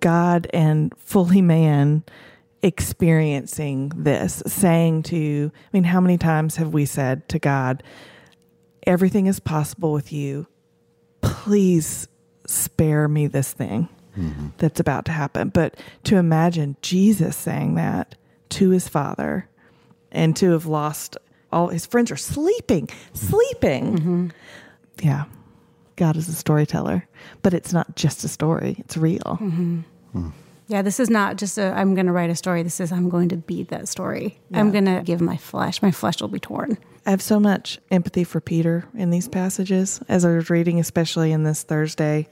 God 0.00 0.48
and 0.52 0.92
fully 0.98 1.40
man 1.40 2.02
experiencing 2.62 3.92
this, 3.94 4.42
saying 4.46 5.04
to, 5.04 5.50
I 5.54 5.68
mean, 5.72 5.84
how 5.84 6.00
many 6.00 6.18
times 6.18 6.56
have 6.56 6.72
we 6.72 6.84
said 6.84 7.28
to 7.30 7.38
God, 7.38 7.82
everything 8.86 9.26
is 9.26 9.40
possible 9.40 9.92
with 9.92 10.12
you. 10.12 10.46
Please 11.20 12.08
spare 12.46 13.08
me 13.08 13.26
this 13.26 13.52
thing 13.52 13.88
Mm-hmm. 14.16 14.48
that's 14.58 14.78
about 14.78 15.06
to 15.06 15.12
happen. 15.12 15.48
But 15.48 15.76
to 16.04 16.16
imagine 16.16 16.76
Jesus 16.82 17.34
saying 17.36 17.76
that 17.76 18.14
to 18.50 18.70
his 18.70 18.86
father 18.86 19.48
and 20.10 20.36
to 20.36 20.50
have 20.50 20.66
lost 20.66 21.16
all 21.50 21.68
his 21.68 21.86
friends 21.86 22.10
are 22.10 22.16
sleeping, 22.16 22.88
sleeping. 23.12 23.98
Mm-hmm. 23.98 24.28
Yeah. 25.02 25.24
God 25.96 26.16
is 26.16 26.28
a 26.28 26.32
storyteller, 26.32 27.06
but 27.42 27.54
it's 27.54 27.72
not 27.72 27.94
just 27.96 28.24
a 28.24 28.28
story, 28.28 28.76
it's 28.78 28.96
real. 28.96 29.38
Mm-hmm. 29.40 29.80
Mm. 30.14 30.32
Yeah, 30.68 30.82
this 30.82 30.98
is 30.98 31.10
not 31.10 31.36
just 31.36 31.58
a 31.58 31.72
I'm 31.76 31.94
going 31.94 32.06
to 32.06 32.12
write 32.12 32.30
a 32.30 32.34
story. 32.34 32.62
This 32.62 32.80
is 32.80 32.92
I'm 32.92 33.10
going 33.10 33.28
to 33.30 33.36
be 33.36 33.64
that 33.64 33.88
story. 33.88 34.38
I'm 34.54 34.70
going 34.70 34.86
to 34.86 35.02
give 35.04 35.20
my 35.20 35.36
flesh. 35.36 35.82
My 35.82 35.90
flesh 35.90 36.20
will 36.20 36.28
be 36.28 36.40
torn. 36.40 36.78
I 37.04 37.10
have 37.10 37.20
so 37.20 37.38
much 37.38 37.78
empathy 37.90 38.24
for 38.24 38.40
Peter 38.40 38.86
in 38.94 39.10
these 39.10 39.28
passages 39.28 40.00
as 40.08 40.24
I 40.24 40.34
was 40.34 40.48
reading, 40.48 40.80
especially 40.80 41.32
in 41.32 41.42
this 41.42 41.62
Thursday 41.62 42.28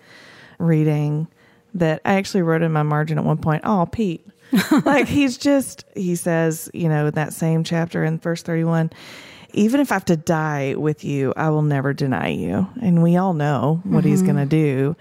reading, 0.58 1.28
that 1.74 2.00
I 2.04 2.14
actually 2.14 2.42
wrote 2.42 2.62
in 2.62 2.72
my 2.72 2.82
margin 2.82 3.18
at 3.18 3.24
one 3.24 3.38
point, 3.38 3.62
oh, 3.64 3.86
Pete. 3.90 4.26
like 4.84 5.06
he's 5.06 5.38
just, 5.38 5.84
he 5.94 6.16
says, 6.16 6.70
you 6.74 6.88
know, 6.88 7.06
in 7.06 7.14
that 7.14 7.32
same 7.32 7.62
chapter 7.62 8.04
in 8.04 8.18
verse 8.18 8.42
31, 8.42 8.90
even 9.54 9.80
if 9.80 9.90
I 9.90 9.94
have 9.94 10.04
to 10.06 10.16
die 10.16 10.74
with 10.76 11.04
you, 11.04 11.32
I 11.36 11.50
will 11.50 11.62
never 11.62 11.92
deny 11.92 12.28
you. 12.28 12.68
And 12.80 13.02
we 13.02 13.16
all 13.16 13.34
know 13.34 13.80
what 13.84 14.04
he's 14.04 14.22
mm-hmm. 14.22 14.32
going 14.32 14.48
to 14.48 14.56
do. 14.56 14.96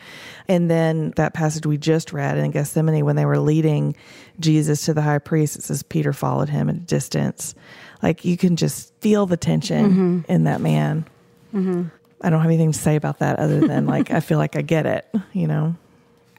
And 0.48 0.70
then 0.70 1.12
that 1.16 1.34
passage 1.34 1.66
we 1.66 1.78
just 1.78 2.14
read 2.14 2.38
in 2.38 2.52
Gethsemane, 2.52 3.06
when 3.06 3.16
they 3.16 3.26
were 3.26 3.40
leading 3.40 3.96
Jesus 4.40 4.86
to 4.86 4.94
the 4.94 5.02
high 5.02 5.20
priest, 5.20 5.58
it 5.58 5.64
says 5.64 5.84
Peter 5.84 6.14
followed 6.14 6.50
him 6.50 6.70
at 6.70 6.76
a 6.76 6.80
distance. 6.80 7.56
Like 8.02 8.26
you 8.26 8.38
can 8.38 8.56
just 8.56 8.94
feel 9.02 9.26
the 9.26 9.38
tension 9.38 9.90
mm-hmm. 9.90 10.32
in 10.32 10.46
that 10.46 10.62
man. 10.62 11.06
Mm-hmm. 11.54 11.84
I 12.22 12.30
don't 12.30 12.42
have 12.42 12.50
anything 12.50 12.72
to 12.72 12.80
say 12.80 12.96
about 12.96 13.20
that 13.20 13.40
other 13.40 13.66
than 13.66 13.86
like, 13.86 14.12
I 14.12 14.20
feel 14.20 14.38
like 14.38 14.56
I 14.56 14.62
get 14.62 14.86
it, 14.86 15.08
you 15.34 15.48
know? 15.48 15.76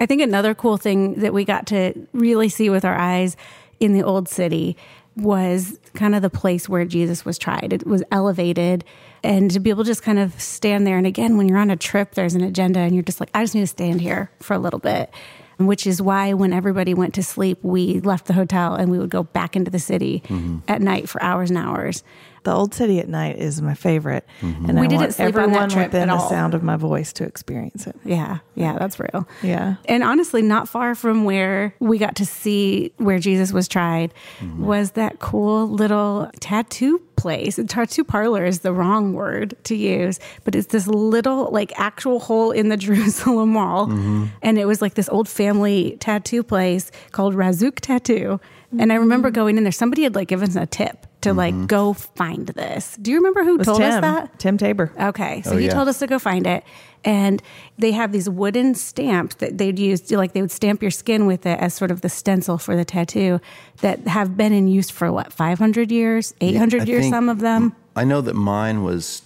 I 0.00 0.06
think 0.06 0.22
another 0.22 0.54
cool 0.54 0.76
thing 0.78 1.14
that 1.20 1.32
we 1.34 1.44
got 1.44 1.66
to 1.68 1.92
really 2.12 2.48
see 2.48 2.70
with 2.70 2.84
our 2.84 2.96
eyes 2.96 3.36
in 3.78 3.92
the 3.92 4.02
old 4.02 4.28
city 4.28 4.76
was 5.16 5.78
kind 5.94 6.14
of 6.14 6.22
the 6.22 6.30
place 6.30 6.68
where 6.68 6.84
Jesus 6.84 7.24
was 7.24 7.36
tried. 7.36 7.72
It 7.72 7.86
was 7.86 8.02
elevated. 8.10 8.84
And 9.22 9.50
to 9.50 9.60
be 9.60 9.68
able 9.70 9.84
to 9.84 9.90
just 9.90 10.02
kind 10.02 10.18
of 10.18 10.40
stand 10.40 10.86
there. 10.86 10.96
And 10.96 11.06
again, 11.06 11.36
when 11.36 11.48
you're 11.48 11.58
on 11.58 11.70
a 11.70 11.76
trip, 11.76 12.14
there's 12.14 12.34
an 12.34 12.42
agenda 12.42 12.80
and 12.80 12.94
you're 12.94 13.02
just 13.02 13.20
like, 13.20 13.30
I 13.34 13.42
just 13.42 13.54
need 13.54 13.60
to 13.62 13.66
stand 13.66 14.00
here 14.00 14.30
for 14.40 14.54
a 14.54 14.58
little 14.58 14.78
bit. 14.78 15.10
which 15.58 15.86
is 15.86 16.00
why 16.00 16.32
when 16.32 16.54
everybody 16.54 16.94
went 16.94 17.12
to 17.12 17.22
sleep, 17.22 17.58
we 17.62 18.00
left 18.00 18.24
the 18.26 18.32
hotel 18.32 18.74
and 18.74 18.90
we 18.90 18.98
would 18.98 19.10
go 19.10 19.24
back 19.24 19.56
into 19.56 19.70
the 19.70 19.78
city 19.78 20.22
Mm-hmm. 20.28 20.58
at 20.68 20.80
night 20.80 21.06
for 21.06 21.22
hours 21.22 21.50
and 21.50 21.58
hours. 21.58 22.02
The 22.42 22.52
old 22.52 22.74
city 22.74 22.98
at 23.00 23.08
night 23.08 23.36
is 23.36 23.60
my 23.60 23.74
favorite, 23.74 24.26
Mm-hmm. 24.40 24.70
and 24.70 24.80
We 24.80 24.86
I 24.86 24.88
didn't 24.88 25.00
want 25.00 25.14
sleep 25.14 25.24
on 25.24 25.28
everyone 25.28 25.52
that 25.68 25.70
trip 25.70 25.86
within 25.92 26.08
at 26.08 26.16
the 26.16 26.28
sound 26.28 26.54
of 26.54 26.62
my 26.62 26.76
voice 26.76 27.12
to 27.14 27.24
experience 27.24 27.86
it. 27.86 27.96
Yeah, 28.04 28.38
yeah, 28.54 28.78
that's 28.78 28.98
real. 28.98 29.28
Yeah. 29.42 29.76
And 29.84 30.02
honestly, 30.02 30.40
not 30.42 30.68
far 30.68 30.94
from 30.94 31.24
where 31.24 31.74
we 31.80 31.98
got 31.98 32.16
to 32.16 32.26
see 32.26 32.92
where 32.96 33.18
Jesus 33.18 33.52
was 33.52 33.68
tried 33.68 34.14
mm-hmm. 34.38 34.64
was 34.64 34.92
that 34.92 35.18
cool 35.18 35.68
little 35.68 36.30
tattoo 36.40 37.00
place. 37.16 37.60
Tattoo 37.68 38.04
parlor 38.04 38.44
is 38.46 38.60
the 38.60 38.72
wrong 38.72 39.12
word 39.12 39.54
to 39.64 39.76
use, 39.76 40.18
but 40.44 40.54
it's 40.54 40.68
this 40.68 40.86
little, 40.86 41.50
like, 41.50 41.72
actual 41.78 42.18
hole 42.18 42.50
in 42.50 42.70
the 42.70 42.76
Jerusalem 42.86 43.54
wall. 43.54 43.88
Mm-hmm. 43.88 44.26
And 44.42 44.58
it 44.58 44.64
was 44.64 44.80
like 44.80 44.94
this 44.94 45.08
old 45.10 45.28
family 45.28 45.98
tattoo 46.00 46.42
place 46.42 46.90
called 47.12 47.34
Razzouk 47.34 47.80
Tattoo. 47.80 48.40
And 48.78 48.92
I 48.92 48.96
remember 48.96 49.28
mm-hmm. 49.28 49.34
going 49.34 49.58
in 49.58 49.64
there, 49.64 49.72
somebody 49.72 50.04
had 50.04 50.14
like 50.14 50.28
given 50.28 50.48
us 50.48 50.56
a 50.56 50.66
tip 50.66 51.06
to 51.22 51.32
like 51.34 51.54
mm-hmm. 51.54 51.66
go 51.66 51.92
find 51.92 52.46
this. 52.48 52.96
Do 53.00 53.10
you 53.10 53.18
remember 53.18 53.44
who 53.44 53.58
told 53.58 53.78
Tim, 53.78 53.92
us 53.92 54.00
that? 54.00 54.38
Tim 54.38 54.56
Tabor. 54.56 54.92
Okay, 54.98 55.42
so 55.42 55.52
Oh, 55.52 55.56
he 55.56 55.66
yeah. 55.66 55.72
told 55.74 55.88
us 55.88 55.98
to 55.98 56.06
go 56.06 56.18
find 56.18 56.46
it, 56.46 56.64
and 57.04 57.42
they 57.78 57.92
have 57.92 58.12
these 58.12 58.28
wooden 58.28 58.74
stamps 58.74 59.36
that 59.36 59.58
they'd 59.58 59.78
use, 59.78 60.10
like 60.10 60.32
they 60.32 60.40
would 60.40 60.50
stamp 60.50 60.82
your 60.82 60.90
skin 60.90 61.26
with 61.26 61.44
it 61.46 61.58
as 61.58 61.74
sort 61.74 61.90
of 61.90 62.00
the 62.00 62.08
stencil 62.08 62.58
for 62.58 62.74
the 62.76 62.84
tattoo, 62.84 63.40
that 63.80 64.00
have 64.06 64.36
been 64.36 64.52
in 64.52 64.68
use 64.68 64.90
for 64.90 65.12
what 65.12 65.32
five 65.32 65.58
hundred 65.58 65.90
years, 65.92 66.34
eight 66.40 66.56
hundred 66.56 66.82
I 66.82 66.84
years, 66.84 67.02
think- 67.02 67.14
some 67.14 67.28
of 67.28 67.40
them. 67.40 67.74
I 67.96 68.04
know 68.04 68.20
that 68.20 68.34
mine 68.34 68.82
was 68.84 69.22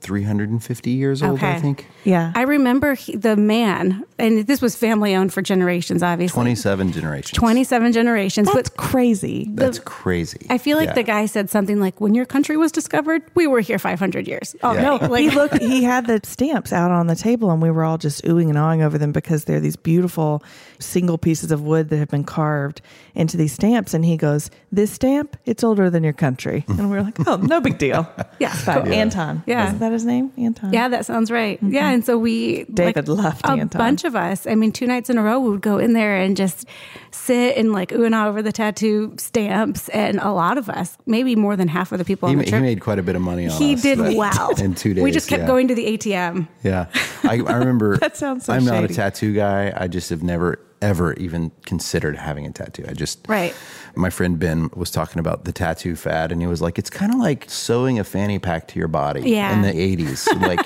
350 0.00 0.90
years 0.90 1.22
old, 1.22 1.42
I 1.42 1.58
think. 1.60 1.86
Yeah. 2.04 2.32
I 2.34 2.42
remember 2.42 2.94
he, 2.94 3.16
the 3.16 3.36
man, 3.36 4.04
and 4.18 4.46
this 4.46 4.60
was 4.60 4.76
family 4.76 5.14
owned 5.14 5.32
for 5.32 5.42
generations, 5.42 6.02
obviously, 6.02 6.34
27 6.34 6.92
generations. 6.92 7.38
twenty-seven 7.38 7.92
generations, 7.92 8.48
That's 8.52 8.68
but. 8.70 8.76
crazy. 8.76 9.48
That's 9.54 9.78
crazy. 9.80 10.46
I 10.50 10.58
feel 10.58 10.76
like 10.76 10.88
Yeah. 10.88 10.94
the 10.94 11.02
guy 11.02 11.26
said 11.26 11.50
something 11.50 11.80
like, 11.80 12.00
"When 12.00 12.14
your 12.14 12.26
country 12.26 12.56
was 12.56 12.70
discovered, 12.72 13.22
we 13.34 13.46
were 13.46 13.60
here 13.60 13.78
500 13.78 14.28
years." 14.28 14.54
Oh 14.62 14.72
Yeah. 14.74 14.82
no, 14.82 14.96
No, 14.98 15.06
like 15.10 15.22
he 15.22 15.30
looked. 15.30 15.58
He 15.60 15.82
had 15.82 16.06
the 16.06 16.20
stamps 16.24 16.72
out 16.72 16.90
on 16.90 17.06
the 17.08 17.16
table, 17.16 17.50
and 17.50 17.60
we 17.60 17.70
were 17.70 17.84
all 17.84 17.98
just 17.98 18.24
oohing 18.24 18.48
and 18.48 18.58
awing 18.58 18.82
over 18.82 18.98
them 18.98 19.12
because 19.12 19.44
they're 19.44 19.60
these 19.60 19.76
beautiful 19.76 20.42
single 20.78 21.18
pieces 21.18 21.50
of 21.50 21.62
wood 21.62 21.88
that 21.88 21.96
have 21.98 22.08
been 22.08 22.24
carved 22.24 22.80
into 23.14 23.36
these 23.36 23.52
stamps. 23.52 23.94
And 23.94 24.04
he 24.04 24.16
goes, 24.16 24.50
"This 24.70 24.90
stamp, 24.92 25.36
it's 25.46 25.64
older 25.64 25.90
than 25.90 26.04
your 26.04 26.12
country." 26.12 26.64
And 26.68 26.90
we 26.90 26.96
are 26.98 27.02
like, 27.02 27.18
"Oh, 27.26 27.36
no 27.36 27.60
big 27.60 27.78
deal." 27.78 28.06
Yeah. 28.38 28.52
It's. 28.52 28.66
Yeah. 28.66 28.82
Anton. 28.84 29.42
Yeah. 29.46 29.72
Isn't 29.86 29.90
that 29.90 29.92
his 29.92 30.04
name? 30.04 30.32
Anton. 30.38 30.72
Yeah, 30.72 30.88
that 30.88 31.06
sounds 31.06 31.30
right. 31.30 31.58
Yeah, 31.62 31.90
and 31.90 32.04
so 32.04 32.18
we 32.18 32.64
David 32.64 33.08
loved 33.08 33.44
a 33.44 33.50
Anton. 33.50 33.78
bunch 33.78 34.04
of 34.04 34.16
us. 34.16 34.46
I 34.46 34.54
mean, 34.54 34.72
two 34.72 34.86
nights 34.86 35.10
in 35.10 35.18
a 35.18 35.22
row, 35.22 35.38
we 35.38 35.50
would 35.50 35.60
go 35.60 35.78
in 35.78 35.92
there 35.92 36.16
and 36.16 36.36
just 36.36 36.66
sit 37.10 37.56
and 37.56 37.72
like 37.72 37.92
ooh 37.92 38.04
and 38.04 38.14
ah 38.14 38.26
over 38.28 38.42
the 38.42 38.52
tattoo 38.52 39.14
stamps. 39.18 39.88
And 39.90 40.18
a 40.20 40.32
lot 40.32 40.58
of 40.58 40.68
us, 40.68 40.96
maybe 41.06 41.36
more 41.36 41.56
than 41.56 41.68
half 41.68 41.92
of 41.92 41.98
the 41.98 42.04
people 42.04 42.28
he, 42.28 42.34
on 42.34 42.38
ma- 42.38 42.44
the 42.44 42.56
he 42.56 42.62
made 42.62 42.80
quite 42.80 42.98
a 42.98 43.02
bit 43.02 43.16
of 43.16 43.22
money 43.22 43.48
on 43.48 43.56
he 43.56 43.74
us 43.74 43.82
did 43.82 43.98
well 43.98 44.50
in 44.58 44.74
two 44.74 44.94
days. 44.94 45.04
We 45.04 45.10
just 45.10 45.28
kept 45.28 45.42
yeah. 45.42 45.46
going 45.46 45.68
to 45.68 45.74
the 45.74 45.96
ATM. 45.96 46.48
Yeah. 46.62 46.86
I, 47.22 47.40
I 47.46 47.56
remember. 47.56 47.96
That 48.06 48.16
sounds 48.16 48.44
so 48.44 48.52
I'm 48.52 48.64
not 48.64 48.84
a 48.84 48.88
tattoo 48.88 49.34
guy. 49.34 49.72
I 49.76 49.88
just 49.88 50.10
have 50.10 50.22
never, 50.22 50.60
ever 50.80 51.14
even 51.14 51.50
considered 51.64 52.16
having 52.16 52.46
a 52.46 52.52
tattoo. 52.52 52.84
I 52.88 52.92
just. 52.92 53.26
Right. 53.26 53.54
My 53.96 54.10
friend 54.10 54.38
Ben 54.38 54.70
was 54.74 54.90
talking 54.90 55.18
about 55.20 55.44
the 55.44 55.52
tattoo 55.52 55.96
fad, 55.96 56.30
and 56.32 56.40
he 56.40 56.46
was 56.46 56.60
like, 56.60 56.78
it's 56.78 56.90
kind 56.90 57.12
of 57.12 57.18
like 57.18 57.44
sewing 57.48 57.98
a 57.98 58.04
fanny 58.04 58.38
pack 58.38 58.68
to 58.68 58.78
your 58.78 58.88
body 58.88 59.22
Yeah. 59.30 59.52
in 59.54 59.62
the 59.62 59.72
80s. 59.72 60.26
like, 60.42 60.60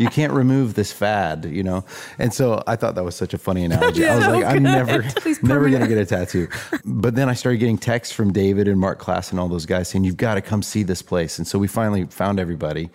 you 0.00 0.08
can't 0.08 0.32
remove 0.32 0.74
this 0.74 0.92
fad, 0.92 1.44
you 1.46 1.62
know? 1.62 1.84
And 2.18 2.32
so 2.32 2.62
I 2.66 2.76
thought 2.76 2.94
that 2.94 3.04
was 3.04 3.14
such 3.16 3.34
a 3.34 3.38
funny 3.38 3.64
analogy. 3.64 4.06
I 4.08 4.16
was 4.16 4.26
like, 4.26 4.44
I'm 4.44 4.62
never, 4.62 5.02
Please 5.16 5.42
never 5.42 5.68
going 5.68 5.82
to 5.82 5.88
get 5.88 5.98
a 5.98 6.06
tattoo. 6.06 6.48
But 6.84 7.14
then 7.14 7.28
I 7.28 7.34
started 7.34 7.58
getting 7.58 7.78
texts 7.78 8.14
from 8.14 8.32
David 8.32 8.68
and 8.68 8.78
Mark 8.80 9.00
Klass 9.00 9.30
and 9.30 9.40
all 9.40 9.48
those 9.48 9.66
guys 9.66 9.88
saying, 9.88 10.04
You've 10.04 10.16
got 10.16 10.34
to 10.36 10.40
come 10.42 10.62
see 10.62 10.82
this 10.82 11.02
place. 11.02 11.38
And 11.38 11.46
so 11.46 11.58
we 11.58 11.66
finally 11.68 12.04
found 12.06 12.38
everybody. 12.38 12.90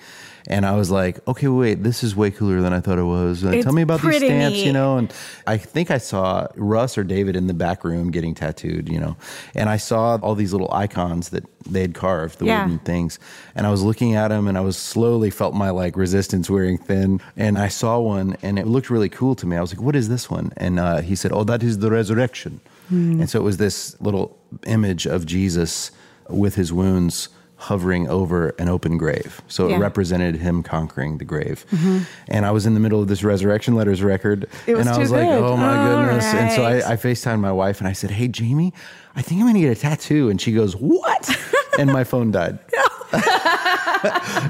And 0.48 0.66
I 0.66 0.76
was 0.76 0.90
like, 0.90 1.26
Okay, 1.28 1.48
wait, 1.48 1.84
this 1.84 2.04
is 2.04 2.16
way 2.16 2.32
cooler 2.32 2.62
than 2.62 2.74
I 2.74 2.80
thought 2.80 2.98
it 2.98 3.04
was. 3.04 3.44
Uh, 3.46 3.62
Tell 3.62 3.74
me 3.74 3.82
about 3.84 4.02
these 4.02 4.18
stamps, 4.18 4.58
neat. 4.58 4.66
you 4.66 4.74
know? 4.74 4.98
And 4.98 5.14
I 5.46 5.58
think 5.58 5.92
I 5.92 5.98
saw 6.00 6.48
Russ 6.56 6.98
or 6.98 7.04
David 7.04 7.36
in 7.36 7.48
the 7.48 7.54
back 7.54 7.84
room 7.84 8.10
getting 8.12 8.34
tattooed, 8.34 8.90
you 8.90 9.00
know? 9.00 9.18
And 9.56 9.70
I 9.70 9.78
saw 9.82 10.18
all 10.22 10.36
these 10.36 10.52
little 10.54 10.72
icons 10.74 11.30
that 11.30 11.44
they 11.70 11.82
had 11.82 11.94
carved, 11.94 12.40
the 12.40 12.46
Yeah. 12.46 12.64
wooden 12.64 12.80
things. 12.80 13.20
And 13.56 13.68
I 13.68 13.72
was 13.72 13.82
looking 13.84 14.16
at 14.16 14.30
them 14.30 14.48
and 14.48 14.58
I 14.58 14.62
was 14.62 14.78
slowly 14.78 15.30
felt 15.30 15.54
my 15.54 15.70
like 15.70 15.96
resistance 15.98 16.50
wearing 16.50 16.78
thin. 16.78 17.20
And 17.36 17.58
I 17.58 17.68
saw 17.68 18.00
one 18.00 18.38
and 18.42 18.58
it 18.58 18.68
looked 18.68 18.90
really 18.90 19.10
cool 19.10 19.36
to 19.36 19.46
me. 19.46 19.58
I 19.58 19.62
was 19.62 19.74
like, 19.74 19.82
what 19.84 19.96
is 19.96 20.08
this 20.10 20.30
one? 20.30 20.52
And 20.58 20.80
uh, 20.80 21.02
he 21.02 21.16
said, 21.16 21.32
oh, 21.34 21.44
that 21.46 21.62
is 21.64 21.80
the 21.80 21.92
resurrection. 21.92 22.60
Hmm. 22.90 23.22
And 23.22 23.30
so 23.30 23.40
it 23.40 23.44
was 23.44 23.58
this 23.58 23.96
little 24.02 24.38
image 24.66 25.06
of 25.06 25.26
Jesus 25.26 25.92
with 26.30 26.56
his 26.56 26.72
wounds 26.72 27.30
hovering 27.62 28.10
over 28.10 28.50
an 28.58 28.68
open 28.68 28.98
grave. 28.98 29.40
So 29.48 29.68
Yeah. 29.68 29.76
it 29.76 29.80
represented 29.80 30.36
him 30.38 30.64
conquering 30.64 31.20
the 31.20 31.26
grave. 31.26 31.64
Mm-hmm. 31.72 32.00
And 32.28 32.44
I 32.46 32.50
was 32.52 32.66
in 32.66 32.74
the 32.74 32.80
middle 32.80 33.00
of 33.02 33.08
this 33.08 33.24
resurrection 33.24 33.76
letters 33.76 34.02
record. 34.02 34.48
It 34.66 34.76
was 34.76 34.88
and 34.88 34.96
I 34.96 34.98
was 34.98 35.12
like, 35.12 35.28
oh 35.28 35.56
my 35.56 35.78
All 35.78 36.04
goodness. 36.06 36.26
And 36.26 36.52
so. 36.54 36.64
I, 36.64 36.94
I 36.94 36.96
FaceTimed 36.96 37.40
my 37.40 37.52
wife 37.52 37.78
and 37.80 37.88
I 37.88 37.94
said, 37.94 38.10
hey, 38.10 38.28
Jamie, 38.28 38.74
I 39.16 39.22
think 39.22 39.40
I'm 39.42 39.46
going 39.46 39.54
to 39.62 39.62
get 39.62 39.78
a 39.78 39.80
tattoo. 39.80 40.30
And 40.32 40.42
she 40.42 40.54
goes, 40.54 40.74
what? 40.76 41.30
and 41.80 41.92
my 41.92 42.04
phone 42.04 42.32
died. 42.32 42.58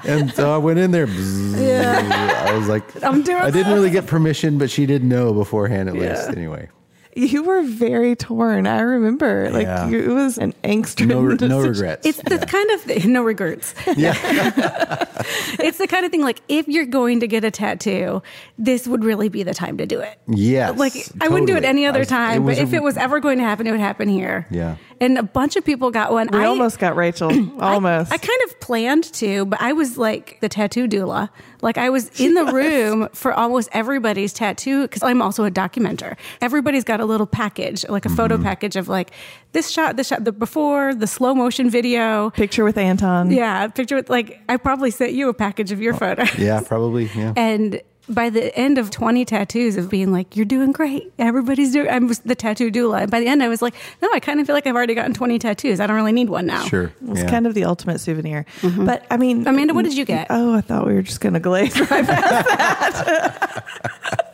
and 0.05 0.31
so 0.33 0.53
I 0.53 0.57
went 0.57 0.79
in 0.79 0.91
there. 0.91 1.07
bzzz. 1.07 2.11
I 2.11 2.57
was 2.57 2.69
like, 2.69 3.03
I'm 3.03 3.23
doing 3.23 3.41
I 3.41 3.51
didn't 3.51 3.67
this. 3.67 3.73
really 3.73 3.89
get 3.89 4.07
permission, 4.07 4.57
but 4.57 4.69
she 4.71 4.85
didn't 4.85 5.09
know 5.09 5.33
beforehand 5.33 5.89
at 5.89 5.95
least. 5.95 6.29
Anyway, 6.29 6.69
You 7.15 7.43
were 7.43 7.61
very 7.63 8.15
torn. 8.15 8.67
I 8.67 8.79
remember, 8.81 9.49
like 9.51 9.63
Yeah. 9.63 9.87
you, 9.89 9.99
it 9.99 10.13
was 10.13 10.37
an 10.37 10.53
angst. 10.63 11.05
no, 11.05 11.21
no 11.47 11.61
regrets. 11.61 12.05
It's 12.05 12.17
the 12.21 12.37
kind 12.39 12.71
of 12.71 13.05
no 13.05 13.21
regrets. 13.23 13.73
yeah. 13.97 14.15
it's 15.59 15.77
the 15.77 15.87
kind 15.87 16.05
of 16.05 16.11
thing 16.11 16.21
like 16.21 16.41
if 16.47 16.67
you're 16.67 16.85
going 16.85 17.19
to 17.19 17.27
get 17.27 17.43
a 17.43 17.51
tattoo, 17.51 18.21
this 18.57 18.87
would 18.87 19.03
really 19.03 19.29
be 19.29 19.43
the 19.43 19.53
time 19.53 19.77
to 19.77 19.85
do 19.85 19.99
it. 19.99 20.19
Yes. 20.27 20.77
Like 20.77 20.93
I 21.19 21.27
wouldn't 21.27 21.47
do 21.47 21.55
it 21.55 21.63
any 21.63 21.85
other 21.85 21.99
was- 21.99 22.07
time, 22.07 22.43
was 22.43 22.57
but 22.57 22.63
if 22.63 22.73
it 22.73 22.81
was 22.81 22.97
ever 22.97 23.19
going 23.19 23.37
to 23.39 23.43
happen, 23.43 23.67
it 23.67 23.71
would 23.71 23.79
happen 23.79 24.07
here. 24.09 24.47
Yeah. 24.49 24.77
And 24.99 25.17
a 25.17 25.23
bunch 25.23 25.55
of 25.55 25.65
people 25.65 25.89
got 25.91 26.11
one. 26.11 26.27
We 26.31 26.39
I 26.39 26.45
almost 26.45 26.77
got 26.79 26.95
Raechel. 26.95 27.31
I- 27.59 27.73
Almost. 27.73 28.11
I, 28.11 28.17
kind 28.17 28.39
of 28.45 28.59
planned 28.59 29.05
to, 29.15 29.45
but 29.45 29.59
I 29.61 29.73
was 29.73 29.97
like 29.97 30.37
the 30.41 30.49
tattoo 30.49 30.87
doula. 30.87 31.29
Like 31.61 31.77
I 31.77 31.89
was 31.89 32.07
in 32.19 32.33
the 32.35 32.45
room 32.45 33.07
for 33.13 33.33
almost 33.33 33.69
everybody's 33.71 34.33
tattoo 34.33 34.83
because 34.83 35.03
I'm 35.03 35.21
also 35.21 35.43
a 35.43 35.51
documenter. 35.51 36.17
Everybody's 36.41 36.83
got 36.83 37.00
a 37.01 37.05
little 37.05 37.27
package, 37.27 37.85
like 37.89 38.05
a 38.05 38.09
photo 38.09 38.35
Mm-hmm. 38.35 38.43
package 38.45 38.75
of 38.77 38.87
like 38.87 39.11
this 39.51 39.69
shot, 39.69 39.97
this 39.97 40.07
shot, 40.07 40.23
the 40.23 40.31
before, 40.31 40.93
the 40.95 41.07
slow 41.07 41.33
motion 41.35 41.69
video. 41.69 42.29
Picture 42.31 42.63
with 42.63 42.77
Anton. 42.77 43.31
Yeah, 43.31 43.67
picture 43.67 43.95
with 43.95 44.09
like 44.09 44.39
I 44.47 44.55
probably 44.57 44.91
sent 44.91 45.11
you 45.13 45.27
a 45.29 45.33
package 45.33 45.71
of 45.71 45.81
your 45.81 45.93
photos. 45.93 46.33
Yeah, 46.37 46.61
probably. 46.65 47.09
Yeah. 47.15 47.33
And 47.35 47.81
by 48.09 48.29
the 48.29 48.53
end 48.57 48.77
of 48.77 48.89
20 48.89 49.23
tattoos 49.25 49.77
of 49.77 49.89
being 49.89 50.11
like, 50.11 50.35
you're 50.35 50.43
doing 50.45 50.71
great. 50.73 51.13
Everybody's 51.17 51.71
doing, 51.71 51.87
I'm 51.87 52.07
the 52.25 52.35
tattoo 52.35 52.69
doula. 52.69 53.03
And 53.03 53.11
by 53.11 53.21
the 53.21 53.27
end, 53.27 53.41
I 53.41 53.47
was 53.47 53.61
like, 53.61 53.73
no, 54.01 54.09
I 54.11 54.19
kind 54.19 54.39
of 54.41 54.47
feel 54.47 54.55
like 54.55 54.67
I've 54.67 54.75
already 54.75 54.95
gotten 54.95 55.13
20 55.13 55.39
tattoos. 55.39 55.79
I 55.79 55.87
don't 55.87 55.95
really 55.95 56.11
need 56.11 56.27
one 56.29 56.45
now. 56.45 56.65
Sure. 56.65 56.85
It 56.85 57.01
was 57.03 57.19
yeah. 57.23 57.29
kind 57.29 57.47
of 57.47 57.53
the 57.53 57.63
ultimate 57.63 57.99
souvenir. 58.01 58.45
But 58.63 59.05
I 59.09 59.15
mean, 59.17 59.39
Mm-hmm. 59.41 59.47
Amanda, 59.47 59.73
what 59.73 59.85
did 59.85 59.95
you 59.95 60.03
get? 60.03 60.27
Oh, 60.29 60.53
I 60.55 60.61
thought 60.61 60.85
we 60.87 60.93
were 60.93 61.03
just 61.03 61.21
going 61.21 61.35
to 61.35 61.39
glaze 61.39 61.79
right 61.79 62.05
past 62.07 63.61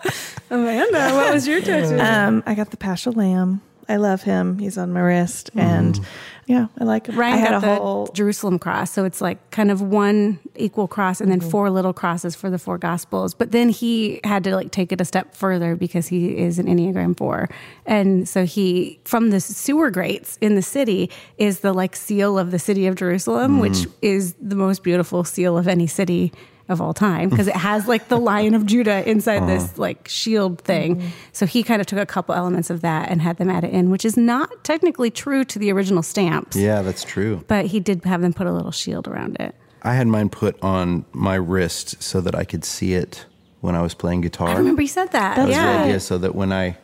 Amanda, 0.50 1.14
what 1.14 1.34
was 1.34 1.48
your 1.48 1.62
tattoo? 1.62 1.98
Um, 2.08 2.44
I 2.46 2.56
got 2.56 2.72
the 2.72 2.78
Paschal 2.78 3.14
Lamb. 3.14 3.62
I 3.90 3.98
love 3.98 4.24
him. 4.24 4.60
He's 4.60 4.78
on 4.78 4.92
my 4.92 5.00
wrist, 5.00 5.50
mm-hmm. 5.52 5.60
and 5.60 6.00
yeah, 6.46 6.68
I 6.80 6.84
like 6.84 7.08
him. 7.08 7.18
Ryan 7.18 7.34
I 7.34 7.38
had 7.38 7.50
got 7.52 7.64
a 7.64 7.66
the 7.66 7.76
whole. 7.76 8.08
Jerusalem 8.08 8.60
cross. 8.60 8.92
So 8.92 9.06
it's 9.06 9.22
like 9.22 9.52
kind 9.52 9.72
of 9.72 9.82
one 9.82 10.40
equal 10.56 10.88
cross 10.88 11.20
and 11.22 11.30
then 11.30 11.40
mm-hmm. 11.40 11.50
four 11.50 11.70
little 11.70 11.94
crosses 11.94 12.36
for 12.36 12.50
the 12.50 12.58
four 12.58 12.78
gospels. 12.78 13.34
But 13.34 13.52
then 13.52 13.70
he 13.70 14.22
had 14.24 14.44
to 14.46 14.56
like 14.56 14.72
take 14.72 14.92
it 14.92 15.02
a 15.02 15.06
step 15.06 15.36
further 15.36 15.76
because 15.76 16.08
he 16.08 16.38
is 16.38 16.60
an 16.60 16.68
Enneagram 16.68 17.18
four. 17.18 17.50
And 17.86 18.28
so 18.28 18.46
he, 18.46 19.00
from 19.04 19.30
the 19.30 19.40
sewer 19.42 19.92
grates 19.92 20.38
in 20.40 20.56
the 20.56 20.62
city, 20.62 21.10
is 21.38 21.60
the 21.60 21.74
like 21.74 21.96
seal 21.96 22.40
of 22.40 22.52
the 22.52 22.60
city 22.60 22.88
of 22.88 22.96
Jerusalem, 22.96 23.54
mm-hmm. 23.54 23.62
which 23.62 23.88
is 24.02 24.34
the 24.42 24.56
most 24.56 24.84
beautiful 24.84 25.24
seal 25.24 25.58
of 25.58 25.68
any 25.68 25.88
city 25.88 26.32
of 26.70 26.82
all 26.82 26.94
time 26.94 27.30
because 27.30 27.48
it 27.48 27.56
has 27.56 27.88
like 27.88 28.08
the 28.10 28.18
lion 28.18 28.54
of 28.54 28.66
Judah 28.66 29.08
inside 29.10 29.48
this 29.48 29.64
uh-huh. 29.64 29.82
like 29.82 30.08
shield 30.08 30.62
thing. 30.62 30.98
Mm-hmm. 30.98 31.08
So 31.32 31.46
he 31.46 31.64
kind 31.64 31.82
of 31.82 31.88
took 31.88 32.00
a 32.00 32.06
couple 32.06 32.36
elements 32.36 32.70
of 32.70 32.82
that 32.82 33.10
and 33.10 33.22
had 33.22 33.38
them 33.38 33.50
add 33.50 33.64
it 33.64 33.72
in, 33.72 33.90
which 33.90 34.04
is 34.06 34.18
not 34.18 34.64
technically 34.64 35.10
true 35.10 35.44
to 35.46 35.60
the 35.60 35.72
original 35.72 36.04
stamps 36.04 36.56
Yeah, 36.56 36.82
that's 36.82 37.04
true. 37.04 37.44
but 37.48 37.68
he 37.68 37.80
did 37.80 38.04
have 38.06 38.22
them 38.22 38.34
put 38.34 38.48
a 38.48 38.52
little 38.52 38.72
shield 38.72 39.08
around 39.08 39.38
it. 39.40 39.56
I 39.84 39.94
had 39.94 40.08
mine 40.08 40.30
put 40.30 40.62
on 40.62 41.06
my 41.14 41.36
wrist 41.36 42.02
so 42.02 42.20
that 42.22 42.36
I 42.36 42.44
could 42.44 42.66
see 42.66 42.94
it 42.94 43.26
when 43.62 43.76
I 43.76 43.82
was 43.82 43.94
playing 43.94 44.22
guitar. 44.22 44.50
I 44.50 44.56
remember 44.56 44.82
you 44.82 44.88
said 44.88 45.12
that. 45.12 45.36
That 45.36 45.48
was 45.48 45.56
yeah. 45.56 45.74
the 45.74 45.80
idea, 45.84 46.00
so 46.00 46.18
that 46.18 46.36
when 46.36 46.52
I 46.52 46.78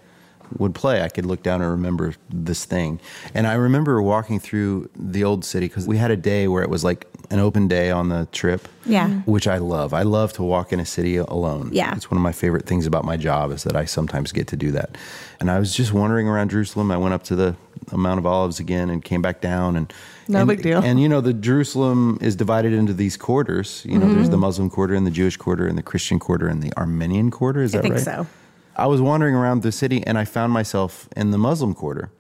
would 0.58 0.76
play, 0.76 1.02
I 1.02 1.10
could 1.10 1.26
look 1.26 1.44
down 1.44 1.62
and 1.62 1.70
remember 1.72 2.14
this 2.30 2.66
thing. 2.66 3.00
And 3.34 3.48
I 3.48 3.54
remember 3.54 4.02
walking 4.02 4.40
through 4.40 4.90
the 4.96 5.24
old 5.24 5.44
city 5.46 5.68
because 5.68 5.88
we 5.88 5.98
had 5.98 6.12
a 6.12 6.18
day 6.18 6.48
where 6.48 6.64
it 6.64 6.70
was 6.70 6.84
like 6.84 7.08
an 7.30 7.40
open 7.40 7.68
day 7.68 7.90
on 7.90 8.10
the 8.10 8.28
trip. 8.32 8.68
Yeah. 8.86 9.10
Which 9.26 9.48
I 9.48 9.58
love. 9.58 9.94
I 9.94 10.04
love 10.04 10.34
to 10.34 10.44
walk 10.44 10.72
in 10.74 10.80
a 10.80 10.86
city 10.86 11.18
alone. 11.18 11.70
Yeah. 11.74 11.96
It's 11.96 12.12
one 12.12 12.18
of 12.18 12.22
my 12.22 12.32
favorite 12.34 12.66
things 12.66 12.86
about 12.86 13.06
my 13.06 13.18
job 13.18 13.52
is 13.52 13.64
that 13.64 13.76
I 13.76 13.86
sometimes 13.86 14.32
get 14.32 14.48
to 14.48 14.56
do 14.58 14.72
that. 14.72 14.98
And 15.40 15.50
I 15.50 15.58
was 15.60 15.74
just 15.76 15.94
wandering 15.94 16.28
around 16.28 16.52
Jerusalem. 16.52 16.92
I 16.92 16.98
went 16.98 17.14
up 17.14 17.24
to 17.24 17.36
the 17.36 17.56
Mount 17.92 18.20
of 18.20 18.26
Olives 18.26 18.60
again 18.60 18.90
and 18.90 19.04
came 19.04 19.22
back 19.22 19.42
down 19.42 19.76
and 19.76 19.92
No 20.28 20.40
and, 20.40 20.48
big 20.48 20.62
deal. 20.62 20.82
And 20.84 21.02
you 21.02 21.10
know, 21.10 21.22
the 21.22 21.34
Jerusalem 21.34 22.18
is 22.22 22.36
divided 22.36 22.74
into 22.74 22.94
these 22.94 23.18
quarters. 23.18 23.84
You 23.86 23.98
know, 23.98 24.06
Mm-hmm. 24.06 24.16
there's 24.16 24.30
the 24.30 24.38
Muslim 24.38 24.70
quarter 24.70 24.94
and 24.94 25.08
the 25.08 25.12
Jewish 25.12 25.38
quarter 25.38 25.66
and 25.68 25.78
the 25.78 25.84
Christian 25.84 26.20
quarter 26.20 26.48
and 26.48 26.62
the 26.62 26.72
Armenian 26.78 27.32
quarter. 27.32 27.62
Is 27.64 27.74
I 27.74 27.78
that 27.78 27.82
think 27.84 27.96
right? 27.96 28.04
so. 28.04 28.28
I 28.76 28.88
was 28.88 29.02
wandering 29.02 29.36
around 29.36 29.62
the 29.62 29.72
city 29.72 30.06
and 30.06 30.18
I 30.18 30.26
found 30.26 30.52
myself 30.52 31.08
in 31.16 31.32
the 31.32 31.38
Muslim 31.38 31.74
quarter, 31.74 32.12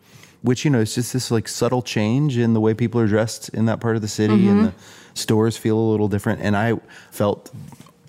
which, 0.41 0.65
you 0.65 0.71
know, 0.71 0.81
it's 0.81 0.95
just 0.95 1.13
this 1.13 1.31
like 1.31 1.47
subtle 1.47 1.81
change 1.81 2.37
in 2.37 2.53
the 2.53 2.61
way 2.61 2.73
people 2.73 3.01
are 3.01 3.07
dressed 3.07 3.49
in 3.49 3.65
that 3.65 3.79
part 3.79 3.95
of 3.95 4.01
the 4.01 4.07
city 4.07 4.47
and 4.47 4.59
mm-hmm. 4.59 4.65
the 4.65 4.73
stores 5.19 5.57
feel 5.57 5.77
a 5.77 5.87
little 5.91 6.07
different. 6.07 6.41
And 6.41 6.55
I 6.55 6.75
felt 7.11 7.51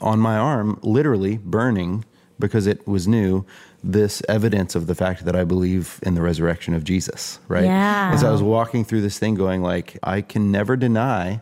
on 0.01 0.18
my 0.18 0.36
arm 0.36 0.78
literally 0.82 1.38
burning 1.38 2.05
because 2.38 2.66
it 2.66 2.86
was 2.86 3.07
new 3.09 3.45
this 3.82 4.22
evidence 4.28 4.74
of 4.74 4.86
the 4.86 4.95
fact 4.95 5.24
that 5.26 5.36
I 5.36 5.45
believe 5.45 6.01
in 6.03 6.14
the 6.14 6.22
resurrection 6.22 6.74
of 6.74 6.84
Jesus, 6.84 7.38
right? 7.49 7.64
Yeah. 7.64 8.16
So 8.16 8.28
I 8.28 8.32
was 8.32 8.42
walking 8.42 8.84
through 8.84 9.03
this 9.03 9.18
thing 9.18 9.34
going 9.34 9.62
like, 9.62 9.99
I 10.03 10.22
can 10.22 10.51
never 10.51 10.76
deny 10.76 11.40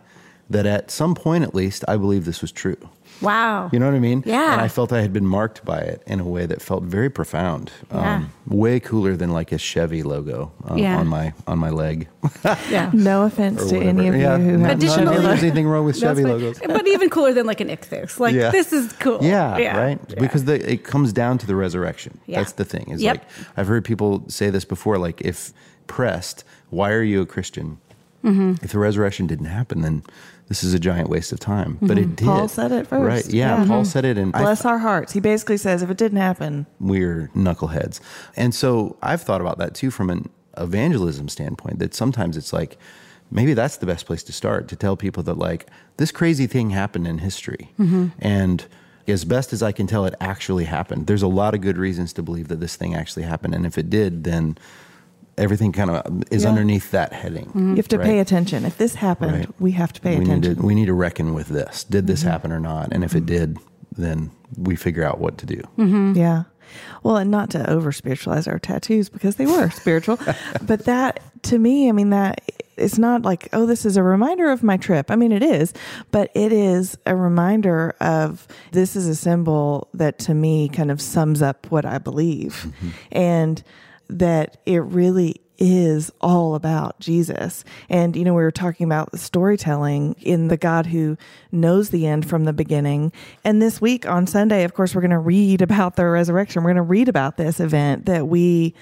that 0.51 0.67
at 0.67 0.91
some 0.91 1.15
point 1.15 1.45
at 1.45 1.55
least 1.55 1.85
I 1.87 1.97
believe 1.97 2.25
this 2.25 2.43
was 2.43 2.51
true. 2.53 2.77
Wow. 3.21 3.71
You 3.73 3.79
know 3.79 3.87
what 3.87 3.95
I 3.95 4.01
mean? 4.01 4.23
Yeah. 4.27 4.53
And 4.53 4.61
I 4.61 4.69
felt 4.69 4.93
I 4.93 5.01
had 5.01 5.13
been 5.13 5.27
marked 5.27 5.65
by 5.65 5.79
it 5.79 6.03
in 6.07 6.19
a 6.21 6.25
way 6.25 6.47
that 6.47 6.61
felt 6.63 6.83
very 6.83 7.09
profound. 7.11 7.71
Um, 7.91 8.01
Yeah. 8.01 8.25
way 8.49 8.81
cooler 8.81 9.17
than 9.17 9.31
like 9.31 9.53
a 9.53 9.59
Chevy 9.59 10.03
logo 10.03 10.51
uh, 10.69 10.75
Yeah. 10.75 10.99
on 10.99 11.07
my 11.07 11.33
on 11.47 11.59
my 11.59 11.71
leg. 11.71 12.09
yeah. 12.71 12.91
No 12.93 13.23
offense 13.25 13.69
to 13.71 13.79
any 13.79 14.09
of 14.09 14.17
Yeah. 14.17 14.37
you 14.39 14.43
who 14.45 14.57
No, 14.59 14.69
have 14.69 14.79
Additional- 14.79 15.15
not 15.15 15.23
there's 15.23 15.43
anything 15.43 15.67
wrong 15.69 15.85
with 15.85 15.97
Chevy 15.99 16.25
logos. 16.25 16.59
But 16.67 16.87
even 16.89 17.11
cooler 17.11 17.33
than 17.33 17.47
like 17.47 17.61
an 17.61 17.69
ichthus. 17.69 18.19
Like 18.19 18.35
Yeah. 18.35 18.51
this 18.51 18.73
is 18.73 18.93
cool. 18.95 19.19
Yeah, 19.23 19.77
right. 19.77 20.01
Yeah. 20.09 20.15
Because 20.19 20.45
the, 20.45 20.73
it 20.73 20.83
comes 20.85 21.13
down 21.13 21.39
to 21.39 21.47
the 21.47 21.55
resurrection. 21.55 22.19
Yeah. 22.27 22.39
That's 22.39 22.53
the 22.53 22.65
thing. 22.65 22.87
Is 22.91 23.03
Yep. 23.03 23.17
like 23.19 23.25
I've 23.57 23.69
heard 23.69 23.85
people 23.85 24.25
say 24.29 24.51
this 24.51 24.65
before. 24.65 24.99
Like 24.99 25.21
if 25.21 25.53
pressed, 25.87 26.45
why 26.71 26.91
are 26.93 27.03
you 27.03 27.21
a 27.21 27.27
Christian? 27.27 27.79
Mm-hmm. 28.25 28.65
If 28.65 28.71
the 28.73 28.79
resurrection 28.79 29.27
didn't 29.27 29.47
happen, 29.47 29.83
then 29.83 30.03
this 30.49 30.63
is 30.65 30.75
a 30.75 30.79
giant 30.79 31.09
waste 31.09 31.33
of 31.33 31.41
time. 31.41 31.79
But 31.81 31.99
it 31.99 32.17
did. 32.17 32.19
Mm-hmm. 32.19 32.27
Paul 32.27 32.49
said 32.49 32.73
it 32.73 32.87
first. 32.87 33.07
right? 33.07 33.35
Yeah, 33.35 33.61
Yeah. 33.61 33.67
Paul 33.67 33.85
said 33.85 34.05
it, 34.05 34.19
and 34.19 34.35
I 34.35 34.41
Bless 34.43 34.65
our 34.65 34.79
hearts. 34.79 35.13
He 35.13 35.21
basically 35.21 35.57
says 35.57 35.83
if 35.83 35.91
it 35.91 35.97
didn't 35.97 36.19
happen, 36.19 36.67
we're 36.81 37.31
knuckleheads. 37.35 38.01
And 38.37 38.55
so 38.55 38.97
I've 39.03 39.23
thought 39.23 39.41
about 39.41 39.59
that 39.59 39.75
too 39.75 39.91
from 39.91 40.11
an 40.11 40.29
evangelism 40.59 41.29
standpoint 41.29 41.79
that 41.79 41.95
sometimes 41.95 42.37
it's 42.37 42.53
like 42.53 42.77
maybe 43.31 43.55
that's 43.55 43.79
the 43.79 43.87
best 43.87 44.05
place 44.05 44.23
to 44.25 44.33
start 44.33 44.69
to 44.69 44.77
tell 44.77 44.97
people 44.97 45.23
that 45.23 45.39
like 45.39 45.67
this 45.97 46.13
crazy 46.13 46.47
thing 46.47 46.71
happened 46.71 47.07
in 47.07 47.19
history. 47.19 47.73
And 48.21 48.67
as 49.09 49.25
best 49.25 49.53
as 49.53 49.63
I 49.63 49.73
can 49.73 49.87
tell 49.87 50.05
it 50.05 50.15
actually 50.21 50.65
happened. 50.65 51.07
There's 51.07 51.23
a 51.23 51.29
lot 51.29 51.55
of 51.55 51.61
good 51.61 51.77
reasons 51.79 52.13
to 52.15 52.23
believe 52.23 52.49
that 52.49 52.61
this 52.61 52.77
thing 52.77 52.95
actually 52.95 53.23
happened 53.25 53.55
and 53.55 53.65
if 53.67 53.77
it 53.79 53.89
did 53.91 54.25
then 54.25 54.57
everything 55.39 55.73
kind 55.73 55.91
of 55.91 56.25
is 56.31 56.43
Yeah. 56.43 56.51
underneath 56.51 56.91
that 56.91 57.13
heading. 57.13 57.47
Mm-hmm. 57.47 57.71
you 57.71 57.77
have 57.77 57.89
to 57.89 57.99
pay 57.99 58.19
attention. 58.19 58.65
If 58.65 58.79
this 58.79 58.95
happened, 58.97 59.33
Right. 59.33 59.49
we 59.61 59.73
have 59.73 59.93
to 59.95 60.01
pay 60.01 60.17
we 60.19 60.25
attention. 60.25 60.53
Need 60.53 60.61
to, 60.61 60.67
we 60.67 60.75
need 60.75 60.87
to 60.87 60.95
reckon 60.95 61.35
with 61.35 61.49
this. 61.49 61.85
Did 61.85 62.07
this 62.07 62.21
mm-hmm. 62.21 62.31
happen 62.31 62.53
or 62.53 62.61
not? 62.61 62.93
And 62.93 63.03
if 63.05 63.15
it 63.15 63.27
mm-hmm. 63.27 63.27
did, 63.27 63.59
then 63.97 64.31
we 64.57 64.77
figure 64.77 65.05
out 65.05 65.19
what 65.21 65.39
to 65.39 65.47
do. 65.47 65.63
Yeah. 66.19 66.45
Well, 67.03 67.17
and 67.17 67.31
not 67.31 67.51
to 67.51 67.71
over 67.71 67.93
spiritualize 67.93 68.47
our 68.49 68.59
tattoos 68.59 69.09
because 69.09 69.37
they 69.37 69.47
were 69.47 69.71
spiritual, 69.71 70.19
but 70.63 70.85
that 70.87 71.21
to 71.45 71.59
me, 71.59 71.89
I 71.89 71.93
mean, 71.93 72.11
that 72.11 72.41
it's 72.77 72.99
not 72.99 73.23
like, 73.23 73.49
oh, 73.53 73.67
this 73.67 73.85
is 73.85 73.97
a 73.97 74.03
reminder 74.03 74.51
of 74.51 74.63
my 74.63 74.77
trip. 74.77 75.11
I 75.11 75.17
mean, 75.17 75.33
it 75.33 75.43
is, 75.43 75.75
but 76.11 76.31
it 76.35 76.53
is 76.53 76.97
a 77.05 77.15
reminder 77.15 77.95
of 78.01 78.47
this 78.73 78.97
is 78.97 79.07
a 79.07 79.15
symbol 79.15 79.89
that 79.95 80.19
to 80.21 80.35
me 80.35 80.69
kind 80.69 80.91
of 80.91 81.01
sums 81.01 81.43
up 81.43 81.71
what 81.71 81.85
I 81.85 81.99
believe 81.99 82.73
and 83.11 83.63
that 84.09 84.59
it 84.67 84.83
really 84.83 85.41
is 85.59 86.11
all 86.21 86.55
about 86.57 86.99
Jesus. 86.99 87.65
And, 87.89 88.17
you 88.17 88.25
know, 88.25 88.35
we 88.35 88.43
were 88.43 88.51
talking 88.51 88.85
about 88.85 89.13
the 89.13 89.19
storytelling 89.19 90.17
in 90.21 90.49
the 90.49 90.57
God 90.57 90.87
who 90.87 91.17
knows 91.53 91.91
the 91.91 92.07
end 92.07 92.29
from 92.29 92.45
the 92.45 92.53
beginning. 92.53 93.13
And 93.45 93.63
this 93.63 93.81
week 93.81 94.05
on 94.07 94.27
Sunday, 94.27 94.65
of 94.65 94.75
course, 94.75 94.95
we're 94.95 95.03
going 95.03 95.13
to 95.13 95.19
read 95.19 95.63
about 95.63 95.95
the 95.95 96.07
resurrection. 96.07 96.65
We're 96.65 96.71
going 96.71 96.77
to 96.77 96.83
read 96.83 97.09
about 97.09 97.37
this 97.37 97.61
event 97.61 98.07
that 98.07 98.27
we 98.27 98.75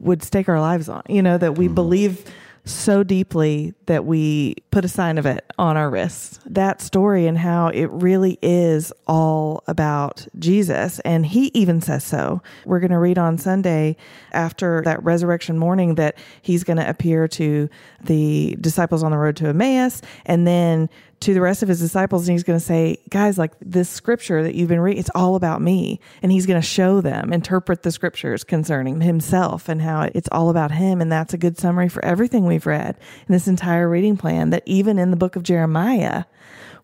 would 0.00 0.22
stake 0.22 0.48
our 0.48 0.60
lives 0.60 0.88
on, 0.88 1.02
you 1.08 1.22
know, 1.22 1.38
that 1.38 1.56
we 1.56 1.66
mm-hmm. 1.66 1.74
believe 1.74 2.24
so 2.68 3.02
deeply 3.02 3.74
that 3.86 4.04
we 4.04 4.56
put 4.70 4.84
a 4.84 4.88
sign 4.88 5.18
of 5.18 5.26
it 5.26 5.44
on 5.58 5.76
our 5.76 5.90
wrists. 5.90 6.38
That 6.46 6.80
story 6.80 7.26
and 7.26 7.38
how 7.38 7.68
it 7.68 7.86
really 7.86 8.38
is 8.42 8.92
all 9.06 9.64
about 9.66 10.26
Jesus. 10.38 11.00
And 11.00 11.26
he 11.26 11.50
even 11.54 11.80
says 11.80 12.04
so. 12.04 12.42
We're 12.64 12.80
going 12.80 12.90
to 12.90 12.98
read 12.98 13.18
on 13.18 13.38
Sunday 13.38 13.96
after 14.32 14.82
that 14.84 15.02
resurrection 15.02 15.58
morning 15.58 15.96
that 15.96 16.16
he's 16.42 16.64
going 16.64 16.76
to 16.76 16.88
appear 16.88 17.26
to 17.28 17.68
the 18.02 18.56
disciples 18.60 19.02
on 19.02 19.10
the 19.10 19.18
road 19.18 19.36
to 19.36 19.48
Emmaus 19.48 20.02
and 20.26 20.46
then 20.46 20.88
to 21.20 21.34
the 21.34 21.40
rest 21.40 21.62
of 21.62 21.68
his 21.68 21.80
disciples 21.80 22.28
and 22.28 22.34
he's 22.34 22.44
going 22.44 22.58
to 22.58 22.64
say, 22.64 22.98
guys, 23.10 23.38
like 23.38 23.52
this 23.60 23.88
scripture 23.88 24.42
that 24.42 24.54
you've 24.54 24.68
been 24.68 24.80
reading, 24.80 25.00
it's 25.00 25.10
all 25.14 25.34
about 25.34 25.60
me. 25.60 25.98
And 26.22 26.30
he's 26.30 26.46
going 26.46 26.60
to 26.60 26.66
show 26.66 27.00
them, 27.00 27.32
interpret 27.32 27.82
the 27.82 27.90
scriptures 27.90 28.44
concerning 28.44 29.00
himself 29.00 29.68
and 29.68 29.82
how 29.82 30.02
it's 30.14 30.28
all 30.30 30.48
about 30.48 30.70
him. 30.70 31.00
And 31.00 31.10
that's 31.10 31.34
a 31.34 31.38
good 31.38 31.58
summary 31.58 31.88
for 31.88 32.04
everything 32.04 32.46
we've 32.46 32.66
read 32.66 32.96
in 33.26 33.32
this 33.32 33.48
entire 33.48 33.88
reading 33.88 34.16
plan 34.16 34.50
that 34.50 34.62
even 34.66 34.98
in 34.98 35.10
the 35.10 35.16
book 35.16 35.34
of 35.34 35.42
Jeremiah, 35.42 36.24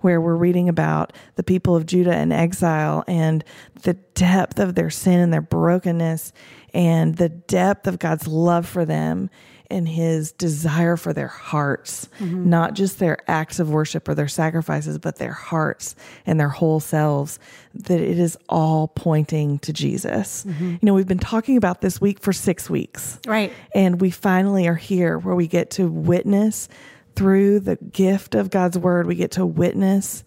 where 0.00 0.20
we're 0.20 0.36
reading 0.36 0.68
about 0.68 1.12
the 1.36 1.42
people 1.42 1.76
of 1.76 1.86
Judah 1.86 2.18
in 2.18 2.32
exile 2.32 3.04
and 3.06 3.44
the 3.82 3.94
depth 3.94 4.58
of 4.58 4.74
their 4.74 4.90
sin 4.90 5.20
and 5.20 5.32
their 5.32 5.40
brokenness 5.40 6.32
and 6.74 7.16
the 7.16 7.28
depth 7.28 7.86
of 7.86 7.98
God's 7.98 8.26
love 8.26 8.66
for 8.66 8.84
them 8.84 9.30
and 9.74 9.88
his 9.88 10.30
desire 10.32 10.96
for 10.96 11.12
their 11.12 11.28
hearts, 11.28 12.08
mm-hmm. 12.20 12.48
not 12.48 12.74
just 12.74 13.00
their 13.00 13.18
acts 13.28 13.58
of 13.58 13.70
worship 13.70 14.08
or 14.08 14.14
their 14.14 14.28
sacrifices, 14.28 14.98
but 14.98 15.16
their 15.16 15.32
hearts 15.32 15.96
and 16.24 16.38
their 16.38 16.48
whole 16.48 16.78
selves, 16.78 17.40
that 17.74 18.00
it 18.00 18.18
is 18.18 18.38
all 18.48 18.88
pointing 18.88 19.58
to 19.58 19.72
Jesus. 19.72 20.44
Mm-hmm. 20.44 20.70
You 20.70 20.78
know, 20.82 20.94
we've 20.94 21.08
been 21.08 21.18
talking 21.18 21.56
about 21.56 21.80
this 21.80 22.00
week 22.00 22.20
for 22.20 22.32
six 22.32 22.70
weeks. 22.70 23.18
Right. 23.26 23.52
And 23.74 24.00
we 24.00 24.10
finally 24.10 24.68
are 24.68 24.76
here 24.76 25.18
where 25.18 25.34
we 25.34 25.48
get 25.48 25.72
to 25.72 25.88
witness 25.88 26.68
through 27.16 27.60
the 27.60 27.76
gift 27.76 28.34
of 28.34 28.50
God's 28.50 28.78
word, 28.78 29.06
we 29.06 29.14
get 29.14 29.32
to 29.32 29.46
witness 29.46 30.24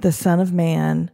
the 0.00 0.12
Son 0.12 0.40
of 0.40 0.52
Man 0.52 1.10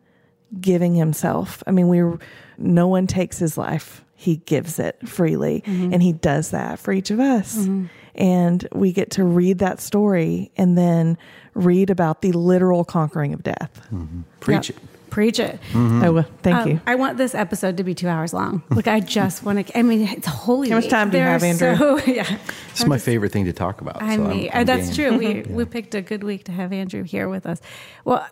giving 0.61 0.95
himself. 0.95 1.63
I 1.67 1.71
mean, 1.71 1.89
we 1.89 2.19
no 2.59 2.87
one 2.89 3.07
takes 3.07 3.39
his 3.39 3.57
life. 3.57 4.05
He 4.23 4.37
gives 4.37 4.79
it 4.79 4.97
freely 5.09 5.63
mm-hmm. 5.67 5.93
and 5.93 6.01
he 6.03 6.13
does 6.13 6.51
that 6.51 6.79
for 6.79 6.93
each 6.93 7.11
of 7.11 7.19
us. 7.19 7.57
Mm-hmm. 7.59 7.87
And 8.15 8.69
we 8.73 8.93
get 8.93 9.11
to 9.13 9.25
read 9.25 9.59
that 9.59 9.81
story 9.81 10.53
and 10.57 10.79
then 10.79 11.19
read 11.55 11.91
about 11.91 12.23
the 12.23 12.31
literal 12.33 12.85
conquering 12.85 13.33
of 13.35 13.43
death. 13.43 13.87
Mm-hmm. 13.93 14.21
Preach 14.41 14.71
Yep. 14.71 14.79
it. 14.79 14.89
Preach 15.11 15.39
it. 15.41 15.59
Oh, 15.75 16.13
well, 16.13 16.27
thank 16.43 16.57
Um, 16.57 16.69
you. 16.71 16.81
I 16.87 16.95
want 16.95 17.19
this 17.19 17.35
episode 17.35 17.77
to 17.79 17.85
be 17.85 17.95
two 17.95 18.09
hours 18.09 18.33
long. 18.33 18.61
Hmm. 18.61 18.75
Like 18.77 18.89
I 18.89 19.01
just 19.01 19.43
want 19.45 19.67
to. 19.67 19.79
I 19.79 19.83
mean, 19.83 20.09
it's 20.09 20.27
holy. 20.27 20.71
How 20.71 20.77
much 20.77 20.85
week. 20.85 20.91
time 20.91 21.11
do 21.11 21.19
you 21.19 21.23
have, 21.25 21.43
Andrew? 21.43 21.77
So, 21.77 21.99
yeah, 22.07 22.39
It's 22.71 22.87
my 22.87 22.97
favorite 22.99 23.31
thing 23.33 23.45
to 23.45 23.53
talk 23.53 23.83
about. 23.83 24.01
I 24.03 24.17
so 24.17 24.23
mean, 24.25 24.49
I'm- 24.49 24.61
I'm 24.61 24.67
that's 24.67 24.97
game. 24.97 25.19
true. 25.19 25.19
We 25.19 25.43
we 25.57 25.65
picked 25.67 25.95
a 25.95 26.01
good 26.01 26.23
week 26.25 26.45
to 26.45 26.53
have 26.53 26.73
Andrew 26.73 27.03
here 27.03 27.29
with 27.29 27.45
us. 27.45 27.61
Well, 28.07 28.27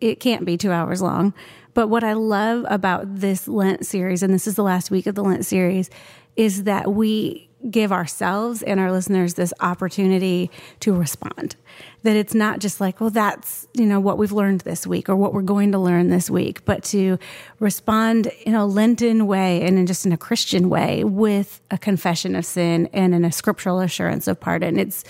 it 0.00 0.18
can't 0.18 0.44
be 0.44 0.56
two 0.56 0.72
hours 0.72 1.00
long. 1.00 1.32
But 1.76 1.88
what 1.88 2.02
I 2.02 2.14
love 2.14 2.64
about 2.70 3.20
this 3.20 3.46
Lent 3.46 3.84
series, 3.84 4.22
and 4.22 4.32
this 4.32 4.46
is 4.46 4.54
the 4.54 4.62
last 4.62 4.90
week 4.90 5.06
of 5.06 5.14
the 5.14 5.22
Lent 5.22 5.44
series, 5.44 5.90
is 6.34 6.64
that 6.64 6.94
we 6.94 7.50
give 7.70 7.92
ourselves 7.92 8.62
and 8.62 8.80
our 8.80 8.90
listeners 8.90 9.34
this 9.34 9.52
opportunity 9.60 10.50
to 10.80 10.94
respond. 10.94 11.54
That 12.02 12.16
it's 12.16 12.32
not 12.32 12.60
just 12.60 12.80
like, 12.80 12.98
well, 12.98 13.10
that's, 13.10 13.68
you 13.74 13.84
know, 13.84 14.00
what 14.00 14.16
we've 14.16 14.32
learned 14.32 14.62
this 14.62 14.86
week 14.86 15.10
or 15.10 15.16
what 15.16 15.34
we're 15.34 15.42
going 15.42 15.70
to 15.72 15.78
learn 15.78 16.08
this 16.08 16.30
week, 16.30 16.64
but 16.64 16.82
to 16.84 17.18
respond 17.60 18.28
in 18.46 18.54
a 18.54 18.64
Lenten 18.64 19.26
way 19.26 19.60
and 19.60 19.78
in 19.78 19.84
just 19.84 20.06
in 20.06 20.12
a 20.12 20.16
Christian 20.16 20.70
way 20.70 21.04
with 21.04 21.60
a 21.70 21.76
confession 21.76 22.34
of 22.36 22.46
sin 22.46 22.88
and 22.94 23.14
in 23.14 23.22
a 23.22 23.30
scriptural 23.30 23.80
assurance 23.80 24.26
of 24.28 24.40
pardon. 24.40 24.78
It's 24.78 25.04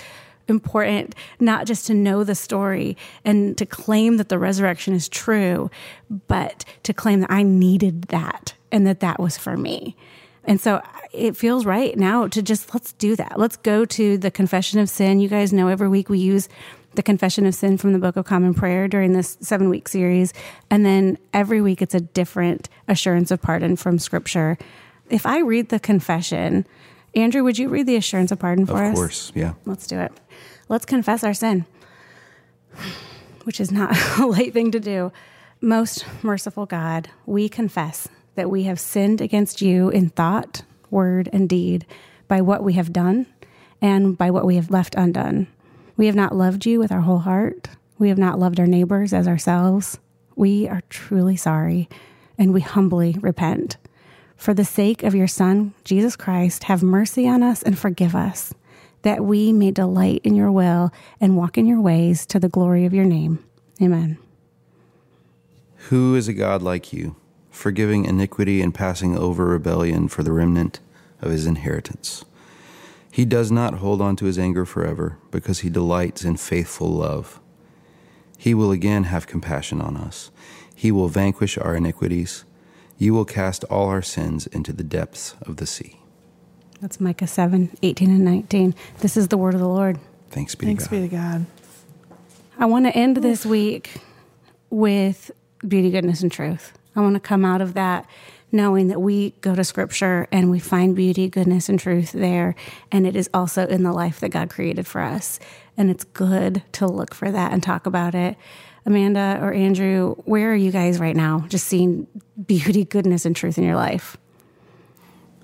important 0.48 1.14
not 1.40 1.66
just 1.66 1.86
to 1.86 1.94
know 1.94 2.24
the 2.24 2.34
story 2.34 2.96
and 3.24 3.56
to 3.58 3.66
claim 3.66 4.16
that 4.16 4.28
the 4.28 4.38
resurrection 4.38 4.94
is 4.94 5.08
true, 5.08 5.70
but 6.28 6.64
to 6.82 6.92
claim 6.92 7.20
that 7.20 7.30
I 7.30 7.42
needed 7.42 8.02
that 8.04 8.54
and 8.70 8.86
that 8.86 9.00
that 9.00 9.18
was 9.18 9.36
for 9.36 9.56
me. 9.56 9.96
And 10.44 10.60
so 10.60 10.80
it 11.12 11.36
feels 11.36 11.66
right 11.66 11.96
now 11.96 12.28
to 12.28 12.42
just 12.42 12.72
let's 12.72 12.92
do 12.92 13.16
that. 13.16 13.38
Let's 13.38 13.56
go 13.56 13.84
to 13.84 14.16
the 14.16 14.30
confession 14.30 14.78
of 14.78 14.88
sin. 14.88 15.18
You 15.18 15.28
guys 15.28 15.52
know 15.52 15.68
every 15.68 15.88
week 15.88 16.08
we 16.08 16.18
use 16.18 16.48
the 16.94 17.02
confession 17.02 17.46
of 17.46 17.54
sin 17.54 17.76
from 17.76 17.92
the 17.92 17.98
Book 17.98 18.16
of 18.16 18.24
Common 18.24 18.54
Prayer 18.54 18.88
during 18.88 19.12
this 19.12 19.36
seven 19.40 19.68
week 19.68 19.88
series. 19.88 20.32
And 20.70 20.84
then 20.86 21.18
every 21.34 21.60
week 21.60 21.82
it's 21.82 21.94
a 21.94 22.00
different 22.00 22.68
assurance 22.88 23.30
of 23.30 23.42
pardon 23.42 23.76
from 23.76 23.98
scripture. 23.98 24.56
If 25.10 25.26
I 25.26 25.40
read 25.40 25.68
the 25.68 25.78
confession, 25.78 26.66
Andrew, 27.16 27.42
would 27.42 27.58
you 27.58 27.70
read 27.70 27.86
the 27.86 27.96
assurance 27.96 28.30
of 28.30 28.38
pardon 28.38 28.66
for 28.66 28.74
us? 28.74 28.80
Of 28.80 28.92
us? 28.92 28.94
course, 28.94 29.32
yeah. 29.34 29.54
Let's 29.64 29.86
do 29.86 29.98
it. 29.98 30.12
Let's 30.68 30.84
confess 30.84 31.24
our 31.24 31.32
sin, 31.32 31.64
which 33.44 33.58
is 33.58 33.72
not 33.72 33.96
a 34.18 34.26
light 34.26 34.52
thing 34.52 34.70
to 34.72 34.78
do. 34.78 35.10
Most 35.62 36.04
merciful 36.22 36.66
God, 36.66 37.08
we 37.24 37.48
confess 37.48 38.08
that 38.34 38.50
we 38.50 38.64
have 38.64 38.78
sinned 38.78 39.22
against 39.22 39.62
you 39.62 39.88
in 39.88 40.10
thought, 40.10 40.62
word, 40.90 41.30
and 41.32 41.48
deed 41.48 41.86
by 42.28 42.42
what 42.42 42.62
we 42.62 42.74
have 42.74 42.92
done 42.92 43.26
and 43.80 44.18
by 44.18 44.30
what 44.30 44.44
we 44.44 44.56
have 44.56 44.70
left 44.70 44.94
undone. 44.94 45.46
We 45.96 46.06
have 46.06 46.14
not 46.14 46.34
loved 46.34 46.66
you 46.66 46.78
with 46.78 46.92
our 46.92 47.00
whole 47.00 47.20
heart. 47.20 47.68
We 47.98 48.10
have 48.10 48.18
not 48.18 48.38
loved 48.38 48.60
our 48.60 48.66
neighbors 48.66 49.14
as 49.14 49.26
ourselves. 49.26 49.98
We 50.34 50.68
are 50.68 50.82
truly 50.90 51.36
sorry 51.36 51.88
and 52.36 52.52
we 52.52 52.60
humbly 52.60 53.16
repent. 53.22 53.78
For 54.36 54.54
the 54.54 54.64
sake 54.64 55.02
of 55.02 55.14
your 55.14 55.26
Son, 55.26 55.74
Jesus 55.84 56.14
Christ, 56.14 56.64
have 56.64 56.82
mercy 56.82 57.26
on 57.26 57.42
us 57.42 57.62
and 57.62 57.78
forgive 57.78 58.14
us, 58.14 58.54
that 59.02 59.24
we 59.24 59.52
may 59.52 59.70
delight 59.70 60.20
in 60.24 60.34
your 60.34 60.52
will 60.52 60.92
and 61.20 61.36
walk 61.36 61.58
in 61.58 61.66
your 61.66 61.80
ways 61.80 62.26
to 62.26 62.38
the 62.38 62.48
glory 62.48 62.84
of 62.84 62.94
your 62.94 63.04
name. 63.04 63.44
Amen. 63.80 64.18
Who 65.88 66.14
is 66.14 66.28
a 66.28 66.32
God 66.32 66.62
like 66.62 66.92
you, 66.92 67.16
forgiving 67.50 68.04
iniquity 68.04 68.60
and 68.60 68.74
passing 68.74 69.16
over 69.16 69.46
rebellion 69.46 70.08
for 70.08 70.22
the 70.22 70.32
remnant 70.32 70.80
of 71.20 71.30
his 71.30 71.46
inheritance? 71.46 72.24
He 73.10 73.24
does 73.24 73.50
not 73.50 73.74
hold 73.74 74.02
on 74.02 74.16
to 74.16 74.26
his 74.26 74.38
anger 74.38 74.64
forever, 74.64 75.18
because 75.30 75.60
he 75.60 75.70
delights 75.70 76.24
in 76.24 76.36
faithful 76.36 76.88
love. 76.88 77.40
He 78.36 78.52
will 78.52 78.70
again 78.70 79.04
have 79.04 79.26
compassion 79.26 79.80
on 79.80 79.96
us. 79.96 80.30
He 80.74 80.92
will 80.92 81.08
vanquish 81.08 81.56
our 81.56 81.74
iniquities. 81.74 82.44
You 82.98 83.12
will 83.12 83.24
cast 83.24 83.64
all 83.64 83.88
our 83.88 84.02
sins 84.02 84.46
into 84.46 84.72
the 84.72 84.84
depths 84.84 85.34
of 85.42 85.56
the 85.56 85.66
sea. 85.66 86.00
That's 86.80 87.00
Micah 87.00 87.26
7 87.26 87.76
18 87.82 88.10
and 88.10 88.24
19. 88.24 88.74
This 89.00 89.16
is 89.16 89.28
the 89.28 89.36
word 89.36 89.54
of 89.54 89.60
the 89.60 89.68
Lord. 89.68 89.98
Thanks 90.30 90.54
be 90.54 90.66
Thanks 90.66 90.84
to 90.84 90.90
be 90.90 91.00
to 91.00 91.08
God. 91.08 91.46
I 92.58 92.66
want 92.66 92.86
to 92.86 92.96
end 92.96 93.18
this 93.18 93.44
week 93.44 94.00
with 94.70 95.30
beauty, 95.66 95.90
goodness, 95.90 96.22
and 96.22 96.32
truth. 96.32 96.72
I 96.94 97.00
want 97.00 97.14
to 97.14 97.20
come 97.20 97.44
out 97.44 97.60
of 97.60 97.74
that 97.74 98.06
knowing 98.52 98.88
that 98.88 99.00
we 99.00 99.30
go 99.40 99.54
to 99.54 99.64
scripture 99.64 100.28
and 100.32 100.50
we 100.50 100.58
find 100.58 100.94
beauty, 100.96 101.28
goodness, 101.28 101.68
and 101.68 101.78
truth 101.78 102.12
there. 102.12 102.54
And 102.90 103.06
it 103.06 103.16
is 103.16 103.28
also 103.34 103.66
in 103.66 103.82
the 103.82 103.92
life 103.92 104.20
that 104.20 104.30
God 104.30 104.50
created 104.50 104.86
for 104.86 105.00
us. 105.00 105.38
And 105.76 105.90
it's 105.90 106.04
good 106.04 106.62
to 106.72 106.86
look 106.86 107.14
for 107.14 107.30
that 107.30 107.52
and 107.52 107.62
talk 107.62 107.86
about 107.86 108.14
it. 108.14 108.36
Amanda 108.86 109.38
or 109.42 109.52
Andrew, 109.52 110.14
where 110.24 110.52
are 110.52 110.56
you 110.56 110.70
guys 110.70 111.00
right 111.00 111.16
now? 111.16 111.44
Just 111.48 111.66
seeing 111.66 112.06
beauty, 112.46 112.84
goodness, 112.84 113.26
and 113.26 113.34
truth 113.34 113.58
in 113.58 113.64
your 113.64 113.74
life. 113.74 114.16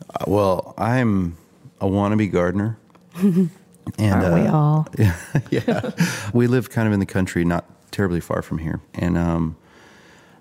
Uh, 0.09 0.25
Well, 0.29 0.75
I'm 0.79 1.37
a 1.81 1.87
wannabe 1.87 2.31
gardener. 2.31 2.79
and 3.17 3.51
Aren't 3.99 4.35
we 4.35 4.47
uh, 4.47 4.55
all? 4.55 4.89
yeah, 5.51 5.91
we 6.33 6.47
live 6.47 6.71
kind 6.71 6.87
of 6.87 6.95
in 6.95 7.01
the 7.01 7.07
country, 7.07 7.45
not 7.45 7.65
terribly 7.91 8.21
far 8.21 8.43
from 8.43 8.59
here. 8.59 8.81
And 8.95 9.19
um, 9.19 9.57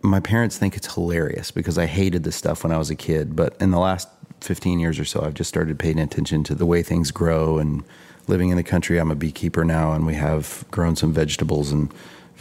my 0.04 0.20
parents 0.20 0.58
think 0.58 0.78
it's 0.78 0.94
hilarious 0.94 1.50
because 1.50 1.78
I 1.78 1.88
hated 1.88 2.24
this 2.24 2.36
stuff 2.36 2.64
when 2.64 2.72
I 2.72 2.78
was 2.78 2.90
a 2.92 2.96
kid. 2.96 3.36
But 3.36 3.58
in 3.60 3.72
the 3.72 3.80
last 3.80 4.08
15 4.42 4.80
years 4.80 5.00
or 5.00 5.06
so, 5.06 5.22
I've 5.24 5.34
just 5.34 5.50
started 5.50 5.80
paying 5.80 6.00
attention 6.00 6.44
to 6.46 6.56
the 6.56 6.66
way 6.66 6.84
things 6.84 7.10
grow. 7.12 7.58
And 7.58 7.84
living 8.28 8.50
in 8.50 8.58
the 8.58 8.64
country, 8.64 9.00
I'm 9.00 9.12
a 9.12 9.16
beekeeper 9.16 9.66
now, 9.66 9.94
and 9.94 10.06
we 10.06 10.14
have 10.16 10.66
grown 10.70 10.96
some 10.96 11.14
vegetables. 11.14 11.72
And 11.72 11.92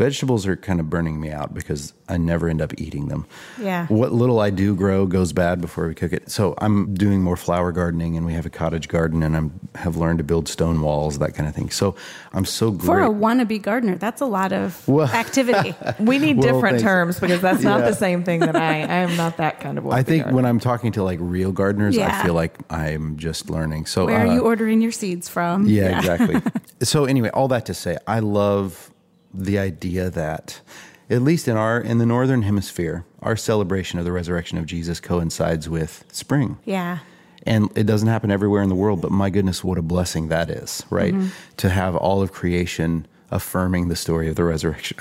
vegetables 0.00 0.46
are 0.46 0.56
kind 0.56 0.80
of 0.80 0.88
burning 0.88 1.20
me 1.20 1.30
out 1.30 1.52
because 1.52 1.92
I 2.08 2.16
never 2.16 2.48
end 2.48 2.62
up 2.62 2.72
eating 2.80 3.08
them. 3.08 3.26
Yeah. 3.60 3.86
What 3.88 4.12
little 4.12 4.40
I 4.40 4.48
do 4.48 4.74
grow 4.74 5.04
goes 5.06 5.34
bad 5.34 5.60
before 5.60 5.86
we 5.86 5.94
cook 5.94 6.14
it. 6.14 6.30
So 6.30 6.54
I'm 6.58 6.94
doing 6.94 7.22
more 7.22 7.36
flower 7.36 7.70
gardening, 7.70 8.16
and 8.16 8.24
we 8.24 8.32
have 8.32 8.46
a 8.46 8.50
cottage 8.50 8.88
garden, 8.88 9.22
and 9.22 9.36
I 9.36 9.78
have 9.78 9.96
learned 9.96 10.16
to 10.18 10.24
build 10.24 10.48
stone 10.48 10.80
walls, 10.80 11.18
that 11.18 11.34
kind 11.34 11.46
of 11.48 11.54
thing. 11.54 11.68
So 11.68 11.94
I'm 12.32 12.46
so 12.46 12.70
great. 12.70 12.86
For 12.86 13.02
a 13.02 13.10
wannabe 13.10 13.60
gardener, 13.60 13.96
that's 13.96 14.22
a 14.22 14.26
lot 14.26 14.52
of 14.54 14.88
Well- 14.88 15.06
activity. 15.24 15.74
We 15.98 16.18
need 16.18 16.38
Well, 16.38 16.46
different 16.54 16.74
thanks. 16.78 16.82
terms 16.82 17.20
because 17.20 17.42
that's 17.42 17.62
not 17.62 17.80
Yeah. 17.80 17.90
the 17.90 17.94
same 17.96 18.24
thing 18.24 18.40
that 18.40 18.56
I. 18.56 18.80
I 18.80 18.96
am 19.04 19.16
not 19.18 19.36
that 19.36 19.60
kind 19.60 19.76
of. 19.76 19.86
I 19.86 20.02
think 20.02 20.22
gardener. 20.24 20.36
when 20.36 20.46
I'm 20.46 20.60
talking 20.60 20.92
to 20.92 21.02
like 21.04 21.18
real 21.20 21.52
gardeners, 21.52 21.94
Yeah. 21.94 22.18
I 22.18 22.24
feel 22.24 22.34
like 22.34 22.54
I'm 22.70 23.16
just 23.18 23.50
learning. 23.50 23.84
So 23.86 24.06
Where 24.06 24.16
uh, 24.16 24.26
are 24.26 24.32
you 24.34 24.40
ordering 24.40 24.80
your 24.80 24.92
seeds 24.92 25.28
from? 25.28 25.66
Yeah, 25.66 25.98
exactly. 25.98 26.40
so 26.82 27.04
anyway, 27.04 27.28
all 27.30 27.48
that 27.48 27.66
to 27.66 27.74
say, 27.74 27.98
I 28.06 28.20
love 28.20 28.89
the 29.32 29.58
idea 29.58 30.10
that 30.10 30.60
at 31.08 31.22
least 31.22 31.48
in 31.48 31.56
our 31.56 31.80
in 31.80 31.98
the 31.98 32.06
northern 32.06 32.42
hemisphere, 32.42 33.04
our 33.20 33.36
celebration 33.36 33.98
of 33.98 34.04
the 34.04 34.12
resurrection 34.12 34.58
of 34.58 34.66
Jesus 34.66 35.00
coincides 35.00 35.68
with 35.68 36.04
spring. 36.12 36.58
Yeah. 36.64 36.98
And 37.44 37.70
it 37.74 37.84
doesn't 37.84 38.08
happen 38.08 38.30
everywhere 38.30 38.62
in 38.62 38.68
the 38.68 38.74
world, 38.74 39.00
but 39.00 39.10
my 39.10 39.30
goodness, 39.30 39.64
what 39.64 39.78
a 39.78 39.82
blessing 39.82 40.28
that 40.28 40.50
is, 40.50 40.84
right? 40.90 41.14
To 41.56 41.70
have 41.70 41.96
all 41.96 42.20
of 42.20 42.32
creation 42.32 43.06
affirming 43.30 43.88
the 43.88 43.96
story 43.96 44.28
of 44.28 44.36
the 44.36 44.44
resurrection. 44.44 44.98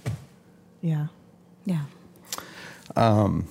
yeah. 0.80 1.08
Yeah. 1.64 1.82
Um, 2.94 3.48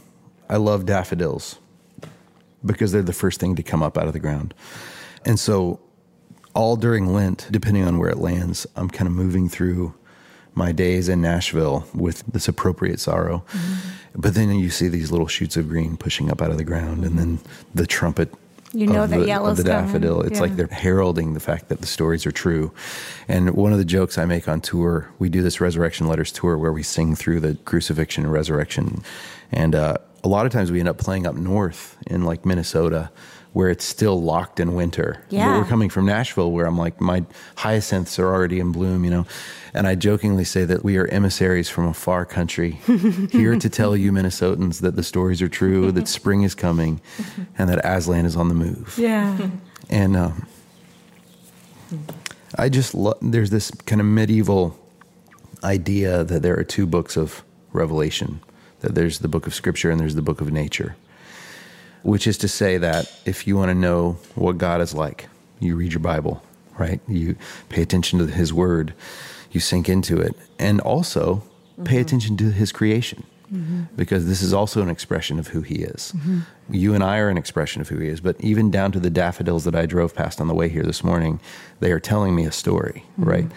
I 0.50 0.58
love 0.58 0.86
daffodils 0.86 1.60
because 2.66 2.92
they're 2.92 3.02
the 3.02 3.14
first 3.14 3.40
thing 3.40 3.56
to 3.56 3.64
come 3.64 3.84
up 3.84 3.98
out 3.98 4.08
of 4.08 4.14
the 4.14 4.20
ground. 4.20 4.54
And 5.26 5.40
so, 5.40 5.80
all 6.54 6.76
during 6.76 7.14
Lent, 7.14 7.48
depending 7.52 7.84
on 7.84 7.98
where 7.98 8.10
it 8.10 8.18
lands, 8.18 8.68
I'm 8.76 8.90
kind 8.90 9.08
of 9.08 9.14
moving 9.14 9.50
through 9.50 9.94
my 10.54 10.72
days 10.72 11.08
in 11.08 11.22
Nashville 11.22 11.86
with 11.94 12.24
this 12.28 12.48
appropriate 12.48 13.00
sorrow. 13.00 13.44
But 14.14 14.34
then 14.34 14.52
you 14.52 14.70
see 14.70 14.90
these 14.90 15.12
little 15.12 15.28
shoots 15.28 15.56
of 15.56 15.70
green 15.70 15.96
pushing 15.96 16.30
up 16.30 16.42
out 16.42 16.52
of 16.52 16.58
the 16.58 16.66
ground, 16.66 17.06
and 17.06 17.18
then 17.18 17.40
the 17.74 17.88
trumpet. 17.88 18.34
You 18.74 18.88
know 18.88 19.04
of 19.04 19.10
that 19.10 19.20
the, 19.20 19.28
yellow's 19.28 19.60
of 19.60 19.66
the 19.66 19.72
daffodil. 19.72 20.22
It's 20.22 20.36
Yeah. 20.36 20.42
like 20.42 20.56
they're 20.56 20.68
heralding 20.68 21.34
the 21.34 21.40
fact 21.42 21.70
that 21.70 21.82
the 21.82 21.88
stories 21.88 22.26
are 22.26 22.32
true. 22.32 22.72
And 23.28 23.52
one 23.52 23.72
of 23.74 23.78
the 23.78 23.86
jokes 23.86 24.18
I 24.18 24.26
make 24.26 24.48
on 24.48 24.62
tour, 24.62 25.10
we 25.20 25.28
do 25.30 25.42
this 25.42 25.60
Resurrection 25.60 26.08
Letters 26.08 26.32
tour 26.32 26.58
where 26.58 26.72
we 26.72 26.84
sing 26.84 27.16
through 27.16 27.42
the 27.42 27.56
crucifixion 27.66 28.24
and 28.24 28.32
resurrection. 28.32 29.04
And 29.52 29.76
uh, 29.76 29.98
a 30.24 30.28
lot 30.30 30.46
of 30.46 30.54
times 30.54 30.72
we 30.72 30.80
end 30.80 30.88
up 30.88 30.98
playing 30.98 31.26
up 31.28 31.36
north 31.36 31.98
in 32.08 32.24
like 32.24 32.46
Minnesota 32.46 33.10
where 33.54 33.70
it's 33.70 33.84
still 33.84 34.22
locked 34.22 34.60
in 34.60 34.76
winter. 34.76 35.24
But 35.52 35.60
we're 35.60 35.70
coming 35.70 35.90
from 35.90 36.06
Nashville 36.06 36.52
where 36.52 36.66
I'm 36.66 36.78
like, 36.78 37.02
my 37.02 37.26
hyacinths 37.58 38.18
are 38.18 38.28
already 38.28 38.60
in 38.60 38.72
bloom, 38.72 39.04
you 39.04 39.12
know. 39.12 39.26
And 39.74 39.88
I 39.88 39.96
jokingly 39.96 40.46
say 40.46 40.64
that 40.66 40.84
we 40.84 40.98
are 40.98 41.06
emissaries 41.08 41.70
from 41.70 41.88
a 41.88 41.94
far 41.94 42.26
country 42.26 42.72
here 43.32 43.58
to 43.58 43.70
tell 43.70 43.96
you 43.96 44.12
Minnesotans 44.12 44.82
that 44.82 44.96
the 44.96 45.04
stories 45.04 45.42
are 45.42 45.50
true, 45.50 45.92
that 45.92 46.08
spring 46.20 46.44
is 46.44 46.56
coming, 46.56 47.02
and 47.58 47.70
that 47.70 47.80
Aslan 47.84 48.26
is 48.26 48.36
on 48.36 48.48
the 48.48 48.54
move. 48.54 48.96
Yeah. 48.98 49.50
And 49.90 50.16
um, 50.16 50.48
I 52.58 52.70
just 52.70 52.94
love, 52.94 53.18
there's 53.22 53.50
this 53.50 53.72
kind 53.86 54.00
of 54.00 54.08
medieval 54.08 54.78
idea 55.64 56.24
that 56.24 56.42
there 56.42 56.58
are 56.58 56.64
two 56.64 56.86
books 56.86 57.18
of 57.18 57.44
Revelation 57.74 58.42
that 58.82 58.96
there's 58.96 59.20
the 59.20 59.28
book 59.28 59.48
of 59.48 59.54
Scripture 59.54 59.90
and 59.90 60.00
there's 60.00 60.16
the 60.16 60.22
book 60.22 60.42
of 60.42 60.52
nature, 60.52 60.96
which 62.04 62.28
is 62.28 62.38
to 62.40 62.48
say 62.48 62.78
that 62.78 63.12
if 63.26 63.48
you 63.48 63.58
want 63.58 63.70
to 63.70 63.76
know 63.76 64.18
what 64.36 64.58
God 64.58 64.82
is 64.82 64.94
like, 64.94 65.28
you 65.60 65.76
read 65.76 65.94
your 65.94 66.00
Bible, 66.00 66.44
right? 66.78 67.00
You 67.08 67.36
pay 67.70 67.82
attention 67.82 68.20
to 68.20 68.28
His 68.28 68.54
Word, 68.54 68.94
you 69.52 69.60
sink 69.60 69.90
into 69.90 70.20
it, 70.20 70.36
and 70.58 70.82
also 70.82 71.44
pay 71.84 71.96
mm-hmm. 71.96 72.02
attention 72.02 72.38
to 72.38 72.52
His 72.52 72.72
creation. 72.72 73.24
Mm-hmm. 73.54 73.84
Because 73.98 74.28
this 74.28 74.42
is 74.42 74.54
also 74.54 74.82
an 74.82 74.90
expression 74.90 75.38
of 75.38 75.50
who 75.50 75.60
he 75.60 75.84
is. 75.84 76.14
Mm-hmm. 76.16 76.40
You 76.70 76.96
and 76.96 77.04
I 77.04 77.18
are 77.18 77.28
an 77.28 77.38
expression 77.38 77.82
of 77.82 77.90
who 77.90 77.98
he 77.98 78.08
is, 78.08 78.22
but 78.22 78.40
even 78.40 78.72
down 78.72 78.94
to 78.94 79.00
the 79.00 79.10
daffodils 79.10 79.66
that 79.66 79.76
I 79.76 79.86
drove 79.86 80.16
past 80.16 80.40
on 80.40 80.48
the 80.48 80.54
way 80.54 80.70
here 80.70 80.84
this 80.84 81.04
morning, 81.04 81.42
they 81.82 81.92
are 81.92 82.00
telling 82.00 82.34
me 82.34 82.46
a 82.46 82.52
story, 82.54 83.04
right? 83.18 83.52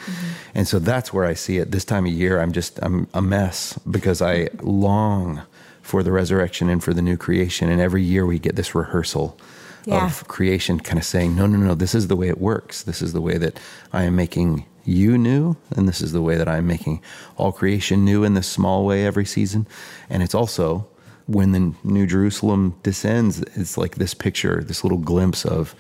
And 0.53 0.67
so 0.67 0.81
that's 0.81 1.13
where 1.13 1.25
I 1.25 1.35
see 1.35 1.59
it. 1.59 1.71
This 1.71 1.85
time 1.85 2.07
of 2.07 2.13
year, 2.13 2.41
I'm 2.41 2.51
just, 2.51 2.81
I'm 2.83 3.07
a 3.15 3.23
mess 3.23 3.79
because 3.89 4.21
I 4.21 4.49
long 4.63 5.43
for 5.85 6.03
the 6.03 6.11
resurrection 6.11 6.69
and 6.71 6.83
for 6.83 6.95
the 6.95 7.03
new 7.03 7.17
creation. 7.17 7.69
And 7.69 7.81
every 7.81 8.03
year 8.03 8.25
we 8.25 8.39
get 8.39 8.57
this 8.57 8.75
rehearsal 8.75 9.39
Yeah. 9.85 10.07
of 10.07 10.27
creation 10.29 10.81
kind 10.81 10.99
of 10.99 11.05
saying, 11.05 11.37
no, 11.37 11.47
no, 11.47 11.59
no, 11.59 11.75
this 11.75 11.95
is 11.95 12.09
the 12.09 12.17
way 12.17 12.29
it 12.29 12.41
works. 12.41 12.83
This 12.83 13.03
is 13.03 13.13
the 13.13 13.21
way 13.21 13.37
that 13.37 13.61
I 13.93 14.05
am 14.05 14.17
making 14.17 14.65
you 14.87 15.19
new, 15.19 15.57
and 15.77 15.87
this 15.87 16.01
is 16.01 16.13
the 16.13 16.23
way 16.23 16.37
that 16.39 16.49
I'm 16.49 16.67
making 16.67 17.03
all 17.37 17.53
creation 17.53 18.03
new 18.05 18.25
in 18.25 18.33
this 18.33 18.47
small 18.47 18.87
way 18.87 19.05
every 19.05 19.27
season. 19.27 19.67
And 20.09 20.23
it's 20.23 20.35
also 20.35 20.87
when 21.27 21.53
the 21.53 21.75
New 21.85 22.07
Jerusalem 22.07 22.75
descends, 22.83 23.41
it's 23.55 23.77
like 23.77 23.97
this 23.97 24.15
picture, 24.15 24.63
this 24.65 24.85
little 24.85 24.99
glimpse 24.99 25.45
of 25.45 25.75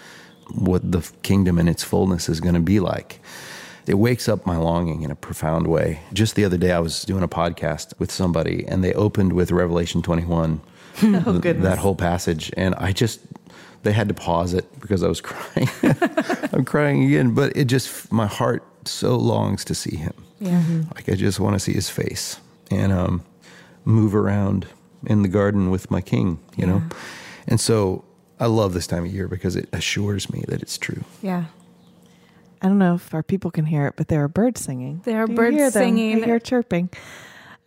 what 0.54 0.92
the 0.92 1.02
kingdom 1.22 1.58
in 1.58 1.66
its 1.68 1.82
fullness 1.82 2.28
is 2.28 2.40
going 2.40 2.54
to 2.54 2.60
be 2.60 2.78
like. 2.80 3.20
It 3.86 3.94
wakes 3.94 4.28
up 4.28 4.46
my 4.46 4.56
longing 4.56 5.02
in 5.02 5.10
a 5.10 5.14
profound 5.14 5.66
way. 5.66 6.00
Just 6.12 6.34
the 6.36 6.44
other 6.44 6.56
day, 6.56 6.72
I 6.72 6.78
was 6.78 7.02
doing 7.04 7.22
a 7.22 7.28
podcast 7.28 7.92
with 7.98 8.10
somebody, 8.10 8.64
and 8.66 8.82
they 8.82 8.94
opened 8.94 9.32
with 9.34 9.50
Revelation 9.52 10.00
21, 10.02 10.60
Oh 11.02 11.10
th- 11.32 11.42
goodness. 11.42 11.64
that 11.64 11.78
whole 11.78 11.94
passage, 11.94 12.50
and 12.56 12.74
I 12.76 12.92
just 12.92 13.20
they 13.82 13.92
had 13.92 14.08
to 14.08 14.14
pause 14.14 14.54
it 14.54 14.64
because 14.80 15.02
I 15.02 15.08
was 15.08 15.20
crying. 15.22 15.68
I'm 16.52 16.64
crying 16.64 17.04
again, 17.04 17.34
but 17.34 17.54
it 17.56 17.66
just 17.66 18.10
my 18.10 18.26
heart 18.26 18.62
so 18.86 19.16
longs 19.16 19.64
to 19.66 19.74
see 19.74 19.96
him. 19.96 20.14
Yeah. 20.40 20.62
Like 20.94 21.08
I 21.08 21.14
just 21.14 21.38
want 21.40 21.54
to 21.54 21.60
see 21.60 21.72
his 21.74 21.90
face 21.90 22.38
and 22.70 22.92
um, 22.92 23.22
move 23.84 24.14
around 24.14 24.66
in 25.06 25.22
the 25.22 25.28
garden 25.28 25.70
with 25.70 25.90
my 25.90 26.00
king, 26.00 26.38
you 26.56 26.64
know. 26.66 26.82
And 27.46 27.60
so 27.60 28.04
I 28.40 28.46
love 28.46 28.72
this 28.72 28.86
time 28.86 29.04
of 29.04 29.12
year 29.12 29.28
because 29.28 29.54
it 29.56 29.68
assures 29.72 30.30
me 30.32 30.44
that 30.48 30.62
it's 30.62 30.78
true. 30.78 31.04
Yeah. 31.22 31.44
I 32.64 32.68
don't 32.68 32.78
know 32.78 32.94
if 32.94 33.12
our 33.12 33.22
people 33.22 33.50
can 33.50 33.66
hear 33.66 33.86
it, 33.88 33.94
but 33.94 34.08
there 34.08 34.24
are 34.24 34.28
birds 34.28 34.62
singing. 34.62 35.02
There 35.04 35.22
are 35.22 35.26
birds 35.26 35.74
singing. 35.74 36.22
I 36.22 36.24
hear 36.24 36.38
chirping. 36.38 36.88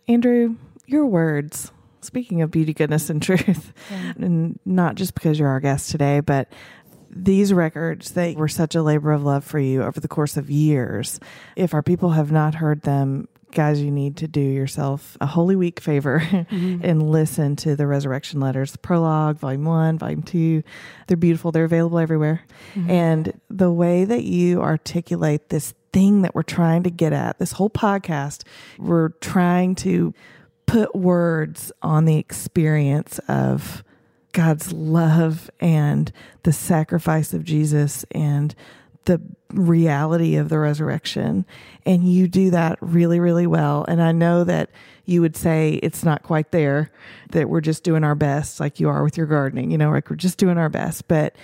Andrew, 0.08 0.56
your 0.86 1.06
words. 1.06 1.70
Speaking 2.00 2.42
of 2.42 2.50
beauty, 2.50 2.74
goodness, 2.74 3.08
and 3.08 3.22
truth, 3.22 3.72
and 3.90 4.58
not 4.64 4.96
just 4.96 5.14
because 5.14 5.38
you're 5.38 5.48
our 5.48 5.60
guest 5.60 5.90
today, 5.90 6.18
but 6.18 6.52
these 7.10 7.52
records 7.52 8.12
that 8.12 8.34
were 8.36 8.48
such 8.48 8.74
a 8.74 8.82
labor 8.82 9.12
of 9.12 9.22
love 9.22 9.44
for 9.44 9.60
you 9.60 9.84
over 9.84 10.00
the 10.00 10.08
course 10.08 10.36
of 10.36 10.50
years. 10.50 11.20
If 11.54 11.74
our 11.74 11.82
people 11.82 12.10
have 12.10 12.32
not 12.32 12.56
heard 12.56 12.82
them, 12.82 13.28
guys, 13.52 13.80
you 13.80 13.90
need 13.90 14.16
to 14.18 14.28
do 14.28 14.40
yourself 14.40 15.16
a 15.20 15.26
Holy 15.26 15.56
Week 15.56 15.80
favor 15.80 16.20
mm-hmm. 16.24 16.84
and 16.84 17.10
listen 17.10 17.56
to 17.56 17.76
the 17.76 17.86
resurrection 17.86 18.40
letters, 18.40 18.72
the 18.72 18.78
prologue, 18.78 19.38
volume 19.38 19.64
one, 19.64 19.98
volume 19.98 20.22
two. 20.22 20.62
They're 21.06 21.16
beautiful. 21.16 21.52
They're 21.52 21.64
available 21.64 21.98
everywhere. 21.98 22.44
Mm-hmm. 22.74 22.90
And 22.90 23.40
the 23.50 23.70
way 23.70 24.04
that 24.04 24.24
you 24.24 24.62
articulate 24.62 25.48
this 25.48 25.74
thing 25.92 26.22
that 26.22 26.34
we're 26.34 26.42
trying 26.42 26.82
to 26.84 26.90
get 26.90 27.12
at, 27.12 27.38
this 27.38 27.52
whole 27.52 27.70
podcast, 27.70 28.44
we're 28.78 29.10
trying 29.20 29.74
to 29.76 30.14
put 30.66 30.94
words 30.94 31.72
on 31.82 32.04
the 32.04 32.16
experience 32.16 33.18
of 33.28 33.82
God's 34.32 34.72
love 34.72 35.50
and 35.58 36.12
the 36.42 36.52
sacrifice 36.52 37.32
of 37.32 37.42
Jesus 37.42 38.04
and 38.10 38.54
the 39.08 39.20
reality 39.52 40.36
of 40.36 40.50
the 40.50 40.58
resurrection. 40.58 41.46
And 41.86 42.04
you 42.04 42.28
do 42.28 42.50
that 42.50 42.78
really, 42.80 43.18
really 43.18 43.46
well. 43.46 43.84
And 43.88 44.02
I 44.02 44.12
know 44.12 44.44
that 44.44 44.70
you 45.06 45.22
would 45.22 45.34
say 45.34 45.80
it's 45.82 46.04
not 46.04 46.22
quite 46.22 46.52
there, 46.52 46.92
that 47.30 47.48
we're 47.48 47.62
just 47.62 47.82
doing 47.82 48.04
our 48.04 48.14
best, 48.14 48.60
like 48.60 48.78
you 48.78 48.90
are 48.90 49.02
with 49.02 49.16
your 49.16 49.26
gardening, 49.26 49.70
you 49.70 49.78
know, 49.78 49.90
like 49.90 50.10
we're 50.10 50.16
just 50.16 50.36
doing 50.36 50.58
our 50.58 50.68
best. 50.68 51.08
But 51.08 51.34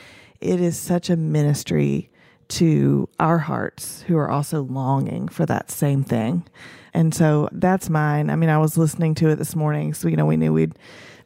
it 0.40 0.60
is 0.60 0.78
such 0.78 1.08
a 1.08 1.16
ministry 1.16 2.10
to 2.48 3.08
our 3.18 3.38
hearts 3.38 4.02
who 4.02 4.18
are 4.18 4.30
also 4.30 4.62
longing 4.62 5.26
for 5.28 5.46
that 5.46 5.70
same 5.70 6.04
thing. 6.04 6.44
And 6.92 7.14
so 7.14 7.48
that's 7.52 7.88
mine. 7.88 8.28
I 8.28 8.36
mean, 8.36 8.50
I 8.50 8.58
was 8.58 8.76
listening 8.76 9.14
to 9.16 9.30
it 9.30 9.36
this 9.36 9.56
morning. 9.56 9.94
So, 9.94 10.08
you 10.08 10.16
know, 10.16 10.26
we 10.26 10.36
knew 10.36 10.52
we'd 10.52 10.78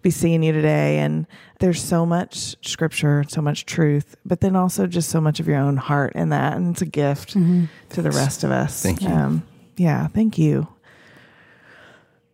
be 0.09 0.13
seeing 0.13 0.43
you 0.43 0.53
today. 0.53 0.99
And 0.99 1.27
there's 1.61 1.83
so 1.83 2.07
much 2.07 2.57
scripture, 2.67 3.25
so 3.29 3.43
much 3.43 3.67
truth, 3.67 4.17
but 4.25 4.41
then 4.41 4.57
also 4.57 4.87
just 4.87 5.11
so 5.11 5.21
much 5.21 5.39
of 5.39 5.47
your 5.47 5.59
own 5.59 5.77
heart 5.77 6.15
in 6.15 6.31
that. 6.31 6.57
And 6.57 6.73
it's 6.73 6.81
a 6.83 6.87
gift 6.87 7.33
to 7.33 8.03
the 8.03 8.11
rest 8.11 8.43
of 8.43 8.51
us. 8.51 8.83
Thank 8.83 9.03
you. 9.03 9.09
Um, 9.09 9.47
yeah, 9.77 10.09
thank 10.09 10.39
you. 10.39 10.69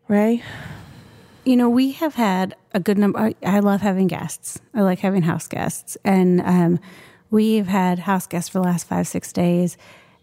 Ray? 0.07 0.43
You 1.45 1.57
know, 1.57 1.69
we 1.69 1.93
have 1.93 2.15
had 2.15 2.55
a 2.73 2.81
good 2.81 2.97
number. 2.97 3.19
I, 3.19 3.35
I 3.45 3.59
love 3.59 3.81
having 3.81 4.07
guests. 4.07 4.61
I 4.73 4.83
like 4.83 5.01
having 5.01 5.23
house 5.23 5.49
guests. 5.49 5.97
And 6.05 6.41
um, 6.43 6.79
we've 7.31 7.67
had 7.67 7.99
house 7.99 8.27
guests 8.27 8.49
for 8.51 8.61
the 8.61 8.65
last 8.65 8.87
five, 8.87 9.09
six 9.09 9.33
days. 9.33 9.77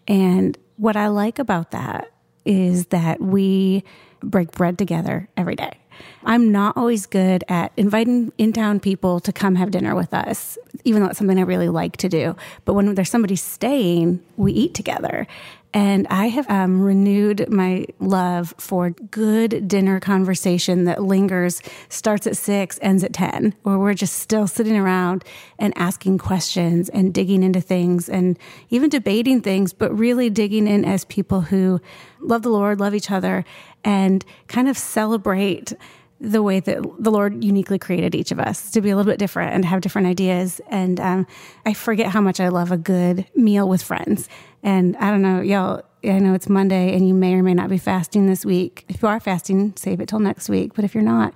And 0.08 0.58
what 0.78 0.96
I 0.96 1.10
like 1.10 1.38
about 1.38 1.72
that 1.72 2.12
is 2.46 2.88
that 2.88 3.22
we 3.22 3.84
break 4.22 4.52
bread 4.52 4.78
together 4.78 5.28
every 5.36 5.56
day. 5.56 5.81
I'm 6.24 6.52
not 6.52 6.78
always 6.78 7.06
good 7.06 7.44
at 7.48 7.72
inviting 7.78 8.32
in 8.38 8.54
town 8.54 8.80
people 8.80 9.20
to 9.22 9.32
come 9.32 9.56
have 9.56 9.72
dinner 9.72 9.96
with 9.96 10.14
us, 10.14 10.58
even 10.84 11.02
though 11.02 11.10
it's 11.10 11.18
something 11.18 11.40
I 11.40 11.44
really 11.44 11.70
like 11.70 11.98
to 11.98 12.10
do. 12.10 12.36
But 12.66 12.74
when 12.74 12.94
there's 12.96 13.10
somebody 13.10 13.36
staying, 13.36 14.22
we 14.38 14.52
eat 14.54 14.74
together. 14.74 15.28
And 15.74 16.06
I 16.10 16.28
have 16.28 16.50
um, 16.50 16.82
renewed 16.82 17.50
my 17.50 17.86
love 18.00 18.54
for 18.58 18.90
good 18.90 19.68
dinner 19.70 20.02
conversation 20.02 20.84
that 20.84 21.02
lingers, 21.02 21.62
starts 21.88 22.28
at 22.28 22.36
six, 22.36 22.78
ends 22.82 23.04
at 23.06 23.14
10, 23.14 23.56
where 23.64 23.78
we're 23.78 23.94
just 23.94 24.18
still 24.18 24.48
sitting 24.48 24.76
around 24.76 25.24
and 25.58 25.74
asking 25.78 26.18
questions 26.18 26.90
and 26.90 27.14
digging 27.14 27.42
into 27.42 27.62
things 27.62 28.10
and 28.10 28.38
even 28.70 28.90
debating 28.90 29.42
things, 29.42 29.72
but 29.72 29.98
really 29.98 30.30
digging 30.30 30.68
in 30.68 30.84
as 30.84 31.06
people 31.06 31.42
who 31.42 31.80
love 32.20 32.42
the 32.42 32.50
Lord, 32.50 32.82
love 32.82 32.94
each 32.94 33.10
other, 33.10 33.46
and 33.84 34.26
kind 34.48 34.68
of 34.68 34.78
celebrate 34.78 35.74
the 36.22 36.44
way 36.44 36.60
that 36.60 36.82
the 37.00 37.10
Lord 37.10 37.44
uniquely 37.44 37.80
created 37.80 38.14
each 38.14 38.32
of 38.32 38.40
us 38.40 38.70
to 38.72 38.82
be 38.82 38.92
a 38.92 38.96
little 38.96 39.12
bit 39.12 39.18
different 39.18 39.54
and 39.56 39.66
have 39.66 39.82
different 39.82 40.08
ideas. 40.08 40.62
And 40.70 41.00
um, 41.00 41.28
I 41.66 41.74
forget 41.74 42.12
how 42.12 42.22
much 42.22 42.40
I 42.40 42.50
love 42.50 42.72
a 42.72 42.78
good 42.78 43.26
meal 43.36 43.68
with 43.68 43.82
friends. 43.82 44.30
And 44.62 44.96
I 44.98 45.10
don't 45.10 45.24
know, 45.24 45.42
y'all, 45.42 45.82
I 46.04 46.20
know 46.20 46.36
it's 46.36 46.48
Monday 46.48 46.96
and 46.96 47.08
you 47.08 47.16
may 47.16 47.34
or 47.34 47.42
may 47.42 47.56
not 47.56 47.70
be 47.70 47.80
fasting 47.80 48.28
this 48.28 48.46
week. 48.46 48.86
If 48.88 49.02
you 49.02 49.08
are 49.08 49.20
fasting, 49.20 49.74
save 49.76 50.00
it 50.00 50.08
till 50.10 50.20
next 50.20 50.48
week. 50.48 50.76
But 50.76 50.86
if 50.86 50.94
you're 50.94 51.04
not, 51.04 51.34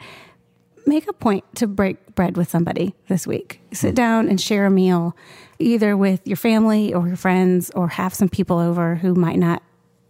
make 0.86 1.08
a 1.08 1.14
point 1.14 1.44
to 1.56 1.66
break 1.66 2.14
bread 2.14 2.38
with 2.38 2.50
somebody 2.50 2.94
this 3.08 3.26
week. 3.26 3.62
Sit 3.74 3.96
down 3.96 4.30
and 4.30 4.40
share 4.40 4.68
a 4.68 4.72
meal, 4.72 5.18
either 5.58 5.98
with 5.98 6.22
your 6.28 6.38
family 6.38 6.94
or 6.94 7.08
your 7.08 7.18
friends, 7.18 7.72
or 7.72 7.88
have 7.90 8.14
some 8.14 8.30
people 8.30 8.60
over 8.60 8.96
who 8.96 9.16
might 9.16 9.40
not 9.40 9.64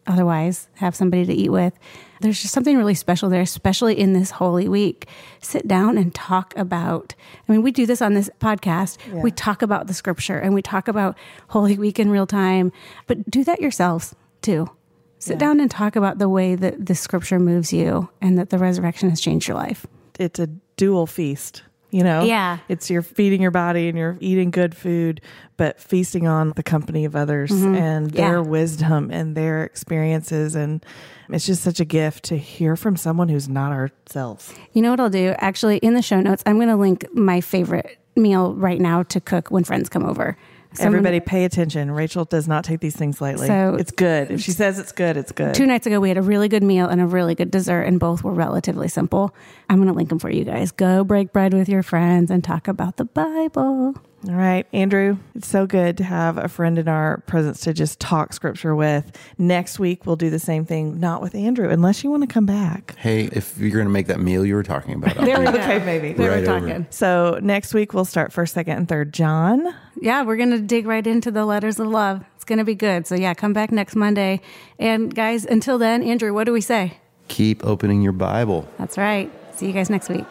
otherwise 0.05 0.67
have 0.76 0.95
somebody 0.95 1.26
to 1.26 1.34
eat 1.34 1.49
with. 1.49 1.73
There's 2.22 2.41
just 2.41 2.53
something 2.53 2.78
really 2.78 2.93
special 2.93 3.30
there, 3.30 3.41
especially 3.41 3.99
in 3.99 4.13
this 4.13 4.32
Holy 4.32 4.70
Week. 4.70 5.07
Sit 5.41 5.68
down 5.68 5.97
and 5.97 6.13
talk 6.16 6.53
about, 6.57 7.13
I 7.47 7.51
mean, 7.51 7.61
we 7.61 7.72
do 7.72 7.86
this 7.86 8.01
on 8.01 8.13
this 8.13 8.30
podcast. 8.39 8.97
We 9.22 9.32
talk 9.32 9.61
about 9.61 9.88
the 9.88 9.93
scripture 9.93 10.38
and 10.39 10.53
we 10.53 10.61
talk 10.61 10.88
about 10.88 11.18
Holy 11.49 11.78
Week 11.78 11.99
in 11.99 12.09
real 12.09 12.28
time, 12.28 12.72
but 13.07 13.30
do 13.30 13.43
that 13.43 13.61
yourselves 13.61 14.16
too. 14.41 14.70
Sit 15.18 15.39
down 15.39 15.59
and 15.59 15.72
talk 15.72 15.95
about 15.95 16.20
the 16.20 16.30
way 16.30 16.55
that 16.55 16.86
the 16.86 16.93
scripture 16.93 17.39
moves 17.39 17.74
you 17.74 18.09
and 18.22 18.38
that 18.38 18.49
the 18.49 18.59
resurrection 18.59 19.09
has 19.09 19.20
changed 19.20 19.47
your 19.47 19.57
life. 19.57 19.88
It's 20.20 20.39
a 20.39 20.47
dual 20.78 21.07
feast. 21.07 21.63
You 21.95 22.03
know, 22.03 22.25
Yeah. 22.25 22.57
it's 22.67 22.89
you're 22.89 23.01
feeding 23.01 23.41
your 23.41 23.51
body 23.51 23.87
and 23.87 23.97
you're 23.97 24.17
eating 24.19 24.51
good 24.51 24.75
food, 24.75 25.21
but 25.55 25.79
feasting 25.79 26.27
on 26.27 26.51
the 26.57 26.61
company 26.61 27.05
of 27.05 27.15
others 27.15 27.51
mm-hmm. 27.51 27.73
and 27.73 28.11
their 28.11 28.33
Yeah. 28.33 28.49
wisdom 28.49 29.09
and 29.11 29.33
their 29.33 29.63
experiences. 29.63 30.55
And 30.55 30.85
it's 31.29 31.45
just 31.45 31.63
such 31.63 31.79
a 31.79 31.85
gift 31.85 32.25
to 32.25 32.37
hear 32.37 32.75
from 32.75 32.97
someone 32.97 33.29
who's 33.29 33.47
not 33.47 33.71
ourselves. 33.71 34.53
You 34.73 34.81
know 34.81 34.89
what 34.89 34.99
I'll 34.99 35.09
do? 35.09 35.35
Actually, 35.37 35.77
in 35.77 35.93
the 35.93 36.01
show 36.01 36.19
notes, 36.19 36.43
I'm 36.45 36.57
going 36.57 36.67
to 36.67 36.75
link 36.75 37.05
my 37.13 37.39
favorite 37.39 37.97
meal 38.17 38.53
right 38.55 38.81
now 38.81 39.03
to 39.03 39.21
cook 39.21 39.49
when 39.49 39.63
friends 39.63 39.87
come 39.87 40.03
over. 40.03 40.35
So 40.78 40.84
Everybody 40.86 41.19
pay 41.19 41.45
attention. 41.45 41.89
Raechel 41.89 42.28
does 42.30 42.47
not 42.47 42.63
take 42.63 42.80
these 42.80 42.95
things 42.95 43.21
lightly. 43.21 43.47
So- 43.47 43.76
it's 43.80 43.91
good. 43.91 44.32
If 44.32 44.41
she 44.41 44.51
says 44.51 44.80
it's 44.80 44.91
good, 44.91 45.17
it's 45.17 45.32
good. 45.32 45.53
Two 45.55 45.65
nights 45.65 45.88
ago, 45.88 45.99
we 45.99 46.09
had 46.09 46.17
a 46.17 46.21
really 46.21 46.47
good 46.47 46.63
meal 46.63 46.88
and 46.88 47.01
a 47.01 47.05
really 47.05 47.36
good 47.36 47.51
dessert, 47.51 47.84
and 47.84 47.99
both 47.99 48.23
were 48.23 48.34
relatively 48.34 48.88
simple. 48.88 49.34
I'm 49.69 49.78
going 49.78 49.88
to 49.88 49.93
link 49.93 50.09
them 50.09 50.19
for 50.19 50.30
you 50.30 50.43
guys. 50.43 50.71
Go 50.71 51.03
break 51.03 51.32
bread 51.34 51.53
with 51.53 51.69
your 51.69 51.84
friends 51.84 52.30
and 52.32 52.43
talk 52.43 52.67
about 52.67 52.97
the 52.97 53.05
Bible. 53.05 53.95
All 54.28 54.34
right, 54.34 54.65
Andrew, 54.73 55.17
it's 55.36 55.47
so 55.47 55.67
good 55.67 55.97
to 55.97 56.03
have 56.03 56.38
a 56.39 56.47
friend 56.47 56.80
in 56.80 56.88
our 56.88 57.17
presence 57.28 57.61
to 57.61 57.73
just 57.73 57.99
talk 57.99 58.34
scripture 58.34 58.76
with. 58.76 59.15
Next 59.38 59.78
week, 59.78 60.07
we'll 60.07 60.15
do 60.15 60.32
the 60.32 60.39
same 60.39 60.65
thing, 60.65 60.99
not 60.99 61.21
with 61.21 61.36
Andrew, 61.36 61.69
unless 61.69 62.03
you 62.03 62.09
want 62.09 62.23
to 62.23 62.28
come 62.28 62.47
back. 62.47 62.95
Hey, 62.97 63.26
if 63.32 63.55
you're 63.59 63.69
going 63.69 63.86
to 63.86 63.91
make 63.91 64.07
that 64.07 64.19
meal 64.19 64.43
you 64.43 64.55
were 64.55 64.63
talking 64.63 64.95
about, 64.95 65.15
I'll 65.19 65.26
There 65.26 65.38
we 65.39 65.45
go. 65.45 65.51
Okay, 65.51 65.78
maybe. 65.86 66.13
There 66.13 66.32
Right 66.32 66.43
we're 66.43 66.55
over. 66.55 66.67
talking. 66.67 66.88
So 66.89 67.38
next 67.43 67.76
week, 67.76 67.93
we'll 67.93 68.03
start 68.05 68.34
first, 68.34 68.55
second, 68.55 68.78
and 68.78 68.89
third 68.89 69.13
John. 69.13 69.76
Yeah, 70.01 70.23
we're 70.23 70.38
going 70.38 70.51
to 70.51 70.59
dig 70.59 70.88
right 70.88 71.05
into 71.05 71.30
the 71.30 71.45
letters 71.45 71.80
of 71.80 71.86
love. 71.88 72.26
It's 72.36 72.45
going 72.45 72.57
to 72.59 72.65
be 72.65 72.76
good. 72.76 73.05
So, 73.05 73.13
yeah, 73.13 73.36
come 73.36 73.53
back 73.53 73.71
next 73.71 73.95
Monday. 73.95 74.41
And, 74.80 75.13
guys, 75.13 75.45
until 75.45 75.78
then, 75.78 76.01
Andrew, 76.01 76.34
what 76.34 76.45
do 76.45 76.53
we 76.53 76.61
say? 76.61 76.97
keep 77.28 77.65
opening 77.65 78.03
your 78.03 78.11
Bible. 78.11 78.67
That's 78.78 78.97
right. 78.99 79.32
See 79.55 79.65
you 79.65 79.73
guys 79.73 79.89
next 79.89 80.09
week. 80.09 80.26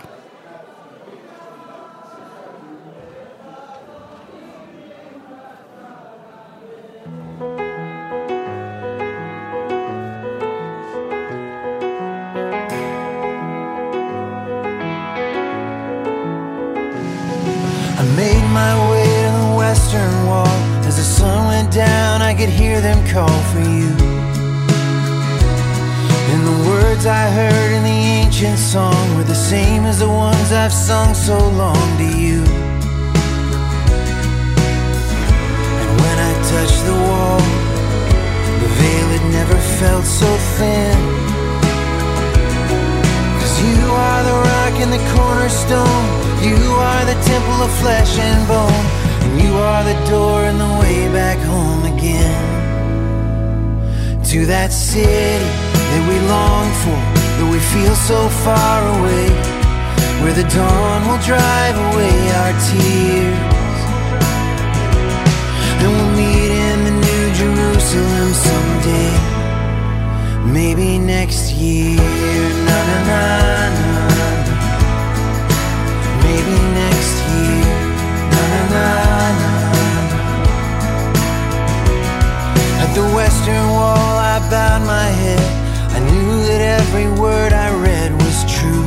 Western 83.34 83.68
Wall, 83.70 84.14
I 84.32 84.38
bowed 84.48 84.86
my 84.86 85.08
head. 85.22 85.46
I 85.90 85.98
knew 85.98 86.32
that 86.46 86.60
every 86.78 87.10
word 87.20 87.52
I 87.52 87.68
read 87.82 88.12
was 88.12 88.38
true. 88.46 88.86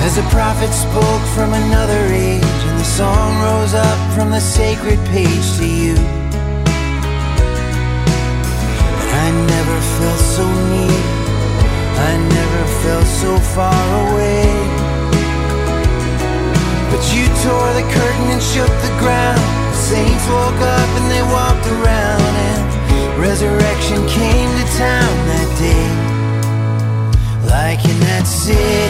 As 0.00 0.16
the 0.16 0.24
prophet 0.32 0.72
spoke 0.72 1.24
from 1.36 1.52
another 1.52 2.02
age, 2.08 2.60
and 2.68 2.80
the 2.80 2.90
song 3.00 3.30
rose 3.44 3.74
up 3.74 4.00
from 4.16 4.30
the 4.30 4.40
sacred 4.40 4.98
page 5.12 5.46
to 5.58 5.66
you. 5.68 5.94
I 9.24 9.26
never 9.52 9.78
felt 10.00 10.22
so 10.36 10.46
near, 10.72 11.02
I 12.08 12.12
never 12.38 12.62
felt 12.82 13.08
so 13.20 13.32
far 13.52 13.84
away. 14.08 14.48
But 16.88 17.02
you 17.12 17.24
tore 17.44 17.72
the 17.76 17.86
curtain 17.92 18.28
and 18.32 18.42
shook 18.42 18.72
the 18.80 18.94
ground. 18.98 19.61
Saints 19.92 20.26
woke 20.26 20.62
up 20.78 20.88
and 20.96 21.10
they 21.12 21.20
walked 21.20 21.66
around, 21.66 22.32
and 22.48 23.20
resurrection 23.20 24.00
came 24.08 24.48
to 24.56 24.64
town 24.80 25.14
that 25.28 25.48
day. 25.60 25.88
Like 27.44 27.84
in 27.84 28.00
that 28.08 28.24
city 28.24 28.88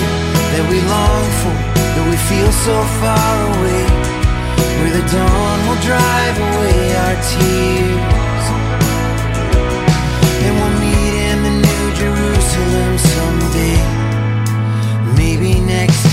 that 0.55 0.65
we 0.71 0.79
long 0.79 1.27
for, 1.43 1.59
that 1.75 2.07
we 2.07 2.15
feel 2.31 2.51
so 2.55 2.77
far 3.03 3.35
away, 3.51 3.83
where 4.79 4.95
the 4.95 5.03
dawn 5.11 5.59
will 5.67 5.83
drive 5.83 6.37
away 6.39 6.95
our 6.95 7.19
tears. 7.35 8.47
And 10.47 10.53
we'll 10.55 10.79
meet 10.87 11.15
in 11.19 11.39
the 11.43 11.55
New 11.67 11.87
Jerusalem 11.99 12.95
someday, 13.11 13.83
maybe 15.19 15.59
next 15.67 16.12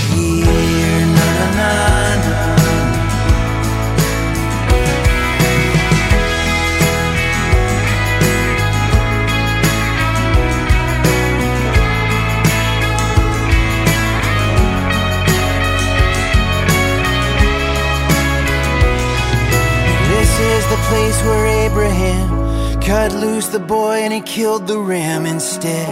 the 20.70 20.76
place 20.88 21.20
where 21.24 21.46
Abraham 21.66 22.80
cut 22.80 23.12
loose 23.12 23.48
the 23.48 23.58
boy 23.58 24.02
and 24.04 24.12
he 24.12 24.20
killed 24.20 24.68
the 24.68 24.78
ram 24.78 25.26
instead. 25.26 25.90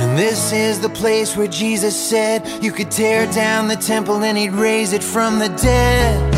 And 0.00 0.18
this 0.18 0.52
is 0.52 0.78
the 0.78 0.90
place 0.90 1.34
where 1.34 1.46
Jesus 1.46 1.96
said 1.96 2.46
you 2.62 2.72
could 2.72 2.90
tear 2.90 3.24
down 3.32 3.68
the 3.68 3.76
temple 3.76 4.22
and 4.22 4.36
he'd 4.36 4.52
raise 4.52 4.92
it 4.92 5.02
from 5.02 5.38
the 5.38 5.48
dead. 5.48 6.34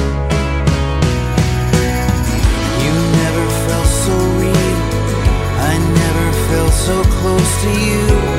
You 2.84 2.92
never 3.22 3.44
felt 3.66 3.90
so 4.06 4.14
real. 4.42 4.80
I 5.70 5.74
never 6.02 6.26
felt 6.48 6.72
so 6.72 7.02
close 7.18 7.62
to 7.62 7.70
you. 7.86 8.37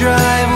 drive 0.00 0.49